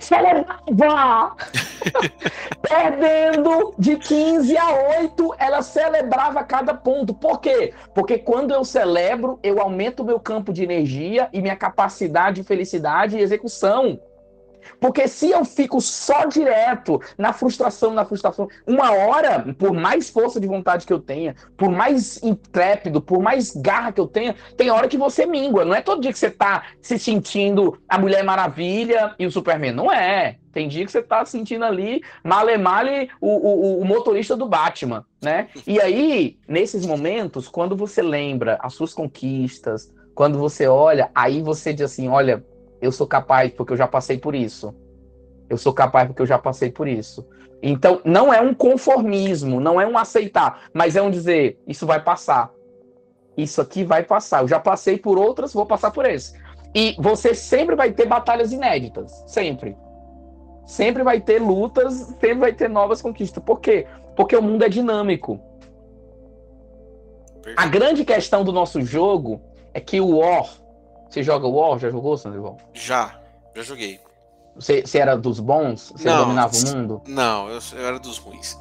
celebrava! 0.00 1.36
Perdendo 2.60 3.74
de 3.78 3.96
15 3.96 4.56
a 4.56 4.98
8, 5.00 5.34
ela 5.38 5.62
celebrava 5.62 6.42
cada 6.44 6.74
ponto. 6.74 7.14
Por 7.14 7.40
quê? 7.40 7.72
Porque 7.94 8.18
quando 8.18 8.52
eu 8.52 8.64
celebro, 8.64 9.38
eu 9.42 9.60
aumento 9.60 10.00
o 10.00 10.04
meu 10.04 10.20
campo 10.20 10.52
de 10.52 10.62
energia 10.62 11.28
e 11.32 11.40
minha 11.40 11.56
capacidade 11.56 12.40
de 12.40 12.46
felicidade 12.46 13.16
e 13.16 13.20
execução. 13.20 14.00
Porque 14.80 15.06
se 15.08 15.30
eu 15.30 15.44
fico 15.44 15.80
só 15.80 16.24
direto 16.24 17.00
na 17.16 17.32
frustração, 17.32 17.92
na 17.92 18.04
frustração, 18.04 18.48
uma 18.66 18.92
hora, 18.92 19.54
por 19.58 19.72
mais 19.72 20.10
força 20.10 20.40
de 20.40 20.46
vontade 20.46 20.86
que 20.86 20.92
eu 20.92 20.98
tenha, 20.98 21.34
por 21.56 21.70
mais 21.70 22.22
intrépido, 22.22 23.00
por 23.00 23.22
mais 23.22 23.54
garra 23.54 23.92
que 23.92 24.00
eu 24.00 24.06
tenha, 24.06 24.34
tem 24.56 24.70
hora 24.70 24.88
que 24.88 24.96
você 24.96 25.26
mingua. 25.26 25.64
Não 25.64 25.74
é 25.74 25.80
todo 25.80 26.02
dia 26.02 26.12
que 26.12 26.18
você 26.18 26.30
tá 26.30 26.64
se 26.80 26.98
sentindo 26.98 27.78
a 27.88 27.98
Mulher 27.98 28.24
Maravilha 28.24 29.14
e 29.18 29.26
o 29.26 29.30
Superman. 29.30 29.72
Não 29.72 29.92
é. 29.92 30.36
Tem 30.52 30.68
dia 30.68 30.84
que 30.84 30.90
você 30.90 31.02
tá 31.02 31.24
sentindo 31.24 31.64
ali, 31.64 32.02
male 32.24 32.58
male, 32.58 33.08
o, 33.20 33.28
o, 33.28 33.80
o 33.80 33.84
motorista 33.84 34.36
do 34.36 34.48
Batman, 34.48 35.06
né? 35.22 35.48
E 35.66 35.80
aí, 35.80 36.38
nesses 36.48 36.84
momentos, 36.84 37.48
quando 37.48 37.76
você 37.76 38.02
lembra 38.02 38.58
as 38.60 38.74
suas 38.74 38.92
conquistas, 38.92 39.92
quando 40.14 40.38
você 40.38 40.66
olha, 40.66 41.10
aí 41.14 41.40
você 41.40 41.72
diz 41.72 41.92
assim, 41.92 42.08
olha, 42.08 42.44
eu 42.80 42.92
sou 42.92 43.06
capaz 43.06 43.52
porque 43.52 43.72
eu 43.72 43.76
já 43.76 43.86
passei 43.86 44.18
por 44.18 44.34
isso. 44.34 44.74
Eu 45.48 45.58
sou 45.58 45.72
capaz 45.72 46.06
porque 46.06 46.22
eu 46.22 46.26
já 46.26 46.38
passei 46.38 46.70
por 46.70 46.86
isso. 46.88 47.26
Então, 47.62 48.00
não 48.04 48.32
é 48.32 48.40
um 48.40 48.54
conformismo, 48.54 49.60
não 49.60 49.80
é 49.80 49.86
um 49.86 49.98
aceitar, 49.98 50.62
mas 50.72 50.96
é 50.96 51.02
um 51.02 51.10
dizer, 51.10 51.60
isso 51.66 51.86
vai 51.86 52.02
passar. 52.02 52.50
Isso 53.36 53.60
aqui 53.60 53.84
vai 53.84 54.02
passar. 54.02 54.42
Eu 54.42 54.48
já 54.48 54.58
passei 54.58 54.96
por 54.96 55.18
outras, 55.18 55.52
vou 55.52 55.66
passar 55.66 55.90
por 55.90 56.06
esse. 56.06 56.32
E 56.74 56.94
você 56.98 57.34
sempre 57.34 57.74
vai 57.74 57.92
ter 57.92 58.06
batalhas 58.06 58.52
inéditas, 58.52 59.24
sempre. 59.26 59.76
Sempre 60.64 61.02
vai 61.02 61.20
ter 61.20 61.40
lutas, 61.40 61.94
sempre 61.94 62.34
vai 62.34 62.52
ter 62.52 62.68
novas 62.68 63.02
conquistas. 63.02 63.42
Por 63.42 63.60
quê? 63.60 63.86
Porque 64.16 64.36
o 64.36 64.42
mundo 64.42 64.64
é 64.64 64.68
dinâmico. 64.68 65.40
A 67.56 67.66
grande 67.66 68.04
questão 68.04 68.44
do 68.44 68.52
nosso 68.52 68.80
jogo 68.82 69.40
é 69.74 69.80
que 69.80 70.00
o 70.00 70.18
War, 70.18 70.48
você 71.10 71.22
joga 71.22 71.48
War? 71.48 71.78
Já 71.78 71.90
jogou, 71.90 72.16
Sandro? 72.16 72.56
Já, 72.72 73.18
já 73.54 73.62
joguei. 73.62 74.00
Você, 74.54 74.82
você 74.82 74.98
era 74.98 75.16
dos 75.16 75.40
bons? 75.40 75.92
Você 75.96 76.08
não, 76.08 76.18
dominava 76.18 76.54
o 76.54 76.76
mundo? 76.76 77.02
Não, 77.06 77.48
eu, 77.48 77.58
eu 77.72 77.86
era 77.86 77.98
dos 77.98 78.18
ruins. 78.18 78.56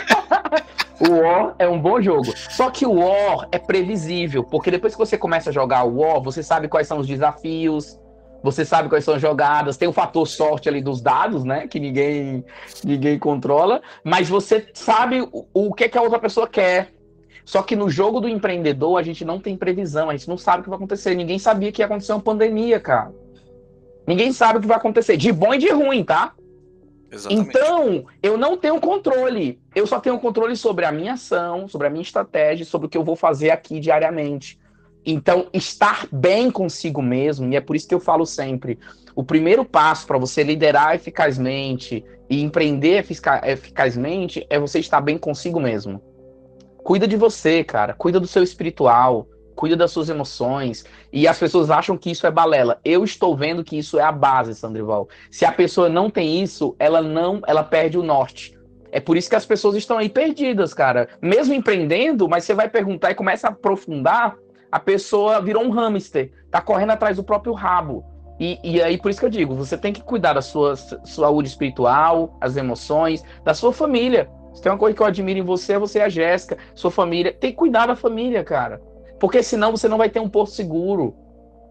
o 1.00 1.12
War 1.12 1.54
é 1.58 1.68
um 1.68 1.80
bom 1.80 2.00
jogo. 2.00 2.32
Só 2.50 2.70
que 2.70 2.84
o 2.84 2.94
War 2.94 3.48
é 3.50 3.58
previsível, 3.58 4.44
porque 4.44 4.70
depois 4.70 4.94
que 4.94 4.98
você 4.98 5.16
começa 5.16 5.50
a 5.50 5.52
jogar 5.52 5.84
o 5.84 6.00
War, 6.00 6.20
você 6.20 6.42
sabe 6.42 6.68
quais 6.68 6.86
são 6.86 6.98
os 6.98 7.06
desafios, 7.06 7.98
você 8.42 8.64
sabe 8.64 8.88
quais 8.88 9.04
são 9.04 9.14
as 9.14 9.22
jogadas, 9.22 9.76
tem 9.76 9.88
o 9.88 9.92
fator 9.92 10.26
sorte 10.26 10.68
ali 10.68 10.82
dos 10.82 11.00
dados, 11.00 11.44
né? 11.44 11.68
Que 11.68 11.78
ninguém, 11.78 12.44
ninguém 12.84 13.18
controla, 13.18 13.80
mas 14.02 14.28
você 14.28 14.68
sabe 14.74 15.22
o, 15.32 15.46
o 15.54 15.72
que, 15.72 15.88
que 15.88 15.96
a 15.96 16.02
outra 16.02 16.18
pessoa 16.18 16.48
quer. 16.48 16.92
Só 17.44 17.62
que 17.62 17.74
no 17.74 17.90
jogo 17.90 18.20
do 18.20 18.28
empreendedor, 18.28 18.98
a 18.98 19.02
gente 19.02 19.24
não 19.24 19.40
tem 19.40 19.56
previsão, 19.56 20.10
a 20.10 20.16
gente 20.16 20.28
não 20.28 20.38
sabe 20.38 20.60
o 20.60 20.64
que 20.64 20.70
vai 20.70 20.76
acontecer. 20.76 21.14
Ninguém 21.14 21.38
sabia 21.38 21.72
que 21.72 21.82
ia 21.82 21.86
acontecer 21.86 22.12
uma 22.12 22.20
pandemia, 22.20 22.78
cara. 22.78 23.12
Ninguém 24.06 24.32
sabe 24.32 24.58
o 24.58 24.62
que 24.62 24.68
vai 24.68 24.76
acontecer, 24.76 25.16
de 25.16 25.32
bom 25.32 25.54
e 25.54 25.58
de 25.58 25.70
ruim, 25.70 26.04
tá? 26.04 26.34
Exatamente. 27.10 27.48
Então, 27.48 28.04
eu 28.22 28.38
não 28.38 28.56
tenho 28.56 28.80
controle. 28.80 29.60
Eu 29.74 29.86
só 29.86 30.00
tenho 30.00 30.18
controle 30.18 30.56
sobre 30.56 30.84
a 30.84 30.92
minha 30.92 31.12
ação, 31.12 31.68
sobre 31.68 31.86
a 31.86 31.90
minha 31.90 32.02
estratégia, 32.02 32.64
sobre 32.64 32.86
o 32.86 32.88
que 32.88 32.96
eu 32.96 33.04
vou 33.04 33.16
fazer 33.16 33.50
aqui 33.50 33.78
diariamente. 33.78 34.58
Então, 35.04 35.48
estar 35.52 36.06
bem 36.10 36.50
consigo 36.50 37.02
mesmo, 37.02 37.52
e 37.52 37.56
é 37.56 37.60
por 37.60 37.74
isso 37.76 37.88
que 37.88 37.94
eu 37.94 38.00
falo 38.00 38.24
sempre: 38.24 38.78
o 39.14 39.22
primeiro 39.22 39.64
passo 39.64 40.06
para 40.06 40.16
você 40.16 40.42
liderar 40.42 40.94
eficazmente 40.94 42.04
e 42.30 42.40
empreender 42.40 43.04
eficazmente 43.44 44.46
é 44.48 44.58
você 44.58 44.78
estar 44.78 45.00
bem 45.00 45.18
consigo 45.18 45.60
mesmo. 45.60 46.00
Cuida 46.84 47.06
de 47.06 47.16
você, 47.16 47.62
cara. 47.62 47.94
Cuida 47.94 48.18
do 48.18 48.26
seu 48.26 48.42
espiritual. 48.42 49.26
Cuida 49.54 49.76
das 49.76 49.90
suas 49.90 50.08
emoções. 50.08 50.84
E 51.12 51.28
as 51.28 51.38
pessoas 51.38 51.70
acham 51.70 51.96
que 51.96 52.10
isso 52.10 52.26
é 52.26 52.30
balela. 52.30 52.80
Eu 52.84 53.04
estou 53.04 53.36
vendo 53.36 53.64
que 53.64 53.78
isso 53.78 53.98
é 53.98 54.02
a 54.02 54.12
base, 54.12 54.54
Sandrival. 54.54 55.08
Se 55.30 55.44
a 55.44 55.52
pessoa 55.52 55.88
não 55.88 56.10
tem 56.10 56.42
isso, 56.42 56.74
ela 56.78 57.00
não, 57.02 57.40
ela 57.46 57.62
perde 57.62 57.98
o 57.98 58.02
norte. 58.02 58.56
É 58.90 59.00
por 59.00 59.16
isso 59.16 59.30
que 59.30 59.36
as 59.36 59.46
pessoas 59.46 59.74
estão 59.74 59.96
aí 59.96 60.08
perdidas, 60.08 60.74
cara. 60.74 61.08
Mesmo 61.20 61.54
empreendendo, 61.54 62.28
mas 62.28 62.44
você 62.44 62.54
vai 62.54 62.68
perguntar 62.68 63.10
e 63.10 63.14
começa 63.14 63.48
a 63.48 63.50
aprofundar, 63.50 64.36
a 64.70 64.78
pessoa 64.78 65.40
virou 65.40 65.62
um 65.62 65.70
hamster, 65.70 66.30
tá 66.50 66.60
correndo 66.60 66.90
atrás 66.90 67.16
do 67.16 67.24
próprio 67.24 67.54
rabo. 67.54 68.04
E, 68.38 68.58
e, 68.62 68.82
aí, 68.82 68.98
por 68.98 69.10
isso 69.10 69.20
que 69.20 69.26
eu 69.26 69.30
digo, 69.30 69.54
você 69.54 69.78
tem 69.78 69.92
que 69.92 70.02
cuidar 70.02 70.32
da 70.32 70.42
sua 70.42 70.76
saúde 70.76 71.48
espiritual, 71.48 72.36
as 72.40 72.56
emoções, 72.56 73.22
da 73.44 73.54
sua 73.54 73.72
família. 73.72 74.28
Se 74.54 74.62
tem 74.62 74.70
uma 74.70 74.78
coisa 74.78 74.96
que 74.96 75.02
eu 75.02 75.06
admiro 75.06 75.38
em 75.38 75.44
você, 75.44 75.74
é 75.74 75.78
você 75.78 75.98
e 75.98 76.02
a 76.02 76.08
Jéssica, 76.08 76.58
sua 76.74 76.90
família. 76.90 77.32
Tem 77.32 77.50
que 77.50 77.56
cuidar 77.56 77.86
da 77.86 77.96
família, 77.96 78.44
cara. 78.44 78.80
Porque 79.18 79.42
senão 79.42 79.70
você 79.70 79.88
não 79.88 79.98
vai 79.98 80.10
ter 80.10 80.20
um 80.20 80.28
porto 80.28 80.50
seguro. 80.50 81.14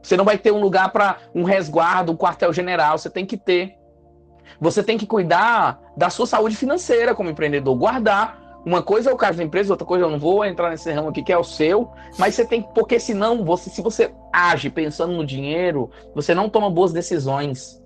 Você 0.01 0.17
não 0.17 0.25
vai 0.25 0.37
ter 0.37 0.51
um 0.51 0.61
lugar 0.61 0.91
para 0.91 1.17
um 1.35 1.43
resguardo, 1.43 2.11
um 2.11 2.17
quartel-general. 2.17 2.97
Você 2.97 3.09
tem 3.09 3.25
que 3.25 3.37
ter. 3.37 3.75
Você 4.59 4.83
tem 4.83 4.97
que 4.97 5.05
cuidar 5.05 5.79
da 5.95 6.09
sua 6.09 6.25
saúde 6.25 6.55
financeira 6.55 7.13
como 7.13 7.29
empreendedor, 7.29 7.75
guardar 7.75 8.41
uma 8.65 8.83
coisa 8.83 9.09
é 9.09 9.13
o 9.13 9.17
caso 9.17 9.39
da 9.39 9.43
empresa, 9.43 9.73
outra 9.73 9.87
coisa 9.87 10.05
eu 10.05 10.09
não 10.09 10.19
vou 10.19 10.45
entrar 10.45 10.69
nesse 10.69 10.91
ramo 10.91 11.09
aqui 11.09 11.23
que 11.23 11.33
é 11.33 11.37
o 11.37 11.43
seu, 11.43 11.89
mas 12.17 12.35
você 12.35 12.45
tem 12.45 12.61
porque 12.61 12.99
senão 12.99 13.43
você 13.43 13.71
se 13.71 13.81
você 13.81 14.13
age 14.31 14.69
pensando 14.69 15.13
no 15.13 15.25
dinheiro, 15.25 15.89
você 16.13 16.35
não 16.35 16.47
toma 16.47 16.69
boas 16.69 16.93
decisões. 16.93 17.80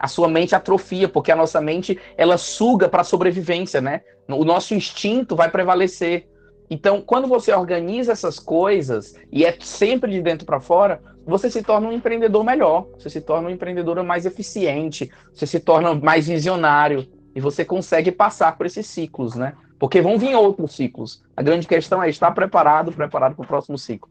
A 0.00 0.08
sua 0.08 0.28
mente 0.28 0.54
atrofia, 0.54 1.08
porque 1.08 1.30
a 1.30 1.36
nossa 1.36 1.60
mente 1.60 2.00
ela 2.16 2.38
suga 2.38 2.88
para 2.88 3.02
a 3.02 3.04
sobrevivência, 3.04 3.80
né? 3.80 4.00
O 4.26 4.44
nosso 4.44 4.74
instinto 4.74 5.36
vai 5.36 5.50
prevalecer. 5.50 6.26
Então, 6.70 7.02
quando 7.02 7.28
você 7.28 7.52
organiza 7.52 8.12
essas 8.12 8.38
coisas 8.38 9.14
e 9.30 9.44
é 9.44 9.54
sempre 9.60 10.10
de 10.10 10.22
dentro 10.22 10.46
para 10.46 10.58
fora, 10.58 11.02
você 11.26 11.50
se 11.50 11.62
torna 11.62 11.88
um 11.88 11.92
empreendedor 11.92 12.42
melhor, 12.42 12.86
você 12.98 13.10
se 13.10 13.20
torna 13.20 13.48
um 13.48 13.52
empreendedor 13.52 14.02
mais 14.02 14.24
eficiente, 14.24 15.10
você 15.34 15.46
se 15.46 15.60
torna 15.60 15.94
mais 15.94 16.28
visionário 16.28 17.06
e 17.34 17.40
você 17.40 17.64
consegue 17.64 18.10
passar 18.10 18.56
por 18.56 18.66
esses 18.66 18.86
ciclos, 18.86 19.34
né? 19.34 19.54
Porque 19.78 20.00
vão 20.00 20.18
vir 20.18 20.34
outros 20.34 20.74
ciclos. 20.74 21.22
A 21.36 21.42
grande 21.42 21.66
questão 21.66 22.02
é 22.02 22.08
estar 22.08 22.30
preparado, 22.32 22.92
preparado 22.92 23.34
para 23.34 23.44
o 23.44 23.48
próximo 23.48 23.76
ciclo. 23.76 24.10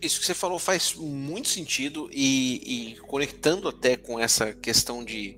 Isso 0.00 0.20
que 0.20 0.26
você 0.26 0.34
falou 0.34 0.58
faz 0.58 0.94
muito 0.94 1.48
sentido 1.48 2.08
e, 2.12 2.92
e 2.94 2.96
conectando 3.00 3.68
até 3.68 3.96
com 3.96 4.18
essa 4.18 4.52
questão 4.52 5.04
de 5.04 5.36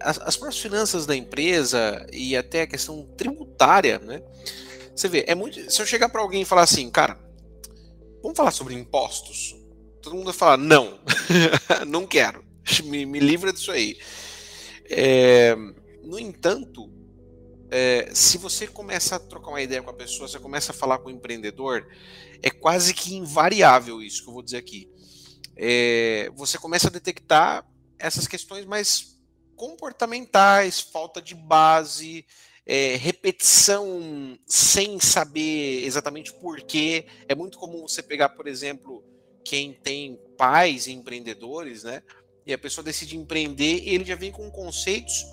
as, 0.00 0.18
as 0.20 0.36
próprias 0.36 0.60
finanças 0.60 1.06
da 1.06 1.14
empresa 1.14 2.06
e 2.12 2.36
até 2.36 2.62
a 2.62 2.66
questão 2.66 3.06
tributária, 3.16 3.98
né? 3.98 4.22
Você 4.94 5.08
vê, 5.08 5.24
é 5.28 5.34
muito. 5.34 5.70
Se 5.70 5.80
eu 5.80 5.86
chegar 5.86 6.08
para 6.08 6.20
alguém 6.20 6.42
e 6.42 6.44
falar 6.44 6.62
assim, 6.62 6.90
cara, 6.90 7.18
vamos 8.22 8.36
falar 8.36 8.50
sobre 8.50 8.74
impostos, 8.74 9.56
todo 10.02 10.16
mundo 10.16 10.26
vai 10.26 10.34
falar 10.34 10.56
não, 10.56 10.98
não 11.86 12.06
quero, 12.06 12.44
me, 12.84 13.06
me 13.06 13.20
livra 13.20 13.52
disso 13.52 13.70
aí. 13.70 13.96
É, 14.90 15.54
no 16.02 16.18
entanto, 16.18 16.90
é, 17.70 18.10
se 18.14 18.38
você 18.38 18.66
começa 18.66 19.16
a 19.16 19.18
trocar 19.18 19.50
uma 19.50 19.62
ideia 19.62 19.82
com 19.82 19.90
a 19.90 19.94
pessoa, 19.94 20.28
você 20.28 20.38
começa 20.38 20.72
a 20.72 20.74
falar 20.74 20.98
com 20.98 21.08
o 21.08 21.12
empreendedor, 21.12 21.86
é 22.42 22.50
quase 22.50 22.94
que 22.94 23.14
invariável 23.14 24.02
isso 24.02 24.22
que 24.22 24.28
eu 24.28 24.34
vou 24.34 24.42
dizer 24.42 24.58
aqui. 24.58 24.90
É, 25.56 26.30
você 26.34 26.56
começa 26.56 26.88
a 26.88 26.90
detectar 26.90 27.66
essas 27.98 28.26
questões 28.26 28.64
mais 28.64 29.18
comportamentais, 29.56 30.80
falta 30.80 31.20
de 31.20 31.34
base, 31.34 32.24
é, 32.64 32.96
repetição 32.96 34.38
sem 34.46 35.00
saber 35.00 35.84
exatamente 35.84 36.32
porquê. 36.34 37.06
É 37.28 37.34
muito 37.34 37.58
comum 37.58 37.88
você 37.88 38.02
pegar, 38.02 38.30
por 38.30 38.46
exemplo, 38.46 39.04
quem 39.44 39.72
tem 39.72 40.18
pais 40.36 40.86
empreendedores, 40.86 41.82
né? 41.82 42.02
E 42.46 42.52
a 42.52 42.58
pessoa 42.58 42.84
decide 42.84 43.16
empreender 43.16 43.82
e 43.82 43.94
ele 43.94 44.04
já 44.04 44.14
vem 44.14 44.30
com 44.30 44.50
conceitos 44.50 45.24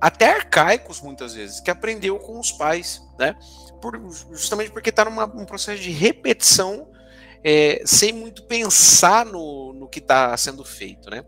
até 0.00 0.30
arcaicos 0.30 1.00
muitas 1.00 1.34
vezes, 1.34 1.60
que 1.60 1.70
aprendeu 1.70 2.18
com 2.18 2.38
os 2.38 2.52
pais, 2.52 3.02
né? 3.18 3.36
Por, 3.80 3.98
justamente 4.32 4.70
porque 4.70 4.90
está 4.90 5.04
num 5.04 5.44
processo 5.44 5.82
de 5.82 5.90
repetição, 5.90 6.90
é, 7.42 7.82
sem 7.84 8.12
muito 8.12 8.44
pensar 8.44 9.26
no, 9.26 9.72
no 9.74 9.88
que 9.88 9.98
está 9.98 10.36
sendo 10.36 10.64
feito, 10.64 11.10
né? 11.10 11.24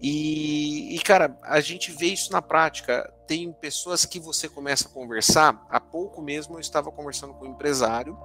E, 0.00 0.96
e, 0.96 0.98
cara, 1.00 1.38
a 1.44 1.60
gente 1.60 1.92
vê 1.92 2.06
isso 2.06 2.32
na 2.32 2.42
prática. 2.42 3.08
Tem 3.24 3.52
pessoas 3.52 4.04
que 4.04 4.18
você 4.18 4.48
começa 4.48 4.88
a 4.88 4.90
conversar. 4.90 5.64
Há 5.70 5.78
pouco 5.78 6.20
mesmo 6.20 6.56
eu 6.56 6.60
estava 6.60 6.90
conversando 6.90 7.34
com 7.34 7.46
um 7.46 7.50
empresário, 7.50 8.18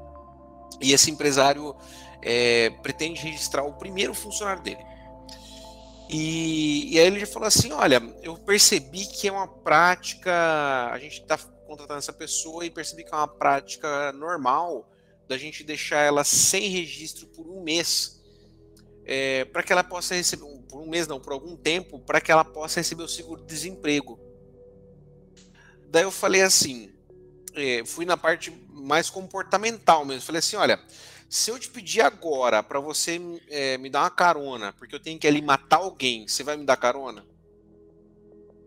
e 0.82 0.92
esse 0.92 1.12
empresário 1.12 1.76
é, 2.22 2.72
pretende 2.82 3.22
registrar 3.22 3.64
o 3.64 3.74
primeiro 3.74 4.14
funcionário 4.14 4.62
dele. 4.64 4.84
E, 6.10 6.94
e, 6.94 7.00
aí 7.00 7.06
ele 7.06 7.26
falou 7.26 7.48
assim: 7.48 7.72
olha, 7.72 8.02
eu 8.22 8.38
percebi 8.38 9.06
que 9.06 9.28
é 9.28 9.32
uma 9.32 9.48
prática, 9.48 10.90
a 10.92 10.98
gente 11.00 11.22
está 11.22 11.38
contratando 11.38 12.00
essa 12.00 12.14
pessoa 12.14 12.66
e 12.66 12.70
percebi 12.70 13.04
que 13.04 13.14
é 13.14 13.18
uma 13.18 13.28
prática 13.28 14.12
normal 14.14 14.90
da 15.28 15.38
gente 15.38 15.64
deixar 15.64 16.00
ela 16.00 16.24
sem 16.24 16.70
registro 16.70 17.28
por 17.28 17.46
um 17.46 17.62
mês, 17.62 18.24
é, 19.06 19.44
para 19.46 19.62
que 19.62 19.74
ela 19.74 19.84
possa 19.84 20.16
receber, 20.16 20.46
por 20.70 20.82
um 20.82 20.88
mês 20.88 21.08
não, 21.08 21.20
por 21.20 21.34
algum 21.34 21.58
tempo, 21.58 22.00
para 22.00 22.22
que 22.22 22.32
ela 22.32 22.46
possa 22.46 22.80
receber 22.80 23.04
o 23.04 23.10
seguro-desemprego. 23.10 24.18
Daí 25.90 26.04
eu 26.04 26.12
falei 26.12 26.42
assim, 26.42 26.94
é, 27.54 27.84
fui 27.86 28.06
na 28.06 28.16
parte 28.16 28.52
mais 28.70 29.10
comportamental 29.10 30.06
mesmo, 30.06 30.22
falei 30.22 30.40
assim: 30.40 30.56
olha 30.56 30.82
se 31.30 31.52
eu 31.52 31.60
te 31.60 31.70
pedir 31.70 32.02
agora 32.02 32.64
para 32.64 32.80
você 32.80 33.20
é, 33.50 33.78
me 33.78 33.90
dar 33.90 34.02
uma 34.02 34.10
carona, 34.10 34.74
porque 34.74 34.96
eu 34.96 35.00
tenho 35.00 35.20
que 35.20 35.28
ali 35.28 35.42
matar 35.42 35.78
alguém, 35.78 36.28
você 36.28 36.44
vai 36.44 36.56
me 36.56 36.66
dar 36.66 36.78
carona? 36.78 37.26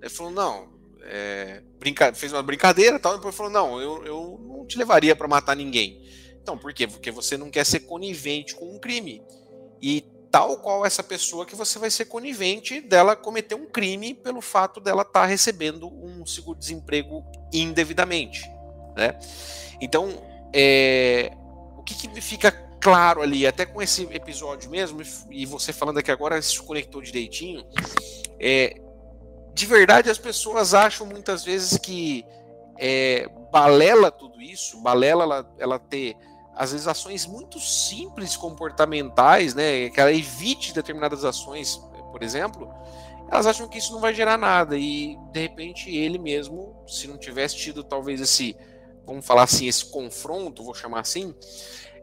Ele 0.01 0.11
falou, 0.11 0.33
não. 0.33 0.69
É, 1.03 1.63
brinca... 1.79 2.13
Fez 2.13 2.33
uma 2.33 2.43
brincadeira 2.43 2.99
tal, 2.99 3.17
depois 3.17 3.35
falou, 3.35 3.53
não, 3.53 3.81
eu, 3.81 4.05
eu 4.05 4.41
não 4.43 4.67
te 4.67 4.77
levaria 4.77 5.17
para 5.17 5.27
matar 5.27 5.57
ninguém. 5.57 6.07
Então, 6.43 6.57
por 6.59 6.73
quê? 6.73 6.87
Porque 6.87 7.11
você 7.11 7.37
não 7.37 7.51
quer 7.51 7.65
ser 7.65 7.81
conivente 7.81 8.55
com 8.55 8.75
um 8.75 8.79
crime. 8.79 9.23
E 9.81 10.03
tal 10.31 10.59
qual 10.59 10.87
essa 10.87 11.03
pessoa 11.03 11.45
que 11.45 11.57
você 11.57 11.79
vai 11.79 11.91
ser 11.91 12.05
conivente 12.05 12.81
dela 12.81 13.17
cometer 13.17 13.55
um 13.55 13.67
crime 13.67 14.15
pelo 14.15 14.41
fato 14.41 14.81
dela 14.81 15.03
estar 15.03 15.23
tá 15.23 15.27
recebendo 15.27 15.89
um 15.89 16.25
seguro-desemprego 16.25 17.25
indevidamente. 17.53 18.43
Né? 18.97 19.19
Então, 19.81 20.23
é, 20.55 21.33
o 21.81 21.83
que, 21.83 21.95
que 21.95 22.21
fica 22.21 22.53
claro 22.81 23.23
ali, 23.23 23.47
até 23.47 23.65
com 23.65 23.81
esse 23.81 24.05
episódio 24.05 24.71
mesmo, 24.71 25.03
e 25.31 25.45
você 25.47 25.73
falando 25.73 25.99
aqui 25.99 26.11
agora, 26.11 26.41
se 26.41 26.61
conectou 26.63 27.03
direitinho, 27.03 27.65
é, 28.39 28.81
de 29.53 29.67
verdade 29.67 30.11
as 30.11 30.19
pessoas 30.19 30.75
acham 30.75 31.07
muitas 31.07 31.45
vezes 31.45 31.79
que 31.79 32.25
é, 32.79 33.29
balela 33.51 34.11
tudo 34.11 34.41
isso, 34.41 34.81
balela 34.81 35.25
ela, 35.25 35.55
ela 35.59 35.79
ter 35.79 36.17
às 36.55 36.73
vezes 36.73 36.87
ações 36.87 37.27
muito 37.27 37.59
simples 37.59 38.37
comportamentais, 38.37 39.55
né, 39.55 39.89
que 39.89 40.01
ela 40.01 40.13
evite 40.13 40.75
determinadas 40.75 41.25
ações, 41.25 41.77
por 42.11 42.23
exemplo, 42.23 42.71
elas 43.31 43.47
acham 43.47 43.69
que 43.69 43.79
isso 43.79 43.93
não 43.93 44.01
vai 44.01 44.13
gerar 44.13 44.37
nada 44.37 44.77
e 44.77 45.17
de 45.33 45.41
repente 45.41 45.95
ele 45.95 46.19
mesmo, 46.19 46.75
se 46.87 47.07
não 47.07 47.17
tivesse 47.17 47.57
tido 47.57 47.83
talvez 47.83 48.21
esse 48.21 48.57
vamos 49.07 49.27
falar 49.27 49.45
assim, 49.45 49.67
esse 49.67 49.85
confronto, 49.85 50.65
vou 50.65 50.75
chamar 50.75 51.01
assim, 51.01 51.35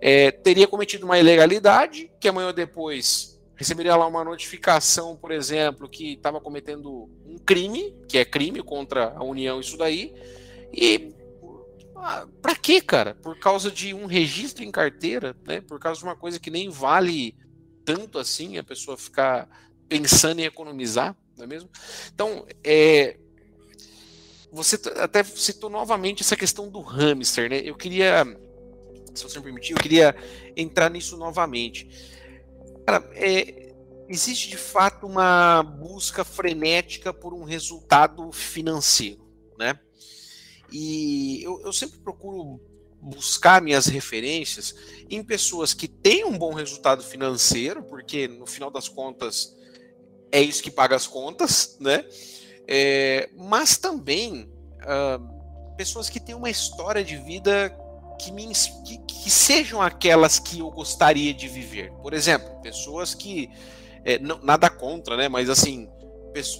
é, 0.01 0.31
teria 0.31 0.67
cometido 0.67 1.05
uma 1.05 1.19
ilegalidade, 1.19 2.11
que 2.19 2.27
amanhã 2.27 2.47
ou 2.47 2.53
depois 2.53 3.39
receberia 3.55 3.95
lá 3.95 4.05
uma 4.05 4.23
notificação, 4.23 5.15
por 5.15 5.31
exemplo, 5.31 5.89
que 5.89 6.13
estava 6.13 6.39
cometendo 6.39 7.09
um 7.25 7.37
crime, 7.39 7.95
que 8.07 8.17
é 8.17 8.25
crime 8.25 8.61
contra 8.61 9.13
a 9.15 9.23
União, 9.23 9.59
isso 9.59 9.77
daí, 9.77 10.13
e 10.71 11.11
ah, 11.95 12.27
para 12.41 12.55
quê, 12.55 12.79
cara? 12.79 13.15
Por 13.15 13.39
causa 13.39 13.71
de 13.71 13.93
um 13.93 14.05
registro 14.05 14.63
em 14.63 14.71
carteira, 14.71 15.35
né? 15.45 15.61
Por 15.61 15.79
causa 15.79 15.99
de 15.99 16.05
uma 16.05 16.15
coisa 16.15 16.39
que 16.39 16.51
nem 16.51 16.69
vale 16.69 17.35
tanto 17.83 18.19
assim, 18.19 18.57
a 18.57 18.63
pessoa 18.63 18.95
ficar 18.95 19.49
pensando 19.89 20.39
em 20.39 20.45
economizar, 20.45 21.15
não 21.35 21.45
é 21.45 21.47
mesmo? 21.47 21.69
Então, 22.13 22.45
é, 22.63 23.17
você 24.51 24.79
até 24.95 25.23
citou 25.23 25.69
novamente 25.69 26.23
essa 26.23 26.35
questão 26.35 26.69
do 26.69 26.81
hamster, 26.81 27.49
né? 27.49 27.61
Eu 27.63 27.75
queria 27.75 28.25
se 29.17 29.23
você 29.23 29.39
me 29.39 29.45
permitir, 29.45 29.73
eu 29.73 29.77
queria 29.77 30.15
entrar 30.55 30.89
nisso 30.89 31.17
novamente. 31.17 31.89
Cara, 32.85 33.09
é, 33.13 33.73
existe 34.07 34.49
de 34.49 34.57
fato 34.57 35.05
uma 35.05 35.63
busca 35.63 36.23
frenética 36.23 37.11
por 37.11 37.33
um 37.33 37.43
resultado 37.43 38.31
financeiro, 38.31 39.27
né? 39.57 39.79
E 40.71 41.41
eu, 41.43 41.61
eu 41.61 41.73
sempre 41.73 41.99
procuro 41.99 42.61
buscar 43.01 43.61
minhas 43.61 43.85
referências 43.87 44.75
em 45.09 45.23
pessoas 45.23 45.73
que 45.73 45.87
têm 45.87 46.25
um 46.25 46.37
bom 46.37 46.53
resultado 46.53 47.03
financeiro, 47.03 47.83
porque 47.83 48.27
no 48.27 48.45
final 48.45 48.69
das 48.69 48.87
contas 48.87 49.55
é 50.31 50.41
isso 50.41 50.61
que 50.61 50.71
paga 50.71 50.95
as 50.95 51.07
contas, 51.07 51.77
né? 51.79 52.05
É, 52.67 53.29
mas 53.37 53.77
também 53.77 54.49
uh, 54.81 55.75
pessoas 55.77 56.09
que 56.09 56.19
têm 56.19 56.35
uma 56.35 56.49
história 56.49 57.03
de 57.03 57.15
vida 57.15 57.73
que, 58.19 58.31
me, 58.31 58.51
que, 58.85 58.97
que, 58.97 59.29
sejam 59.29 59.81
aquelas 59.81 60.39
que 60.39 60.59
eu 60.59 60.69
gostaria 60.71 61.33
de 61.33 61.47
viver. 61.47 61.91
Por 62.01 62.13
exemplo, 62.13 62.49
pessoas 62.61 63.13
que. 63.13 63.49
É, 64.03 64.19
não, 64.19 64.39
nada 64.41 64.69
contra, 64.69 65.15
né? 65.15 65.29
Mas 65.29 65.49
assim, 65.49 65.89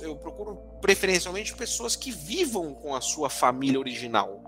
eu 0.01 0.15
procuro 0.15 0.55
preferencialmente 0.81 1.55
pessoas 1.55 1.95
que 1.95 2.11
vivam 2.11 2.73
com 2.73 2.95
a 2.95 3.01
sua 3.01 3.29
família 3.29 3.79
original. 3.79 4.43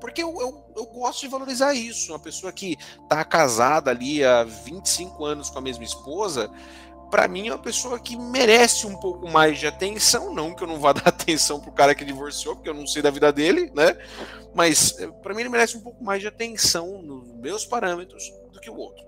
Porque 0.00 0.22
eu, 0.22 0.40
eu, 0.40 0.64
eu 0.76 0.86
gosto 0.86 1.20
de 1.20 1.28
valorizar 1.28 1.74
isso. 1.74 2.12
Uma 2.12 2.18
pessoa 2.18 2.52
que 2.52 2.76
está 3.02 3.22
casada 3.24 3.90
ali 3.90 4.24
há 4.24 4.44
25 4.44 5.24
anos 5.24 5.50
com 5.50 5.58
a 5.58 5.62
mesma 5.62 5.84
esposa, 5.84 6.50
para 7.10 7.28
mim 7.28 7.48
é 7.48 7.52
uma 7.52 7.58
pessoa 7.58 7.98
que 7.98 8.16
merece 8.16 8.86
um 8.86 8.96
pouco 8.96 9.28
mais 9.28 9.58
de 9.58 9.66
atenção, 9.66 10.32
não 10.34 10.54
que 10.54 10.62
eu 10.62 10.68
não 10.68 10.78
vá 10.78 10.92
dar 10.94 11.08
atenção 11.08 11.60
pro 11.60 11.72
cara 11.72 11.94
que 11.94 12.04
divorciou, 12.04 12.54
porque 12.54 12.68
eu 12.68 12.74
não 12.74 12.86
sei 12.86 13.02
da 13.02 13.10
vida 13.10 13.32
dele, 13.32 13.70
né? 13.74 13.96
Mas 14.54 14.98
eh, 14.98 15.08
para 15.22 15.34
mim 15.34 15.40
ele 15.40 15.48
merece 15.48 15.76
um 15.76 15.80
pouco 15.80 16.02
mais 16.02 16.20
de 16.20 16.28
atenção 16.28 17.02
nos 17.02 17.34
meus 17.36 17.66
parâmetros 17.66 18.22
do 18.52 18.60
que 18.60 18.70
o 18.70 18.76
outro. 18.76 19.04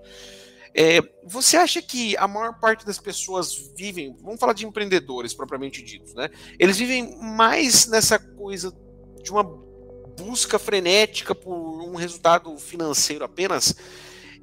É, 0.75 1.01
você 1.23 1.55
acha 1.55 1.81
que 1.81 2.17
a 2.17 2.27
maior 2.27 2.59
parte 2.59 2.85
das 2.85 2.97
pessoas 2.97 3.71
vivem, 3.75 4.15
vamos 4.21 4.39
falar 4.39 4.53
de 4.53 4.65
empreendedores 4.65 5.33
propriamente 5.33 5.83
ditos, 5.83 6.15
né? 6.15 6.29
Eles 6.57 6.77
vivem 6.77 7.15
mais 7.19 7.85
nessa 7.85 8.17
coisa 8.17 8.75
de 9.21 9.31
uma 9.31 9.43
busca 9.43 10.57
frenética 10.59 11.33
por 11.35 11.81
um 11.81 11.95
resultado 11.95 12.57
financeiro 12.57 13.23
apenas? 13.23 13.75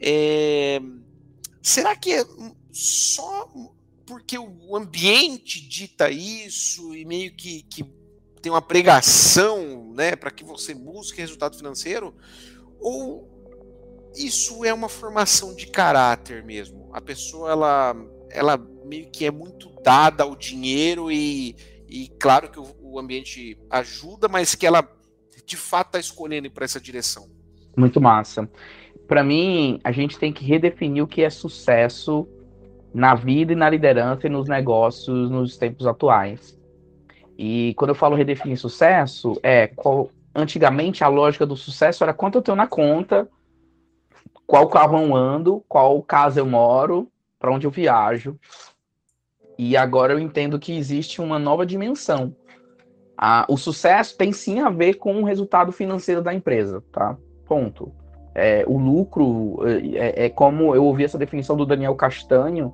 É, 0.01 0.81
será 1.63 1.97
que 1.97 2.13
é 2.13 2.25
só 2.73 3.49
porque 4.07 4.39
o 4.39 4.77
ambiente 4.77 5.61
dita 5.61 6.11
isso 6.11 6.95
e 6.95 7.05
meio 7.05 7.33
que, 7.33 7.63
que 7.63 7.85
tem 8.43 8.51
uma 8.51 8.63
pregação 8.63 9.93
né, 9.95 10.17
para 10.17 10.31
que 10.31 10.43
você 10.43 10.75
busque 10.75 11.21
resultado 11.21 11.57
financeiro? 11.57 12.15
Ou 12.81 13.29
isso 14.17 14.65
é 14.65 14.75
uma 14.75 14.89
formação 14.89 15.55
de 15.55 15.67
caráter 15.67 16.43
mesmo? 16.43 16.91
A 16.93 17.01
pessoa 17.01 17.51
ela, 17.51 17.97
ela 18.31 18.59
meio 18.85 19.11
que 19.11 19.25
é 19.25 19.31
muito 19.31 19.71
dada 19.83 20.25
ao 20.25 20.35
dinheiro 20.35 21.13
e, 21.13 21.55
e 21.89 22.09
claro 22.19 22.51
que 22.51 22.59
o, 22.59 22.75
o 22.81 22.99
ambiente 22.99 23.57
ajuda, 23.71 24.29
mas 24.29 24.55
que 24.55 24.67
ela 24.67 24.89
de 25.47 25.57
fato 25.57 25.89
está 25.89 25.99
escolhendo 25.99 26.51
para 26.51 26.65
essa 26.65 26.81
direção. 26.81 27.29
Muito 27.77 28.01
massa. 28.01 28.51
Para 29.07 29.23
mim, 29.25 29.81
a 29.83 29.93
gente 29.93 30.19
tem 30.19 30.33
que 30.33 30.45
redefinir 30.45 31.03
o 31.03 31.07
que 31.07 31.23
é 31.23 31.31
sucesso 31.31 32.29
na 32.93 33.15
vida 33.15 33.53
e 33.53 33.57
na 33.57 33.69
liderança 33.69 34.27
e 34.27 34.31
nos 34.31 34.49
negócios 34.49 35.31
nos 35.31 35.57
tempos 35.57 35.87
atuais. 35.87 36.59
E 37.39 37.73
quando 37.77 37.91
eu 37.91 37.95
falo 37.95 38.17
redefinir 38.17 38.59
sucesso, 38.59 39.39
é 39.43 39.67
qual, 39.67 40.11
antigamente 40.35 41.03
a 41.03 41.09
lógica 41.09 41.47
do 41.47 41.57
sucesso 41.57 42.05
era 42.05 42.13
quanto 42.13 42.39
eu 42.39 42.43
tenho 42.43 42.57
na 42.57 42.67
conta, 42.67 43.29
qual 44.47 44.69
carro 44.69 44.99
eu 44.99 45.15
ando, 45.15 45.65
qual 45.69 46.03
casa 46.03 46.41
eu 46.41 46.47
moro, 46.47 47.09
para 47.39 47.53
onde 47.53 47.67
eu 47.67 47.71
viajo. 47.71 48.39
E 49.57 49.77
agora 49.77 50.13
eu 50.13 50.19
entendo 50.19 50.59
que 50.59 50.77
existe 50.77 51.21
uma 51.21 51.39
nova 51.39 51.65
dimensão. 51.65 52.35
Ah, 53.17 53.45
o 53.49 53.57
sucesso 53.57 54.17
tem 54.17 54.33
sim 54.33 54.61
a 54.61 54.71
ver 54.71 54.95
com 54.95 55.23
o 55.23 55.25
resultado 55.25 55.73
financeiro 55.73 56.23
da 56.23 56.35
empresa, 56.35 56.83
tá? 56.91 57.17
Ponto. 57.47 57.93
É, 58.35 58.65
o 58.67 58.79
lucro 58.79 59.59
é, 59.95 60.27
é, 60.27 60.29
como 60.29 60.75
eu 60.75 60.85
ouvi 60.85 61.05
essa 61.05 61.19
definição 61.19 61.57
do 61.57 61.67
Daniel 61.67 61.95
Castanho, 61.95 62.73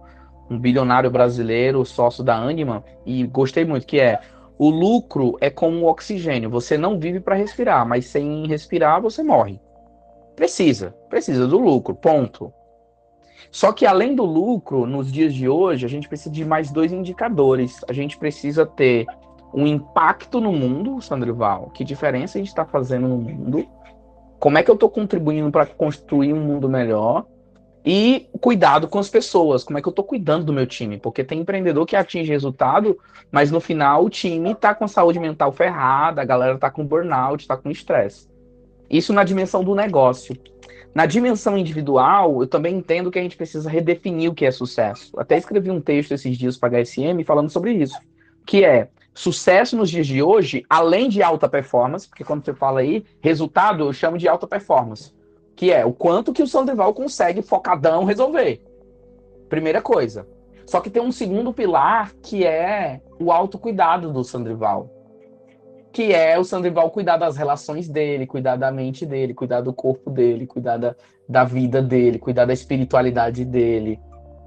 um 0.50 0.58
bilionário 0.58 1.10
brasileiro, 1.10 1.84
sócio 1.84 2.22
da 2.22 2.36
Anima, 2.36 2.84
e 3.04 3.26
gostei 3.26 3.64
muito, 3.64 3.86
que 3.86 3.98
é 3.98 4.20
o 4.58 4.70
lucro 4.70 5.36
é 5.40 5.50
como 5.50 5.84
o 5.84 5.88
oxigênio. 5.88 6.50
Você 6.50 6.78
não 6.78 6.98
vive 6.98 7.20
para 7.20 7.34
respirar, 7.34 7.86
mas 7.86 8.06
sem 8.06 8.46
respirar 8.46 9.00
você 9.00 9.22
morre. 9.22 9.60
Precisa, 10.34 10.94
precisa 11.08 11.46
do 11.46 11.58
lucro, 11.58 11.94
ponto. 11.94 12.52
Só 13.50 13.72
que 13.72 13.86
além 13.86 14.14
do 14.14 14.24
lucro, 14.24 14.86
nos 14.86 15.10
dias 15.10 15.34
de 15.34 15.48
hoje, 15.48 15.86
a 15.86 15.88
gente 15.88 16.08
precisa 16.08 16.30
de 16.30 16.44
mais 16.44 16.70
dois 16.70 16.92
indicadores. 16.92 17.80
A 17.88 17.92
gente 17.92 18.18
precisa 18.18 18.66
ter 18.66 19.06
um 19.54 19.66
impacto 19.66 20.40
no 20.40 20.52
mundo, 20.52 21.00
Sandrival. 21.00 21.70
Que 21.70 21.84
diferença 21.84 22.36
a 22.36 22.40
gente 22.40 22.48
está 22.48 22.64
fazendo 22.64 23.08
no 23.08 23.16
mundo? 23.16 23.66
Como 24.38 24.58
é 24.58 24.62
que 24.62 24.70
eu 24.70 24.74
estou 24.74 24.90
contribuindo 24.90 25.50
para 25.50 25.66
construir 25.66 26.32
um 26.32 26.40
mundo 26.40 26.68
melhor? 26.68 27.26
E 27.84 28.28
cuidado 28.40 28.88
com 28.88 28.98
as 28.98 29.08
pessoas, 29.08 29.62
como 29.62 29.78
é 29.78 29.82
que 29.82 29.86
eu 29.86 29.90
estou 29.90 30.04
cuidando 30.04 30.46
do 30.46 30.52
meu 30.52 30.66
time? 30.66 30.98
Porque 30.98 31.22
tem 31.22 31.38
empreendedor 31.38 31.86
que 31.86 31.94
atinge 31.94 32.32
resultado, 32.32 32.98
mas 33.30 33.52
no 33.52 33.60
final 33.60 34.04
o 34.04 34.10
time 34.10 34.50
está 34.50 34.74
com 34.74 34.84
a 34.84 34.88
saúde 34.88 35.20
mental 35.20 35.52
ferrada, 35.52 36.20
a 36.20 36.24
galera 36.24 36.56
está 36.56 36.68
com 36.68 36.84
burnout, 36.84 37.44
está 37.44 37.56
com 37.56 37.70
estresse. 37.70 38.28
Isso 38.90 39.12
na 39.12 39.22
dimensão 39.22 39.62
do 39.62 39.72
negócio. 39.72 40.36
Na 40.92 41.06
dimensão 41.06 41.56
individual, 41.56 42.40
eu 42.42 42.48
também 42.48 42.74
entendo 42.74 43.10
que 43.10 43.20
a 43.20 43.22
gente 43.22 43.36
precisa 43.36 43.70
redefinir 43.70 44.30
o 44.30 44.34
que 44.34 44.46
é 44.46 44.50
sucesso. 44.50 45.12
Até 45.16 45.36
escrevi 45.36 45.70
um 45.70 45.80
texto 45.80 46.12
esses 46.12 46.36
dias 46.36 46.56
para 46.56 46.78
a 46.78 46.82
HSM 46.82 47.22
falando 47.24 47.50
sobre 47.50 47.72
isso, 47.72 48.00
que 48.44 48.64
é 48.64 48.88
sucesso 49.16 49.76
nos 49.76 49.90
dias 49.90 50.06
de 50.06 50.22
hoje, 50.22 50.64
além 50.68 51.08
de 51.08 51.22
alta 51.22 51.48
performance, 51.48 52.06
porque 52.06 52.22
quando 52.22 52.44
você 52.44 52.52
fala 52.52 52.80
aí, 52.80 53.02
resultado 53.20 53.84
eu 53.84 53.92
chamo 53.92 54.18
de 54.18 54.28
alta 54.28 54.46
performance, 54.46 55.12
que 55.56 55.72
é 55.72 55.84
o 55.84 55.92
quanto 55.92 56.34
que 56.34 56.42
o 56.42 56.46
Sandoval 56.46 56.92
consegue 56.92 57.40
focadão 57.40 58.04
resolver. 58.04 58.62
Primeira 59.48 59.80
coisa. 59.80 60.28
Só 60.66 60.80
que 60.80 60.90
tem 60.90 61.00
um 61.00 61.10
segundo 61.10 61.52
pilar 61.52 62.12
que 62.22 62.44
é 62.44 63.00
o 63.18 63.32
autocuidado 63.32 64.12
do 64.12 64.22
Sandrival. 64.22 64.90
Que 65.92 66.12
é 66.12 66.38
o 66.38 66.44
Sandrival 66.44 66.90
cuidar 66.90 67.16
das 67.16 67.38
relações 67.38 67.88
dele, 67.88 68.26
cuidar 68.26 68.56
da 68.56 68.70
mente 68.70 69.06
dele, 69.06 69.32
cuidar 69.32 69.62
do 69.62 69.72
corpo 69.72 70.10
dele, 70.10 70.46
cuidar 70.46 70.76
da, 70.76 70.94
da 71.26 71.42
vida 71.42 71.80
dele, 71.80 72.18
cuidar 72.18 72.44
da 72.44 72.52
espiritualidade 72.52 73.46
dele, 73.46 73.98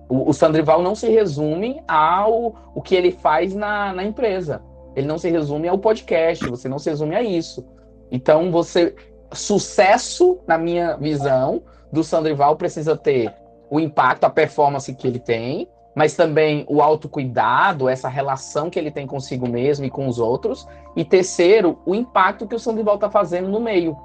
o, 0.10 0.30
o 0.30 0.34
Sandrival 0.34 0.82
não 0.82 0.96
se 0.96 1.08
resume 1.08 1.82
ao 1.88 2.56
o 2.74 2.82
que 2.82 2.96
ele 2.96 3.12
faz 3.12 3.54
na, 3.54 3.94
na 3.94 4.04
empresa. 4.04 4.62
Ele 4.96 5.08
não 5.08 5.20
se 5.20 5.30
resume 5.30 5.68
ao 5.68 5.78
podcast, 5.78 6.46
você 6.48 6.68
não 6.68 6.80
se 6.80 6.90
resume 6.90 7.16
a 7.16 7.22
isso. 7.22 7.66
Então, 8.12 8.52
você. 8.52 8.96
Sucesso, 9.32 10.40
na 10.48 10.58
minha 10.58 10.98
visão, 10.98 11.62
do 11.92 12.04
Sandrival 12.04 12.56
precisa 12.56 12.98
ter 12.98 13.32
o 13.70 13.80
impacto, 13.80 14.24
a 14.24 14.30
performance 14.30 14.92
que 14.96 15.08
ele 15.08 15.20
tem, 15.20 15.70
mas 15.96 16.16
também 16.16 16.66
o 16.68 16.82
autocuidado, 16.82 17.88
essa 17.88 18.10
relação 18.10 18.72
que 18.72 18.80
ele 18.80 18.90
tem 18.90 19.06
consigo 19.06 19.48
mesmo 19.48 19.86
e 19.86 19.90
com 19.90 20.08
os 20.08 20.18
outros. 20.18 20.68
E 20.96 21.06
terceiro, 21.06 21.78
o 21.86 21.94
impacto 21.94 22.48
que 22.48 22.56
o 22.56 22.60
Sandrival 22.60 22.96
está 22.96 23.12
fazendo 23.12 23.50
no 23.50 23.60
meio. 23.60 23.96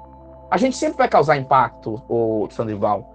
A 0.51 0.57
gente 0.57 0.77
sempre 0.77 0.97
vai 0.97 1.07
causar 1.07 1.37
impacto, 1.37 1.99
o 2.07 2.47
Sandrival. 2.51 3.14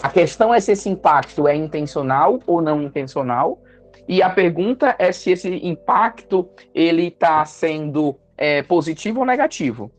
A 0.00 0.08
questão 0.08 0.54
é 0.54 0.60
se 0.60 0.72
esse 0.72 0.88
impacto 0.88 1.46
é 1.46 1.54
intencional 1.54 2.40
ou 2.46 2.62
não 2.62 2.82
intencional. 2.82 3.60
E 4.08 4.22
a 4.22 4.30
pergunta 4.30 4.94
é 4.98 5.12
se 5.12 5.30
esse 5.32 5.48
impacto 5.66 6.48
ele 6.74 7.08
está 7.08 7.44
sendo 7.44 8.16
é, 8.36 8.62
positivo 8.62 9.20
ou 9.20 9.26
negativo. 9.26 9.90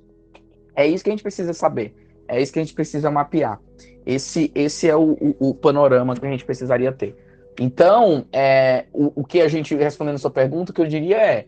É 0.76 0.86
isso 0.88 1.04
que 1.04 1.10
a 1.10 1.14
gente 1.14 1.24
precisa 1.24 1.54
saber. 1.54 1.96
É 2.28 2.42
isso 2.42 2.52
que 2.52 2.60
a 2.60 2.64
gente 2.64 2.74
precisa 2.74 3.12
mapear. 3.12 3.60
Esse, 4.06 4.52
esse 4.54 4.90
é 4.90 4.96
o, 4.96 5.12
o, 5.14 5.50
o 5.50 5.56
panorama 5.56 6.16
que 6.16 6.26
a 6.26 6.30
gente 6.30 6.46
precisaria 6.46 6.92
ter. 6.92 7.16
Então, 7.60 8.26
é, 8.32 8.86
o, 8.92 9.22
o 9.22 9.24
que 9.24 9.42
a 9.42 9.48
gente, 9.48 9.76
respondendo 9.76 10.16
a 10.16 10.20
sua 10.20 10.32
pergunta, 10.32 10.72
o 10.72 10.76
que 10.76 10.82
eu 10.82 10.88
diria 10.88 11.18
é: 11.18 11.46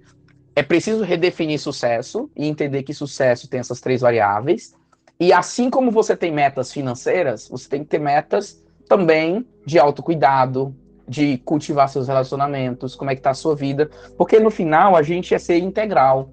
é 0.56 0.64
preciso 0.64 1.04
redefinir 1.04 1.60
sucesso 1.60 2.30
e 2.36 2.48
entender 2.48 2.84
que 2.84 2.94
sucesso 2.94 3.50
tem 3.50 3.60
essas 3.60 3.82
três 3.82 4.02
variáveis. 4.02 4.74
E 5.20 5.32
assim 5.32 5.70
como 5.70 5.92
você 5.92 6.16
tem 6.16 6.32
metas 6.32 6.72
financeiras, 6.72 7.48
você 7.50 7.70
tem 7.70 7.84
que 7.84 7.90
ter 7.90 8.00
metas 8.00 8.62
também 8.88 9.46
de 9.66 9.80
autocuidado, 9.80 10.76
de 11.08 11.38
cultivar 11.40 11.88
seus 11.88 12.08
relacionamentos, 12.08 12.96
como 12.96 13.12
é 13.12 13.16
que 13.16 13.22
tá 13.22 13.30
a 13.30 13.36
sua 13.36 13.56
vida, 13.56 13.90
porque 14.18 14.40
no 14.40 14.52
final 14.52 14.96
a 14.96 15.02
gente 15.02 15.34
é 15.34 15.40
ser 15.40 15.58
integral. 15.58 16.30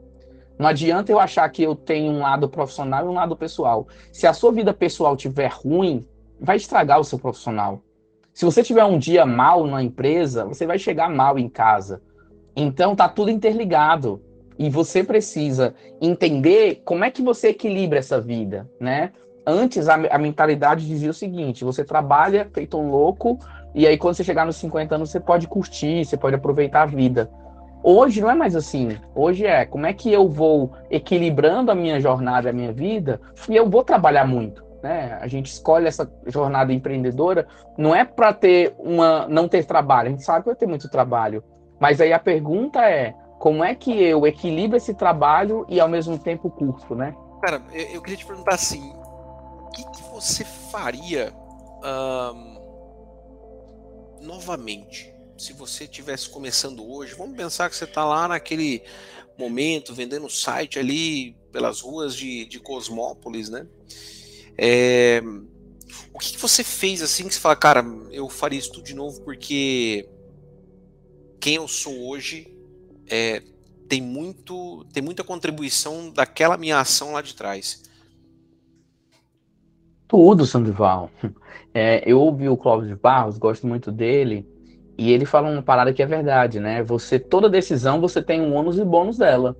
Não 0.58 0.66
adianta 0.66 1.10
eu 1.10 1.18
achar 1.18 1.48
que 1.48 1.62
eu 1.62 1.74
tenho 1.74 2.12
um 2.12 2.20
lado 2.20 2.48
profissional 2.48 3.04
e 3.04 3.08
um 3.08 3.14
lado 3.14 3.36
pessoal. 3.36 3.86
Se 4.12 4.26
a 4.26 4.32
sua 4.32 4.52
vida 4.52 4.72
pessoal 4.72 5.16
tiver 5.16 5.50
ruim, 5.50 6.06
vai 6.40 6.56
estragar 6.56 7.00
o 7.00 7.04
seu 7.04 7.18
profissional. 7.18 7.82
Se 8.32 8.44
você 8.44 8.62
tiver 8.62 8.84
um 8.84 8.98
dia 8.98 9.26
mal 9.26 9.66
na 9.66 9.82
empresa, 9.82 10.44
você 10.44 10.66
vai 10.66 10.78
chegar 10.78 11.08
mal 11.10 11.38
em 11.38 11.48
casa. 11.48 12.02
Então 12.56 12.96
tá 12.96 13.08
tudo 13.08 13.30
interligado. 13.30 14.22
E 14.62 14.70
você 14.70 15.02
precisa 15.02 15.74
entender 16.00 16.82
como 16.84 17.02
é 17.02 17.10
que 17.10 17.20
você 17.20 17.48
equilibra 17.48 17.98
essa 17.98 18.20
vida, 18.20 18.70
né? 18.78 19.10
Antes 19.44 19.88
a, 19.88 19.94
a 19.94 20.18
mentalidade 20.18 20.86
dizia 20.86 21.10
o 21.10 21.14
seguinte: 21.14 21.64
você 21.64 21.84
trabalha 21.84 22.48
feito 22.54 22.78
um 22.78 22.88
louco, 22.88 23.40
e 23.74 23.88
aí 23.88 23.98
quando 23.98 24.14
você 24.14 24.22
chegar 24.22 24.46
nos 24.46 24.54
50 24.54 24.94
anos 24.94 25.10
você 25.10 25.18
pode 25.18 25.48
curtir, 25.48 26.04
você 26.04 26.16
pode 26.16 26.36
aproveitar 26.36 26.82
a 26.82 26.86
vida. 26.86 27.28
Hoje 27.82 28.20
não 28.20 28.30
é 28.30 28.36
mais 28.36 28.54
assim. 28.54 28.96
Hoje 29.16 29.44
é 29.44 29.66
como 29.66 29.84
é 29.84 29.92
que 29.92 30.12
eu 30.12 30.28
vou 30.28 30.70
equilibrando 30.88 31.72
a 31.72 31.74
minha 31.74 31.98
jornada, 32.00 32.50
a 32.50 32.52
minha 32.52 32.72
vida, 32.72 33.20
e 33.48 33.56
eu 33.56 33.68
vou 33.68 33.82
trabalhar 33.82 34.24
muito. 34.24 34.64
Né? 34.80 35.18
A 35.20 35.26
gente 35.26 35.46
escolhe 35.46 35.88
essa 35.88 36.08
jornada 36.28 36.72
empreendedora 36.72 37.48
não 37.76 37.92
é 37.92 38.04
para 38.04 38.32
ter 38.32 38.76
uma 38.78 39.26
não 39.26 39.48
ter 39.48 39.64
trabalho. 39.64 40.06
A 40.06 40.10
gente 40.12 40.22
sabe 40.22 40.42
que 40.42 40.50
vai 40.50 40.56
ter 40.56 40.68
muito 40.68 40.88
trabalho, 40.88 41.42
mas 41.80 42.00
aí 42.00 42.12
a 42.12 42.18
pergunta 42.20 42.80
é 42.88 43.12
como 43.42 43.64
é 43.64 43.74
que 43.74 43.90
eu 43.90 44.24
equilibro 44.24 44.76
esse 44.76 44.94
trabalho 44.94 45.66
e 45.68 45.80
ao 45.80 45.88
mesmo 45.88 46.16
tempo 46.16 46.48
curto, 46.48 46.94
né? 46.94 47.12
Cara, 47.42 47.60
eu, 47.72 47.94
eu 47.94 48.00
queria 48.00 48.16
te 48.16 48.24
perguntar 48.24 48.54
assim, 48.54 48.92
o 48.92 49.70
que, 49.72 49.82
que 49.82 50.02
você 50.12 50.44
faria 50.44 51.34
novamente 54.20 55.12
se 55.36 55.52
você 55.52 55.88
tivesse 55.88 56.30
começando 56.30 56.88
hoje? 56.88 57.16
Vamos 57.16 57.36
pensar 57.36 57.68
que 57.68 57.74
você 57.74 57.82
está 57.82 58.04
lá 58.04 58.28
naquele 58.28 58.80
momento 59.36 59.92
vendendo 59.92 60.30
site 60.30 60.78
ali 60.78 61.36
pelas 61.50 61.80
ruas 61.80 62.14
de, 62.14 62.46
de 62.46 62.60
Cosmópolis, 62.60 63.48
né? 63.48 63.66
É, 64.56 65.20
o 66.14 66.18
que, 66.20 66.34
que, 66.34 66.38
você 66.38 66.62
fez 66.62 67.02
assim 67.02 67.26
que 67.26 67.34
você 67.34 67.40
fala, 67.40 67.56
cara, 67.56 67.84
eu 68.12 68.28
faria 68.28 68.60
isso 68.60 68.70
tudo 68.70 68.84
de 68.84 68.94
novo 68.94 69.20
porque 69.22 70.08
quem 71.40 71.56
eu 71.56 71.66
sou 71.66 72.06
hoje 72.06 72.51
é, 73.08 73.42
tem 73.88 74.00
muito 74.00 74.84
tem 74.92 75.02
muita 75.02 75.22
contribuição 75.22 76.10
daquela 76.10 76.56
minha 76.56 76.80
ação 76.80 77.12
lá 77.12 77.22
de 77.22 77.34
trás. 77.34 77.82
Tudo, 80.08 80.46
Sandoval. 80.46 81.10
É, 81.74 82.02
eu 82.04 82.20
ouvi 82.20 82.50
o 82.50 82.56
Clóvis 82.56 82.86
de 82.86 82.94
Barros, 82.94 83.38
gosto 83.38 83.66
muito 83.66 83.90
dele, 83.90 84.46
e 84.98 85.10
ele 85.10 85.24
fala 85.24 85.50
uma 85.50 85.62
parada 85.62 85.90
que 85.90 86.02
é 86.02 86.06
verdade, 86.06 86.60
né? 86.60 86.82
Você 86.82 87.18
toda 87.18 87.48
decisão 87.48 87.98
você 87.98 88.22
tem 88.22 88.42
um 88.42 88.54
ônus 88.54 88.78
e 88.78 88.84
bônus 88.84 89.16
dela. 89.16 89.56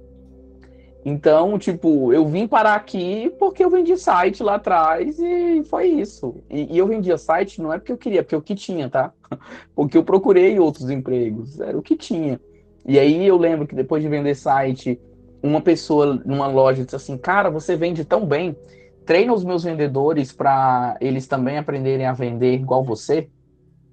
Então, 1.05 1.59
tipo, 1.59 2.13
eu 2.13 2.29
vim 2.29 2.47
parar 2.47 2.75
aqui 2.75 3.35
porque 3.39 3.65
eu 3.65 3.71
vendi 3.71 3.97
site 3.97 4.43
lá 4.43 4.55
atrás 4.55 5.19
e 5.19 5.65
foi 5.65 5.87
isso. 5.87 6.37
E, 6.49 6.75
e, 6.75 6.79
eu 6.79 6.87
vendia 6.87 7.19
site 7.19 7.61
não 7.61 7.73
é 7.73 7.79
porque 7.79 7.93
eu 7.93 7.99
queria, 7.99 8.23
porque 8.23 8.35
é 8.35 8.39
o 8.39 8.43
que 8.43 8.55
tinha, 8.55 8.89
tá? 8.89 9.13
Porque 9.75 9.97
eu 9.97 10.05
procurei 10.05 10.59
outros 10.61 10.91
empregos, 10.91 11.59
era 11.59 11.77
o 11.77 11.83
que 11.83 11.97
tinha. 11.97 12.39
E 12.85 12.99
aí 12.99 13.27
eu 13.27 13.37
lembro 13.37 13.67
que 13.67 13.75
depois 13.75 14.03
de 14.03 14.09
vender 14.09 14.35
site, 14.35 15.01
uma 15.43 15.61
pessoa 15.61 16.21
numa 16.25 16.47
loja 16.47 16.85
disse 16.85 16.97
assim: 16.97 17.17
Cara, 17.17 17.51
você 17.51 17.77
vende 17.77 18.05
tão 18.05 18.27
bem, 18.27 18.57
treina 19.05 19.33
os 19.33 19.45
meus 19.45 19.65
vendedores 19.65 20.33
para 20.33 20.97
eles 21.01 21.27
também 21.27 21.59
aprenderem 21.59 22.07
a 22.07 22.13
vender 22.13 22.55
igual 22.55 22.85
você. 22.85 23.29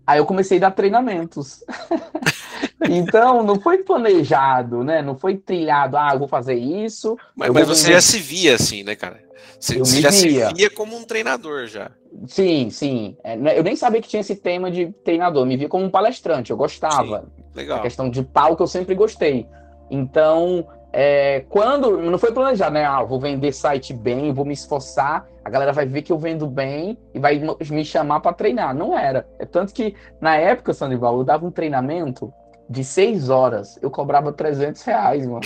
Aí 0.06 0.20
eu 0.20 0.26
comecei 0.26 0.58
a 0.58 0.62
dar 0.62 0.72
treinamentos. 0.72 1.64
então, 2.88 3.44
não 3.44 3.60
foi 3.60 3.80
planejado, 3.80 4.84
né? 4.84 5.02
Não 5.02 5.18
foi 5.18 5.38
trilhado, 5.38 5.98
ah, 5.98 6.12
eu 6.14 6.20
vou 6.20 6.28
fazer 6.28 6.56
isso. 6.56 7.18
Mas, 7.36 7.50
mas 7.52 7.68
você 7.68 7.94
já 7.94 8.02
se 8.02 8.20
via 8.20 8.56
assim, 8.56 8.84
né, 8.84 8.96
cara? 8.96 9.20
Você, 9.60 9.78
você 9.78 10.02
já 10.02 10.10
via. 10.10 10.48
se 10.48 10.54
via 10.54 10.70
como 10.70 10.96
um 10.96 11.04
treinador 11.04 11.68
já. 11.68 11.92
Sim, 12.28 12.70
sim. 12.70 13.18
É, 13.24 13.36
né, 13.36 13.58
eu 13.58 13.64
nem 13.64 13.76
sabia 13.76 14.02
que 14.02 14.08
tinha 14.08 14.22
esse 14.22 14.36
tema 14.36 14.72
de 14.72 14.92
treinador, 15.04 15.46
me 15.46 15.58
via 15.58 15.68
como 15.68 15.84
um 15.84 15.90
palestrante, 15.90 16.52
eu 16.52 16.58
gostava. 16.58 17.22
Sim, 17.22 17.44
legal. 17.54 17.80
A 17.80 17.82
questão 17.82 18.10
de 18.10 18.24
palco 18.24 18.64
eu 18.64 18.68
sempre 18.68 18.96
gostei. 18.96 19.46
Então, 19.92 20.66
é, 20.94 21.42
quando. 21.50 21.98
Não 21.98 22.18
foi 22.18 22.32
planejado, 22.32 22.74
né? 22.74 22.86
Ah, 22.86 23.04
vou 23.04 23.20
vender 23.20 23.52
site 23.52 23.94
bem, 23.94 24.32
vou 24.32 24.46
me 24.46 24.54
esforçar, 24.54 25.28
a 25.44 25.50
galera 25.50 25.74
vai 25.74 25.86
ver 25.86 26.02
que 26.02 26.12
eu 26.12 26.18
vendo 26.18 26.48
bem 26.48 26.98
e 27.14 27.20
vai 27.20 27.40
me 27.70 27.86
chamar 27.86 28.22
para 28.22 28.34
treinar. 28.34 28.74
Não 28.74 28.98
era. 28.98 29.28
É 29.38 29.46
tanto 29.46 29.74
que, 29.74 29.94
na 30.22 30.36
época, 30.36 30.74
Sandoval, 30.74 31.18
eu 31.18 31.24
dava 31.24 31.46
um 31.46 31.52
treinamento 31.52 32.34
de 32.70 32.84
seis 32.84 33.30
horas. 33.30 33.80
Eu 33.82 33.90
cobrava 33.90 34.32
300 34.32 34.82
reais, 34.84 35.26
mano. 35.26 35.42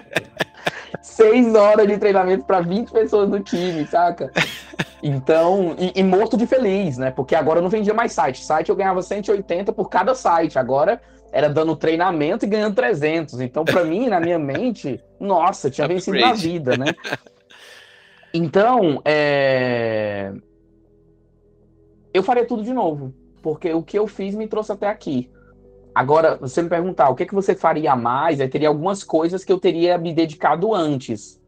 seis 1.00 1.54
horas 1.54 1.86
de 1.86 1.98
treinamento 1.98 2.44
para 2.44 2.60
20 2.60 2.90
pessoas 2.90 3.30
do 3.30 3.40
time, 3.40 3.86
saca? 3.86 4.32
Então, 5.02 5.76
e, 5.78 6.00
e, 6.00 6.02
morto 6.02 6.36
de 6.36 6.46
feliz, 6.46 6.98
né? 6.98 7.10
Porque 7.10 7.34
agora 7.34 7.58
eu 7.58 7.62
não 7.62 7.70
vendia 7.70 7.94
mais 7.94 8.12
site. 8.12 8.44
Site 8.44 8.68
eu 8.68 8.76
ganhava 8.76 9.00
180 9.02 9.72
por 9.72 9.88
cada 9.88 10.14
site. 10.14 10.58
Agora 10.58 11.00
era 11.32 11.48
dando 11.48 11.76
treinamento 11.76 12.44
e 12.44 12.48
ganhando 12.48 12.74
300. 12.74 13.40
Então, 13.40 13.64
para 13.64 13.84
mim, 13.84 14.08
na 14.08 14.20
minha 14.20 14.38
mente, 14.38 15.00
nossa, 15.18 15.70
tinha 15.70 15.86
vencido 15.86 16.18
na 16.18 16.32
vida, 16.32 16.76
né? 16.76 16.86
Então, 18.34 19.00
é... 19.04 20.32
eu 22.12 22.22
faria 22.22 22.46
tudo 22.46 22.62
de 22.62 22.72
novo, 22.72 23.14
porque 23.42 23.72
o 23.72 23.82
que 23.82 23.98
eu 23.98 24.06
fiz 24.06 24.34
me 24.34 24.46
trouxe 24.46 24.72
até 24.72 24.88
aqui. 24.88 25.30
Agora, 26.00 26.38
você 26.40 26.62
me 26.62 26.68
perguntar 26.70 27.10
o 27.10 27.14
que, 27.14 27.24
é 27.24 27.26
que 27.26 27.34
você 27.34 27.54
faria 27.54 27.94
mais, 27.94 28.40
aí 28.40 28.48
teria 28.48 28.68
algumas 28.68 29.04
coisas 29.04 29.44
que 29.44 29.52
eu 29.52 29.60
teria 29.60 29.98
me 29.98 30.14
dedicado 30.14 30.74
antes. 30.74 31.38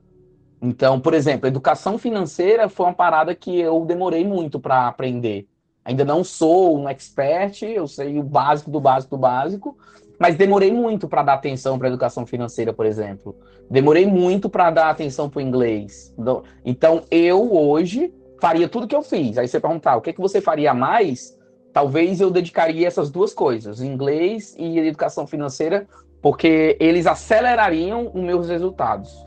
Então, 0.60 1.00
por 1.00 1.14
exemplo, 1.14 1.46
educação 1.46 1.96
financeira 1.96 2.68
foi 2.68 2.84
uma 2.84 2.92
parada 2.92 3.34
que 3.34 3.58
eu 3.58 3.82
demorei 3.86 4.26
muito 4.26 4.60
para 4.60 4.86
aprender. 4.86 5.48
Ainda 5.82 6.04
não 6.04 6.22
sou 6.22 6.78
um 6.78 6.86
expert, 6.86 7.62
eu 7.62 7.88
sei 7.88 8.18
o 8.18 8.22
básico 8.22 8.70
do 8.70 8.78
básico 8.78 9.16
do 9.16 9.20
básico, 9.20 9.74
mas 10.18 10.36
demorei 10.36 10.70
muito 10.70 11.08
para 11.08 11.22
dar 11.22 11.32
atenção 11.32 11.78
para 11.78 11.88
educação 11.88 12.26
financeira, 12.26 12.74
por 12.74 12.84
exemplo. 12.84 13.34
Demorei 13.70 14.04
muito 14.04 14.50
para 14.50 14.70
dar 14.70 14.90
atenção 14.90 15.30
para 15.30 15.38
o 15.38 15.40
inglês. 15.42 16.14
Então, 16.62 17.04
eu 17.10 17.54
hoje 17.54 18.12
faria 18.38 18.68
tudo 18.68 18.86
que 18.86 18.94
eu 18.94 19.02
fiz. 19.02 19.38
Aí 19.38 19.48
você 19.48 19.58
perguntar, 19.58 19.96
o 19.96 20.02
que, 20.02 20.10
é 20.10 20.12
que 20.12 20.20
você 20.20 20.42
faria 20.42 20.74
mais? 20.74 21.40
Talvez 21.72 22.20
eu 22.20 22.30
dedicaria 22.30 22.86
essas 22.86 23.10
duas 23.10 23.32
coisas, 23.32 23.80
inglês 23.80 24.54
e 24.58 24.78
educação 24.78 25.26
financeira, 25.26 25.86
porque 26.20 26.76
eles 26.78 27.06
acelerariam 27.06 28.10
os 28.14 28.22
meus 28.22 28.48
resultados. 28.48 29.24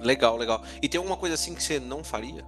Legal, 0.00 0.36
legal. 0.36 0.62
E 0.82 0.88
tem 0.88 0.98
alguma 0.98 1.16
coisa 1.16 1.34
assim 1.34 1.54
que 1.54 1.62
você 1.62 1.80
não 1.80 2.04
faria? 2.04 2.44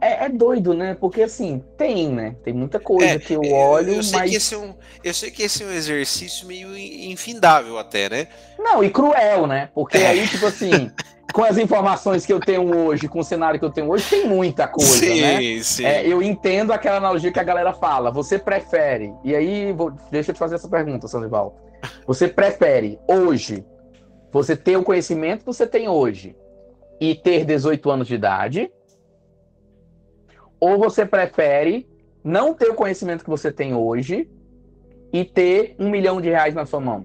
É, 0.00 0.24
é, 0.24 0.28
doido, 0.28 0.74
né? 0.74 0.96
Porque 0.98 1.22
assim, 1.22 1.62
tem, 1.78 2.08
né? 2.08 2.34
Tem 2.42 2.52
muita 2.52 2.80
coisa 2.80 3.06
é, 3.06 3.18
que 3.20 3.34
eu 3.34 3.42
olho, 3.52 3.90
eu, 3.90 3.94
eu 3.96 4.02
sei 4.02 4.18
mas. 4.18 4.30
Que 4.30 4.36
esse 4.36 4.54
é 4.54 4.58
um, 4.58 4.74
eu 5.04 5.14
sei 5.14 5.30
que 5.30 5.44
esse 5.44 5.62
é 5.62 5.66
um 5.66 5.70
exercício 5.70 6.44
meio 6.44 6.76
infindável, 6.76 7.78
até, 7.78 8.08
né? 8.08 8.26
Não, 8.58 8.82
e 8.82 8.90
cruel, 8.90 9.46
né? 9.46 9.68
Porque 9.72 9.98
é. 9.98 10.08
aí, 10.08 10.26
tipo 10.26 10.44
assim, 10.46 10.90
com 11.32 11.42
as 11.42 11.56
informações 11.56 12.26
que 12.26 12.32
eu 12.32 12.40
tenho 12.40 12.76
hoje, 12.76 13.08
com 13.08 13.20
o 13.20 13.24
cenário 13.24 13.58
que 13.58 13.64
eu 13.64 13.70
tenho 13.70 13.88
hoje, 13.90 14.08
tem 14.08 14.28
muita 14.28 14.68
coisa, 14.68 14.92
sim, 14.92 15.20
né? 15.20 15.62
Sim. 15.62 15.84
É, 15.84 16.06
eu 16.06 16.22
entendo 16.22 16.72
aquela 16.72 16.98
analogia 16.98 17.32
que 17.32 17.40
a 17.40 17.44
galera 17.44 17.72
fala. 17.72 18.10
Você 18.10 18.38
prefere. 18.38 19.12
E 19.24 19.34
aí, 19.34 19.72
vou, 19.72 19.90
deixa 20.10 20.30
eu 20.30 20.34
te 20.34 20.38
fazer 20.38 20.56
essa 20.56 20.68
pergunta, 20.68 21.08
Sandoval. 21.08 21.56
Você 22.06 22.28
prefere 22.28 22.98
hoje 23.08 23.64
você 24.30 24.56
ter 24.56 24.76
o 24.76 24.82
conhecimento 24.82 25.40
que 25.40 25.46
você 25.46 25.66
tem 25.66 25.88
hoje 25.88 26.36
e 27.00 27.14
ter 27.14 27.44
18 27.44 27.90
anos 27.90 28.06
de 28.06 28.14
idade? 28.14 28.70
Ou 30.60 30.78
você 30.78 31.04
prefere 31.04 31.88
não 32.22 32.54
ter 32.54 32.70
o 32.70 32.74
conhecimento 32.74 33.24
que 33.24 33.30
você 33.30 33.50
tem 33.50 33.74
hoje 33.74 34.30
e 35.12 35.24
ter 35.24 35.74
um 35.78 35.90
milhão 35.90 36.20
de 36.20 36.28
reais 36.28 36.54
na 36.54 36.64
sua 36.64 36.80
mão? 36.80 37.04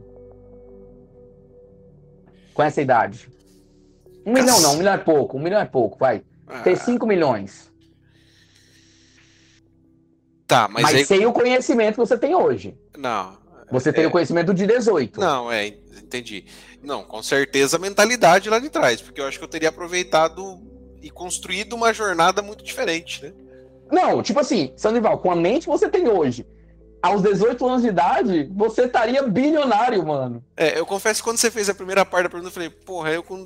Com 2.53 2.61
essa 2.61 2.81
idade. 2.81 3.29
Um 4.27 4.33
Cass... 4.33 4.43
milhão 4.43 4.61
não, 4.61 4.73
um 4.73 4.77
milhão 4.77 4.93
é 4.93 4.97
pouco, 4.97 5.37
um 5.37 5.41
milhão 5.41 5.61
é 5.61 5.65
pouco, 5.65 5.97
vai. 5.97 6.21
Ah. 6.45 6.59
Ter 6.59 6.75
cinco 6.75 7.07
milhões. 7.07 7.71
Tá, 10.45 10.67
mas, 10.67 10.83
mas 10.83 10.95
aí... 10.95 11.05
sem 11.05 11.25
o 11.25 11.31
conhecimento 11.31 11.93
que 11.93 11.99
você 11.99 12.17
tem 12.17 12.35
hoje. 12.35 12.77
Não. 12.97 13.37
Você 13.71 13.93
tem 13.93 14.03
é... 14.03 14.07
o 14.07 14.11
conhecimento 14.11 14.53
de 14.53 14.67
18. 14.67 15.17
Não, 15.17 15.49
é, 15.49 15.67
entendi. 15.67 16.45
Não, 16.83 17.03
com 17.03 17.23
certeza 17.23 17.77
a 17.77 17.79
mentalidade 17.79 18.49
lá 18.49 18.59
de 18.59 18.69
trás, 18.69 19.01
porque 19.01 19.21
eu 19.21 19.25
acho 19.25 19.37
que 19.37 19.43
eu 19.45 19.49
teria 19.49 19.69
aproveitado 19.69 20.61
e 21.01 21.09
construído 21.09 21.73
uma 21.73 21.93
jornada 21.93 22.41
muito 22.41 22.65
diferente, 22.65 23.23
né? 23.23 23.33
Não, 23.89 24.21
tipo 24.21 24.39
assim, 24.41 24.73
Sandoval, 24.75 25.19
com 25.19 25.31
a 25.31 25.35
mente 25.35 25.63
que 25.63 25.69
você 25.69 25.87
tem 25.87 26.09
hoje, 26.09 26.45
aos 27.01 27.21
18 27.21 27.67
anos 27.67 27.81
de 27.81 27.89
idade, 27.89 28.49
você 28.53 28.83
estaria 28.83 29.23
bilionário, 29.23 30.05
mano. 30.05 30.43
É, 30.55 30.79
eu 30.79 30.85
confesso 30.85 31.21
que 31.21 31.29
quando 31.29 31.37
você 31.37 31.51
fez 31.51 31.69
a 31.69 31.75
primeira 31.75 32.05
parte 32.05 32.23
da 32.23 32.29
pergunta, 32.29 32.49
eu 32.49 32.53
falei, 32.53 32.69
porra, 32.69 33.11
eu 33.11 33.23
com, 33.23 33.43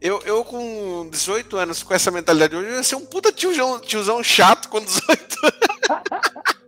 eu, 0.00 0.20
eu 0.24 0.44
com 0.44 1.08
18 1.10 1.56
anos, 1.56 1.82
com 1.82 1.94
essa 1.94 2.10
mentalidade 2.10 2.54
hoje, 2.54 2.68
eu 2.68 2.76
ia 2.76 2.82
ser 2.82 2.96
um 2.96 3.06
puta 3.06 3.32
tiozão, 3.32 3.80
tiozão 3.80 4.22
chato 4.22 4.68
com 4.68 4.80
18 4.80 5.00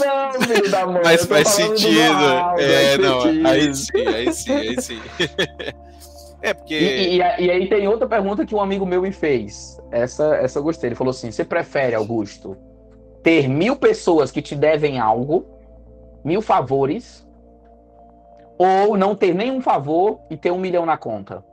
Não, 0.00 0.32
filho 0.42 0.70
da 0.70 0.86
mãe. 0.86 1.02
Mas 1.04 1.24
faz 1.24 1.48
sentido. 1.48 2.24
é, 2.58 2.98
não, 2.98 3.20
aí 3.46 3.72
sim, 3.74 4.06
aí 4.08 4.32
sim, 4.32 4.52
aí 4.52 4.82
sim. 4.82 5.00
É 6.40 6.54
porque. 6.54 6.74
E, 6.74 7.16
e, 7.16 7.18
e, 7.18 7.50
aí 7.50 7.68
tem 7.68 7.88
outra 7.88 8.06
pergunta 8.06 8.46
que 8.46 8.54
um 8.54 8.60
amigo 8.60 8.86
meu 8.86 9.02
me 9.02 9.12
fez. 9.12 9.78
Essa, 9.90 10.36
essa 10.36 10.58
eu 10.58 10.62
gostei. 10.62 10.88
Ele 10.88 10.94
falou 10.94 11.10
assim: 11.10 11.30
você 11.30 11.44
prefere, 11.44 11.94
Augusto, 11.94 12.56
ter 13.28 13.46
mil 13.46 13.76
pessoas 13.76 14.30
que 14.30 14.40
te 14.40 14.56
devem 14.56 14.98
algo, 14.98 15.44
mil 16.24 16.40
favores, 16.40 17.28
ou 18.56 18.96
não 18.96 19.14
ter 19.14 19.34
nenhum 19.34 19.60
favor 19.60 20.18
e 20.30 20.36
ter 20.36 20.50
um 20.50 20.58
milhão 20.58 20.86
na 20.86 20.96
conta? 20.96 21.44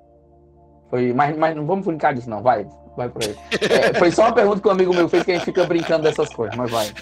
Foi, 0.89 1.11
mas, 1.11 1.37
mas 1.37 1.53
não 1.53 1.65
vamos 1.65 1.85
brincar 1.85 2.13
disso, 2.13 2.29
não. 2.29 2.41
Vai, 2.41 2.65
vai 2.95 3.09
por 3.09 3.21
aí. 3.21 3.35
É, 3.59 3.93
foi 3.99 4.09
só 4.09 4.21
uma 4.21 4.31
pergunta 4.31 4.61
que 4.61 4.67
um 4.69 4.71
amigo 4.71 4.93
meu 4.93 5.09
fez 5.09 5.23
que 5.23 5.33
a 5.33 5.35
gente 5.35 5.43
fica 5.43 5.65
brincando 5.65 6.03
dessas 6.03 6.33
coisas, 6.33 6.55
mas 6.55 6.71
vai. 6.71 6.87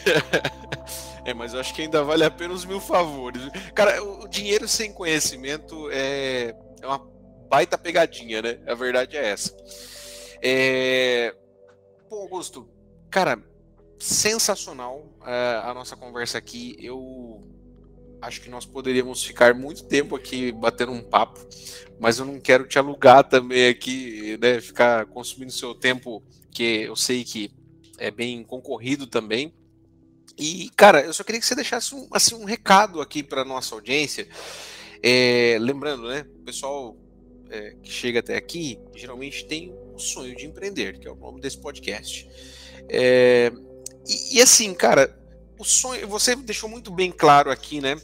É, 1.26 1.34
mas 1.34 1.54
eu 1.54 1.62
acho 1.62 1.74
que 1.74 1.84
ainda 1.84 2.04
vale 2.04 2.26
a 2.26 2.30
pena 2.30 2.54
os 2.54 2.66
mil 2.66 2.82
favores. 2.82 3.42
Cara, 3.74 4.04
o 4.04 4.28
dinheiro 4.28 4.68
sem 4.68 4.92
conhecimento 4.92 5.90
é, 5.90 6.54
é 6.82 6.86
uma 6.86 7.00
baita 7.50 7.78
pegadinha, 7.78 8.42
né? 8.42 8.60
A 8.68 8.76
verdade 8.76 9.16
é 9.16 9.30
essa. 9.30 9.56
É... 10.42 11.34
Pô, 12.10 12.24
Augusto, 12.24 12.68
cara, 13.10 13.40
sensacional 14.04 14.98
uh, 15.22 15.70
a 15.70 15.74
nossa 15.74 15.96
conversa 15.96 16.38
aqui. 16.38 16.76
Eu 16.78 17.42
acho 18.22 18.42
que 18.42 18.50
nós 18.50 18.66
poderíamos 18.66 19.24
ficar 19.24 19.54
muito 19.54 19.86
tempo 19.86 20.16
aqui 20.16 20.52
batendo 20.52 20.92
um 20.92 21.02
papo, 21.02 21.40
mas 22.00 22.20
eu 22.20 22.26
não 22.26 22.40
quero 22.40 22.68
te 22.68 22.78
alugar 22.78 23.24
também 23.24 23.70
aqui, 23.70 24.38
né? 24.42 24.60
Ficar 24.60 25.06
consumindo 25.06 25.54
seu 25.54 25.74
tempo, 25.74 26.22
que 26.52 26.82
eu 26.82 26.96
sei 26.98 27.24
que 27.24 27.50
é 27.98 28.12
bem 28.12 28.44
concorrido 28.44 29.08
também. 29.08 29.54
E, 30.38 30.70
cara, 30.76 31.02
eu 31.02 31.14
só 31.14 31.24
queria 31.24 31.40
que 31.40 31.48
você 31.48 31.56
deixasse 31.56 31.96
um, 31.96 32.08
assim, 32.12 32.36
um 32.36 32.44
recado 32.44 33.00
aqui 33.00 33.24
para 33.24 33.46
nossa 33.46 33.74
audiência. 33.74 34.28
É, 35.02 35.58
lembrando, 35.62 36.10
né, 36.10 36.26
o 36.36 36.44
pessoal 36.44 36.98
é, 37.50 37.76
que 37.82 37.92
chega 37.92 38.20
até 38.20 38.36
aqui 38.36 38.80
geralmente 38.96 39.46
tem 39.46 39.74
o 39.94 40.00
sonho 40.00 40.36
de 40.36 40.46
empreender, 40.46 41.00
que 41.00 41.08
é 41.08 41.12
o 41.12 41.16
nome 41.16 41.40
desse 41.40 41.58
podcast. 41.58 42.28
É, 42.90 43.52
e, 44.06 44.38
e, 44.38 44.42
assim, 44.42 44.74
cara, 44.74 45.18
o 45.58 45.64
sonho, 45.64 46.08
você 46.08 46.36
deixou 46.36 46.70
muito 46.70 46.92
bem 46.92 47.12
claro 47.12 47.52
aqui, 47.52 47.82
né, 47.82 47.96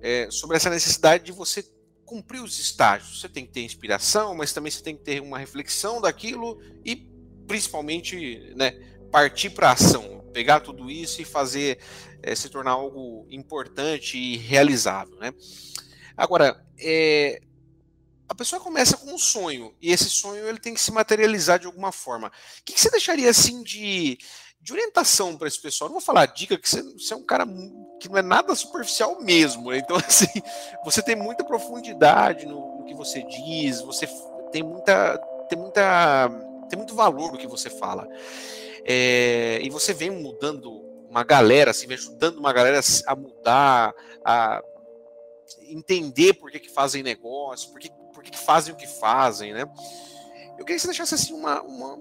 é, 0.00 0.28
sobre 0.30 0.56
essa 0.56 0.70
necessidade 0.70 1.24
de 1.24 1.32
você 1.32 1.64
cumprir 2.04 2.42
os 2.42 2.58
estágios. 2.58 3.20
Você 3.20 3.28
tem 3.28 3.46
que 3.46 3.52
ter 3.52 3.62
inspiração, 3.62 4.34
mas 4.34 4.52
também 4.52 4.70
você 4.70 4.82
tem 4.82 4.96
que 4.96 5.02
ter 5.02 5.20
uma 5.20 5.38
reflexão 5.38 6.00
daquilo 6.00 6.60
e, 6.84 6.96
principalmente, 7.46 8.52
né, 8.56 8.72
partir 9.10 9.50
para 9.50 9.72
ação 9.72 10.14
pegar 10.34 10.58
tudo 10.58 10.90
isso 10.90 11.22
e 11.22 11.24
fazer 11.24 11.78
é, 12.20 12.34
se 12.34 12.48
tornar 12.48 12.72
algo 12.72 13.26
importante 13.30 14.18
e 14.18 14.36
realizável, 14.36 15.16
né? 15.16 15.32
Agora, 16.16 16.60
é, 16.78 17.40
a 18.28 18.34
pessoa 18.34 18.60
começa 18.60 18.96
com 18.96 19.14
um 19.14 19.18
sonho 19.18 19.74
e 19.80 19.92
esse 19.92 20.10
sonho 20.10 20.46
ele 20.48 20.58
tem 20.58 20.74
que 20.74 20.80
se 20.80 20.90
materializar 20.90 21.60
de 21.60 21.66
alguma 21.66 21.92
forma. 21.92 22.28
O 22.28 22.64
que, 22.64 22.72
que 22.72 22.80
você 22.80 22.90
deixaria 22.90 23.30
assim 23.30 23.62
de, 23.62 24.18
de 24.64 24.72
orientação 24.72 25.36
para 25.36 25.46
esse 25.46 25.60
pessoal? 25.60 25.90
Não 25.90 25.96
vou 25.96 26.00
falar 26.00 26.24
dica 26.24 26.56
que 26.56 26.68
você, 26.68 26.82
você, 26.82 27.12
é 27.12 27.16
um 27.16 27.22
cara 27.22 27.46
que 28.00 28.08
não 28.08 28.16
é 28.16 28.22
nada 28.22 28.54
superficial 28.54 29.20
mesmo, 29.20 29.70
né? 29.70 29.78
Então 29.78 29.94
assim, 30.00 30.26
você 30.82 31.02
tem 31.02 31.14
muita 31.14 31.44
profundidade 31.44 32.46
no, 32.46 32.78
no 32.78 32.84
que 32.84 32.94
você 32.94 33.22
diz, 33.24 33.82
você 33.82 34.08
tem 34.50 34.62
muita 34.62 35.18
tem 35.50 35.58
muita 35.58 36.30
tem 36.70 36.78
muito 36.78 36.94
valor 36.94 37.32
no 37.32 37.38
que 37.38 37.46
você 37.46 37.68
fala. 37.68 38.08
É, 38.86 39.60
e 39.62 39.68
você 39.68 39.92
vem 39.92 40.10
mudando 40.10 40.70
uma 41.10 41.22
galera, 41.22 41.70
assim, 41.70 41.86
vem 41.86 41.98
ajudando 41.98 42.38
uma 42.38 42.52
galera 42.52 42.80
a 43.06 43.14
mudar, 43.14 43.94
a 44.24 44.62
entender 45.68 46.32
por 46.34 46.50
que, 46.50 46.58
que 46.58 46.70
fazem 46.70 47.02
negócio, 47.02 47.70
por 47.70 47.78
que, 47.78 47.90
por 48.14 48.22
que, 48.22 48.30
que 48.30 48.38
fazem 48.38 48.72
o 48.72 48.76
que 48.76 48.86
fazem, 48.86 49.52
né? 49.52 49.66
Eu 50.58 50.64
queria 50.64 50.76
que 50.76 50.80
você 50.80 50.88
deixasse 50.88 51.14
assim 51.14 51.34
uma, 51.34 51.60
uma, 51.62 51.98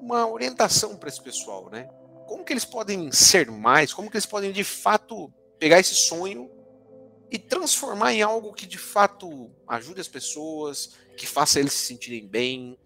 uma 0.00 0.26
orientação 0.26 0.96
para 0.96 1.08
esse 1.10 1.20
pessoal, 1.20 1.68
né? 1.70 1.88
Como 2.28 2.44
que 2.44 2.52
eles 2.52 2.64
podem 2.64 3.10
ser 3.10 3.50
mais, 3.50 3.92
como 3.92 4.10
que 4.10 4.16
eles 4.16 4.26
podem 4.26 4.52
de 4.52 4.62
fato 4.62 5.32
pegar 5.58 5.80
esse 5.80 5.94
sonho 5.94 6.50
e 7.30 7.38
transformar 7.38 8.12
em 8.12 8.22
algo 8.22 8.52
que 8.52 8.66
de 8.66 8.78
fato 8.78 9.50
ajude 9.66 10.00
as 10.00 10.08
pessoas, 10.08 10.94
que 11.16 11.26
faça 11.26 11.58
eles 11.58 11.72
se 11.72 11.86
sentirem 11.86 12.28
bem, 12.28 12.78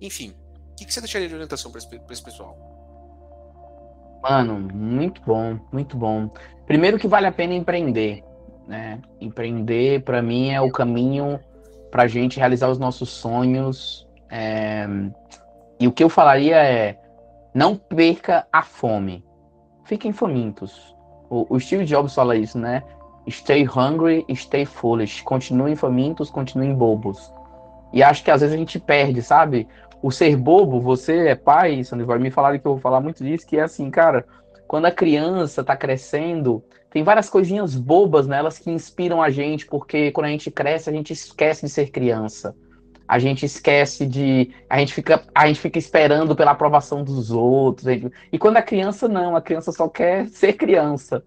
enfim, 0.00 0.34
que, 0.80 0.86
que 0.86 0.94
você 0.94 1.00
deixaria 1.00 1.28
de 1.28 1.34
orientação 1.34 1.70
para 1.70 1.78
esse, 1.78 2.00
esse 2.10 2.22
pessoal? 2.22 2.56
Mano, 4.22 4.58
muito 4.58 5.20
bom, 5.22 5.58
muito 5.70 5.96
bom. 5.96 6.30
Primeiro 6.66 6.98
que 6.98 7.06
vale 7.06 7.26
a 7.26 7.32
pena 7.32 7.54
empreender, 7.54 8.24
né? 8.66 9.00
Empreender, 9.20 10.02
para 10.02 10.22
mim, 10.22 10.50
é 10.50 10.60
o 10.60 10.72
caminho 10.72 11.38
para 11.90 12.06
gente 12.06 12.38
realizar 12.38 12.68
os 12.68 12.78
nossos 12.78 13.10
sonhos. 13.10 14.08
É... 14.30 14.86
E 15.78 15.86
o 15.86 15.92
que 15.92 16.02
eu 16.02 16.08
falaria 16.08 16.56
é: 16.56 16.98
não 17.54 17.76
perca 17.76 18.46
a 18.52 18.62
fome. 18.62 19.24
Fiquem 19.84 20.12
famintos. 20.12 20.94
O, 21.28 21.46
o 21.48 21.60
Steve 21.60 21.84
Jobs 21.84 22.14
fala 22.14 22.36
isso, 22.36 22.58
né? 22.58 22.82
Stay 23.28 23.66
hungry, 23.66 24.24
stay 24.34 24.64
foolish. 24.64 25.22
Continuem 25.22 25.76
famintos, 25.76 26.30
continuem 26.30 26.74
bobos. 26.74 27.32
E 27.92 28.02
acho 28.02 28.22
que 28.22 28.30
às 28.30 28.40
vezes 28.40 28.54
a 28.54 28.58
gente 28.58 28.78
perde, 28.78 29.22
sabe? 29.22 29.66
o 30.02 30.10
ser 30.10 30.36
bobo, 30.36 30.80
você 30.80 31.28
é 31.28 31.34
pai, 31.34 31.82
vai 32.06 32.18
me 32.18 32.30
falaram 32.30 32.58
que 32.58 32.66
eu 32.66 32.72
vou 32.72 32.80
falar 32.80 33.00
muito 33.00 33.22
disso, 33.22 33.46
que 33.46 33.58
é 33.58 33.62
assim, 33.62 33.90
cara, 33.90 34.24
quando 34.66 34.86
a 34.86 34.90
criança 34.90 35.62
tá 35.62 35.76
crescendo, 35.76 36.64
tem 36.90 37.02
várias 37.02 37.28
coisinhas 37.28 37.74
bobas 37.74 38.26
nelas 38.26 38.58
que 38.58 38.70
inspiram 38.70 39.22
a 39.22 39.30
gente, 39.30 39.66
porque 39.66 40.10
quando 40.12 40.26
a 40.26 40.30
gente 40.30 40.50
cresce, 40.50 40.88
a 40.88 40.92
gente 40.92 41.12
esquece 41.12 41.66
de 41.66 41.72
ser 41.72 41.90
criança. 41.90 42.54
A 43.10 43.18
gente 43.18 43.44
esquece 43.44 44.06
de. 44.06 44.54
A 44.68 44.78
gente 44.78 44.94
fica, 44.94 45.20
a 45.34 45.48
gente 45.48 45.58
fica 45.58 45.80
esperando 45.80 46.36
pela 46.36 46.52
aprovação 46.52 47.02
dos 47.02 47.32
outros. 47.32 47.88
E 48.32 48.38
quando 48.38 48.58
a 48.58 48.62
criança, 48.62 49.08
não, 49.08 49.34
a 49.34 49.42
criança 49.42 49.72
só 49.72 49.88
quer 49.88 50.28
ser 50.28 50.52
criança. 50.52 51.24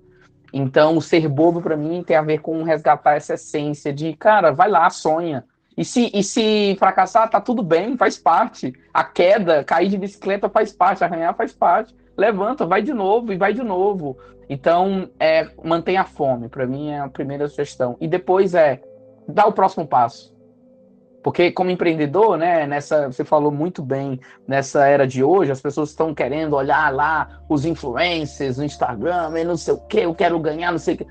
Então, 0.54 0.96
o 0.96 1.02
ser 1.02 1.28
bobo, 1.28 1.62
para 1.62 1.76
mim, 1.76 2.02
tem 2.02 2.16
a 2.16 2.22
ver 2.22 2.40
com 2.40 2.64
resgatar 2.64 3.18
essa 3.18 3.34
essência 3.34 3.92
de, 3.92 4.14
cara, 4.14 4.52
vai 4.52 4.70
lá, 4.70 4.90
sonha 4.90 5.44
e 5.76 5.84
se, 5.84 6.10
e 6.14 6.24
se 6.24 6.78
fracassar, 6.80 7.30
tá 7.30 7.42
tudo 7.42 7.62
bem, 7.62 7.98
faz 7.98 8.18
parte. 8.18 8.72
A 8.94 9.04
queda, 9.04 9.62
cair 9.62 9.90
de 9.90 9.98
bicicleta 9.98 10.48
faz 10.48 10.72
parte, 10.72 11.04
arranhar 11.04 11.36
faz 11.36 11.52
parte. 11.52 11.94
Levanta, 12.16 12.66
vai 12.66 12.82
de 12.82 12.94
novo 12.94 13.34
e 13.34 13.38
vai 13.38 13.54
de 13.54 13.62
novo. 13.62 14.18
Então, 14.48 15.10
é, 15.20 15.50
mantenha 15.62 16.04
a 16.04 16.06
fome, 16.06 16.48
para 16.48 16.66
mim 16.66 16.92
é 16.92 17.00
a 17.00 17.10
primeira 17.10 17.46
sugestão. 17.50 17.98
E 18.00 18.08
depois 18.08 18.54
é, 18.54 18.82
dá 19.28 19.46
o 19.46 19.52
próximo 19.52 19.86
passo. 19.86 20.34
Porque 21.24 21.52
como 21.52 21.72
empreendedor, 21.72 22.38
né, 22.38 22.68
nessa, 22.68 23.12
você 23.12 23.24
falou 23.24 23.52
muito 23.52 23.82
bem, 23.82 24.20
nessa 24.48 24.86
era 24.86 25.08
de 25.08 25.24
hoje, 25.24 25.52
as 25.52 25.62
pessoas 25.62 25.90
estão 25.90 26.14
querendo 26.14 26.56
olhar 26.56 26.94
lá 26.94 27.42
os 27.48 27.66
influencers, 27.66 28.58
o 28.58 28.64
Instagram, 28.64 29.32
e 29.40 29.44
não 29.44 29.56
sei 29.56 29.74
o 29.74 29.80
que, 29.88 30.02
eu 30.02 30.14
quero 30.14 30.38
ganhar, 30.40 30.72
não 30.72 30.80
sei 30.80 30.96
o 30.96 30.98
que. 30.98 31.08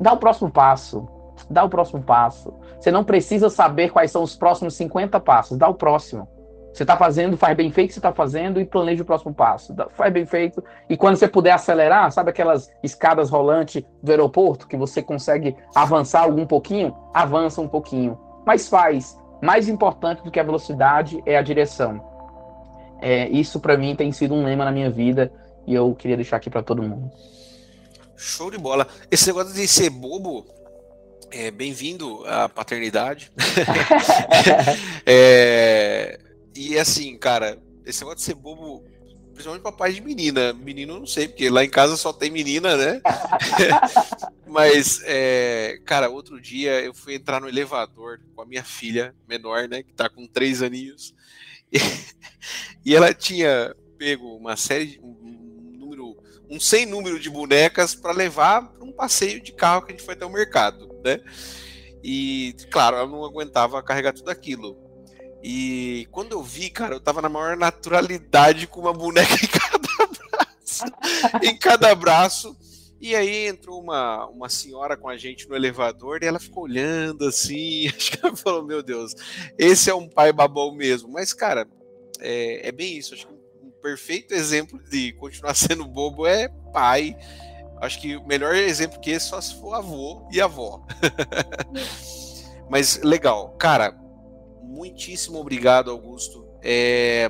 Dá 0.00 0.12
o 0.12 0.18
próximo 0.18 0.50
passo 0.50 1.08
dá 1.50 1.64
o 1.64 1.68
próximo 1.68 2.02
passo. 2.02 2.52
Você 2.78 2.90
não 2.90 3.04
precisa 3.04 3.50
saber 3.50 3.90
quais 3.90 4.10
são 4.10 4.22
os 4.22 4.36
próximos 4.36 4.74
50 4.74 5.18
passos, 5.20 5.58
dá 5.58 5.68
o 5.68 5.74
próximo. 5.74 6.28
Você 6.72 6.84
está 6.84 6.96
fazendo, 6.96 7.36
faz 7.36 7.54
bem 7.54 7.70
feito 7.70 7.92
você 7.92 7.98
está 7.98 8.12
fazendo 8.12 8.58
e 8.58 8.64
planeja 8.64 9.02
o 9.02 9.06
próximo 9.06 9.34
passo. 9.34 9.74
Faz 9.90 10.10
bem 10.10 10.24
feito. 10.24 10.64
E 10.88 10.96
quando 10.96 11.16
você 11.16 11.28
puder 11.28 11.52
acelerar, 11.52 12.10
sabe 12.10 12.30
aquelas 12.30 12.72
escadas 12.82 13.28
rolantes 13.28 13.84
do 14.02 14.10
aeroporto 14.10 14.66
que 14.66 14.76
você 14.76 15.02
consegue 15.02 15.54
avançar 15.74 16.22
algum 16.22 16.46
pouquinho? 16.46 16.96
Avança 17.12 17.60
um 17.60 17.68
pouquinho. 17.68 18.18
Mas 18.46 18.70
faz. 18.70 19.20
Mais 19.42 19.68
importante 19.68 20.22
do 20.22 20.30
que 20.30 20.38
a 20.38 20.44
velocidade 20.44 21.20
é 21.26 21.36
a 21.36 21.42
direção. 21.42 22.00
É, 23.00 23.28
isso 23.28 23.58
para 23.58 23.76
mim 23.76 23.96
tem 23.96 24.12
sido 24.12 24.34
um 24.34 24.44
lema 24.44 24.64
na 24.64 24.70
minha 24.70 24.88
vida 24.88 25.32
e 25.66 25.74
eu 25.74 25.92
queria 25.94 26.16
deixar 26.16 26.36
aqui 26.36 26.48
para 26.48 26.62
todo 26.62 26.82
mundo. 26.82 27.10
Show 28.16 28.50
de 28.50 28.58
bola. 28.58 28.86
Esse 29.10 29.26
negócio 29.26 29.52
de 29.52 29.66
ser 29.66 29.90
bobo 29.90 30.46
é, 31.32 31.50
Bem-vindo 31.50 32.24
à 32.26 32.48
paternidade. 32.48 33.32
é, 35.04 36.18
e 36.54 36.78
assim, 36.78 37.16
cara, 37.18 37.58
esse 37.84 38.00
negócio 38.00 38.18
de 38.18 38.22
ser 38.22 38.34
bobo, 38.34 38.84
principalmente 39.32 39.62
papai 39.62 39.92
de 39.92 40.00
menina. 40.00 40.52
Menino 40.52 40.98
não 40.98 41.06
sei, 41.06 41.28
porque 41.28 41.50
lá 41.50 41.64
em 41.64 41.70
casa 41.70 41.96
só 41.96 42.12
tem 42.12 42.30
menina, 42.30 42.76
né? 42.76 43.00
Mas, 44.46 45.00
é, 45.04 45.80
cara, 45.84 46.10
outro 46.10 46.40
dia 46.40 46.80
eu 46.80 46.92
fui 46.94 47.14
entrar 47.14 47.40
no 47.40 47.48
elevador 47.48 48.20
com 48.34 48.42
a 48.42 48.46
minha 48.46 48.62
filha 48.62 49.14
menor, 49.26 49.68
né? 49.68 49.82
Que 49.82 49.92
tá 49.92 50.08
com 50.08 50.26
três 50.26 50.62
aninhos. 50.62 51.14
E, 51.72 51.78
e 52.84 52.94
ela 52.94 53.12
tinha 53.12 53.74
pego 53.98 54.36
uma 54.36 54.56
série, 54.56 54.86
de, 54.86 55.00
um 55.00 55.76
número, 55.78 56.16
um 56.50 56.60
sem 56.60 56.84
número 56.84 57.18
de 57.18 57.30
bonecas 57.30 57.94
para 57.94 58.12
levar 58.12 58.62
para 58.62 58.84
um 58.84 58.92
passeio 58.92 59.40
de 59.40 59.52
carro 59.52 59.82
que 59.82 59.92
a 59.92 59.96
gente 59.96 60.04
foi 60.04 60.14
até 60.14 60.26
o 60.26 60.30
mercado 60.30 60.92
né? 61.02 61.20
E, 62.02 62.54
claro, 62.70 62.96
ela 62.96 63.06
não 63.06 63.24
aguentava 63.24 63.82
carregar 63.82 64.12
tudo 64.12 64.30
aquilo. 64.30 64.76
E 65.42 66.06
quando 66.10 66.32
eu 66.32 66.42
vi, 66.42 66.70
cara, 66.70 66.94
eu 66.94 67.00
tava 67.00 67.20
na 67.20 67.28
maior 67.28 67.56
naturalidade 67.56 68.66
com 68.66 68.80
uma 68.80 68.92
boneca 68.92 69.34
em 69.42 69.48
cada 69.48 70.06
braço. 70.06 70.84
em 71.42 71.56
cada 71.56 71.94
braço. 71.94 72.56
E 73.00 73.16
aí 73.16 73.48
entrou 73.48 73.80
uma, 73.80 74.26
uma 74.28 74.48
senhora 74.48 74.96
com 74.96 75.08
a 75.08 75.16
gente 75.16 75.48
no 75.48 75.56
elevador 75.56 76.22
e 76.22 76.26
ela 76.26 76.38
ficou 76.38 76.64
olhando 76.64 77.26
assim. 77.26 77.88
Acho 77.96 78.12
que 78.12 78.24
ela 78.24 78.36
falou: 78.36 78.64
Meu 78.64 78.82
Deus, 78.82 79.14
esse 79.58 79.90
é 79.90 79.94
um 79.94 80.08
pai 80.08 80.32
babão 80.32 80.72
mesmo. 80.74 81.10
Mas, 81.10 81.32
cara, 81.32 81.68
é, 82.20 82.68
é 82.68 82.72
bem 82.72 82.96
isso. 82.96 83.14
Acho 83.14 83.26
que 83.26 83.34
um 83.34 83.70
perfeito 83.82 84.32
exemplo 84.32 84.78
de 84.88 85.12
continuar 85.14 85.54
sendo 85.56 85.84
bobo 85.84 86.26
é 86.26 86.48
pai 86.72 87.16
Acho 87.82 88.00
que 88.00 88.16
o 88.16 88.24
melhor 88.24 88.54
exemplo 88.54 89.00
que 89.00 89.10
esse 89.10 89.26
só 89.26 89.40
se 89.40 89.60
for 89.60 89.74
avô 89.74 90.24
e 90.30 90.40
avó. 90.40 90.86
Mas 92.70 93.02
legal. 93.02 93.56
Cara, 93.58 93.92
muitíssimo 94.62 95.38
obrigado, 95.38 95.90
Augusto. 95.90 96.46
É, 96.62 97.28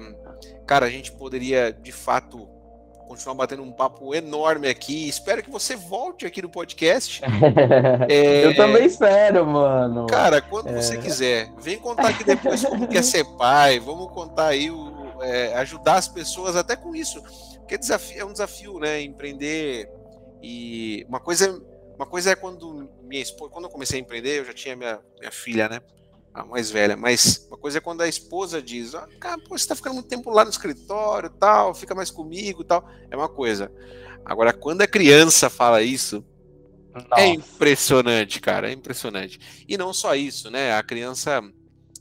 cara, 0.67 0.87
a 0.87 0.91
gente 0.91 1.13
poderia 1.13 1.73
de 1.73 1.93
fato 1.93 2.49
continuar 3.13 3.35
batendo 3.35 3.63
um 3.63 3.73
papo 3.73 4.15
enorme 4.15 4.69
aqui. 4.69 5.07
Espero 5.07 5.43
que 5.43 5.51
você 5.51 5.77
volte 5.77 6.25
aqui 6.25 6.41
no 6.41 6.49
podcast. 6.49 7.21
é, 8.09 8.47
eu 8.47 8.57
também 8.57 8.87
espero, 8.87 9.47
mano. 9.47 10.07
Cara, 10.07 10.41
quando 10.41 10.69
é... 10.69 10.81
você 10.81 10.97
quiser, 10.97 11.53
vem 11.59 11.79
contar 11.79 12.09
aqui 12.09 12.25
depois 12.25 12.65
como 12.65 12.89
quer 12.89 13.05
ser 13.05 13.25
pai. 13.37 13.79
Vamos 13.79 14.11
contar 14.13 14.49
aí, 14.49 14.71
o, 14.71 15.21
é, 15.21 15.55
ajudar 15.57 15.97
as 15.97 16.09
pessoas 16.09 16.57
até 16.57 16.75
com 16.75 16.95
isso. 16.95 17.23
Porque 17.59 17.75
é, 17.75 17.79
desafio, 17.79 18.21
é 18.21 18.25
um 18.25 18.33
desafio, 18.33 18.79
né? 18.79 19.03
Empreender. 19.03 19.91
E 20.43 21.05
uma 21.07 21.21
coisa, 21.21 21.63
uma 21.95 22.07
coisa 22.07 22.31
é 22.31 22.35
quando 22.35 22.89
minha 23.03 23.23
esposa, 23.23 23.53
quando 23.53 23.67
eu 23.67 23.71
comecei 23.71 23.99
a 23.99 24.03
empreender, 24.03 24.39
eu 24.39 24.45
já 24.47 24.55
tinha 24.55 24.75
minha, 24.75 24.99
minha 25.19 25.31
filha, 25.31 25.69
né? 25.69 25.81
A 26.35 26.45
mais 26.45 26.71
velha, 26.71 26.97
mas 26.97 27.47
uma 27.49 27.59
coisa 27.59 27.79
é 27.79 27.81
quando 27.81 28.01
a 28.01 28.09
esposa 28.09 28.63
diz, 28.63 28.95
ah, 28.95 29.07
cara, 29.21 29.39
pô, 29.39 29.57
você 29.57 29.67
tá 29.67 29.75
ficando 29.75 29.95
muito 29.95 30.09
tempo 30.09 30.31
lá 30.31 30.45
no 30.45 30.51
escritório 30.51 31.29
tal, 31.29 31.75
fica 31.75 31.95
mais 31.95 32.11
comigo 32.11 32.65
tal, 32.65 32.89
é 33.11 33.17
uma 33.17 33.29
coisa. 33.29 33.71
Agora, 34.25 34.53
quando 34.53 34.83
a 34.83 34.87
criança 34.87 35.51
fala 35.51 35.83
isso, 35.83 36.25
é 36.95 37.03
Nossa. 37.03 37.23
é 37.23 37.27
impressionante, 37.29 38.41
cara, 38.41 38.71
é 38.71 38.73
impressionante. 38.73 39.39
E 39.69 39.77
não 39.77 39.93
só 39.93 40.15
isso, 40.15 40.51
né, 40.51 40.73
a 40.73 40.83
criança, 40.83 41.43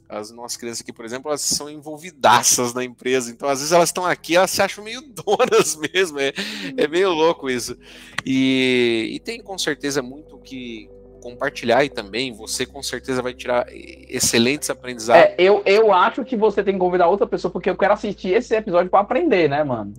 as 0.07 0.31
nossas 0.31 0.55
crianças 0.55 0.81
aqui, 0.81 0.93
por 0.93 1.03
exemplo, 1.03 1.29
elas 1.29 1.41
são 1.41 1.69
envolvidaças 1.69 2.73
na 2.73 2.85
empresa, 2.85 3.31
então 3.31 3.49
às 3.49 3.59
vezes 3.59 3.73
elas 3.73 3.89
estão 3.89 4.05
aqui, 4.05 4.37
elas 4.37 4.51
se 4.51 4.61
acham 4.61 4.81
meio 4.81 5.01
donas 5.11 5.75
mesmo, 5.75 6.19
é, 6.19 6.31
é 6.77 6.87
meio 6.87 7.09
louco 7.09 7.49
isso. 7.49 7.77
E, 8.25 9.09
e 9.13 9.19
tem 9.19 9.41
com 9.41 9.57
certeza 9.57 10.01
muito 10.01 10.37
que 10.37 10.89
compartilhar 11.21 11.77
aí 11.77 11.89
também. 11.89 12.33
Você 12.33 12.65
com 12.65 12.81
certeza 12.83 13.21
vai 13.21 13.33
tirar 13.33 13.65
excelentes 13.69 14.69
aprendizados. 14.69 15.23
É, 15.23 15.35
eu, 15.37 15.61
eu 15.65 15.93
acho 15.93 16.25
que 16.25 16.35
você 16.35 16.63
tem 16.63 16.73
que 16.73 16.79
convidar 16.79 17.07
outra 17.07 17.27
pessoa, 17.27 17.51
porque 17.51 17.69
eu 17.69 17.77
quero 17.77 17.93
assistir 17.93 18.29
esse 18.33 18.53
episódio 18.55 18.89
para 18.89 18.99
aprender, 18.99 19.49
né, 19.49 19.63
mano? 19.63 19.93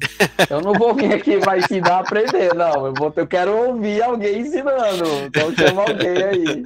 Eu 0.50 0.60
não 0.60 0.72
vou 0.74 0.94
vir 0.94 1.14
aqui 1.14 1.38
para 1.38 1.58
ensinar 1.58 1.96
a 1.96 2.00
aprender, 2.00 2.54
não. 2.54 2.86
Eu, 2.86 2.94
vou, 2.94 3.12
eu 3.16 3.26
quero 3.26 3.56
ouvir 3.56 4.02
alguém 4.02 4.40
ensinando. 4.40 5.04
Então 5.26 5.54
chama 5.54 5.82
alguém 5.82 6.22
aí. 6.22 6.64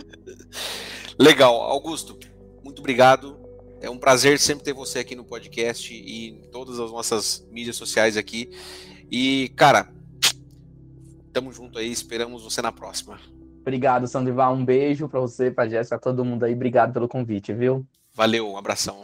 Legal, 1.19 1.55
Augusto, 1.55 2.19
muito 2.65 2.81
obrigado. 2.81 3.39
É 3.81 3.91
um 3.91 3.99
prazer 3.99 4.39
sempre 4.39 4.65
ter 4.65 4.73
você 4.73 5.01
aqui 5.01 5.15
no 5.15 5.25
podcast 5.25 5.93
e 5.93 6.31
em 6.31 6.51
todas 6.51 6.81
as 6.81 6.91
nossas 6.91 7.47
mídias 7.51 7.77
sociais 7.77 8.17
aqui. 8.17 8.51
E, 9.11 9.53
cara, 9.55 9.89
tamo 11.33 11.53
junto 11.53 11.79
aí, 11.79 11.93
esperamos 11.93 12.43
você 12.43 12.63
na 12.63 12.73
próxima. 12.73 13.21
Obrigado, 13.67 14.07
Sandival. 14.07 14.55
Um 14.55 14.65
beijo 14.65 15.09
para 15.09 15.19
você, 15.19 15.51
para 15.51 15.69
Jéssica, 15.69 15.99
todo 15.99 16.25
mundo 16.25 16.45
aí. 16.45 16.55
Obrigado 16.55 16.93
pelo 16.93 17.09
convite, 17.09 17.53
viu? 17.53 17.85
Valeu, 18.15 18.49
um 18.49 18.57
abração. 18.57 19.03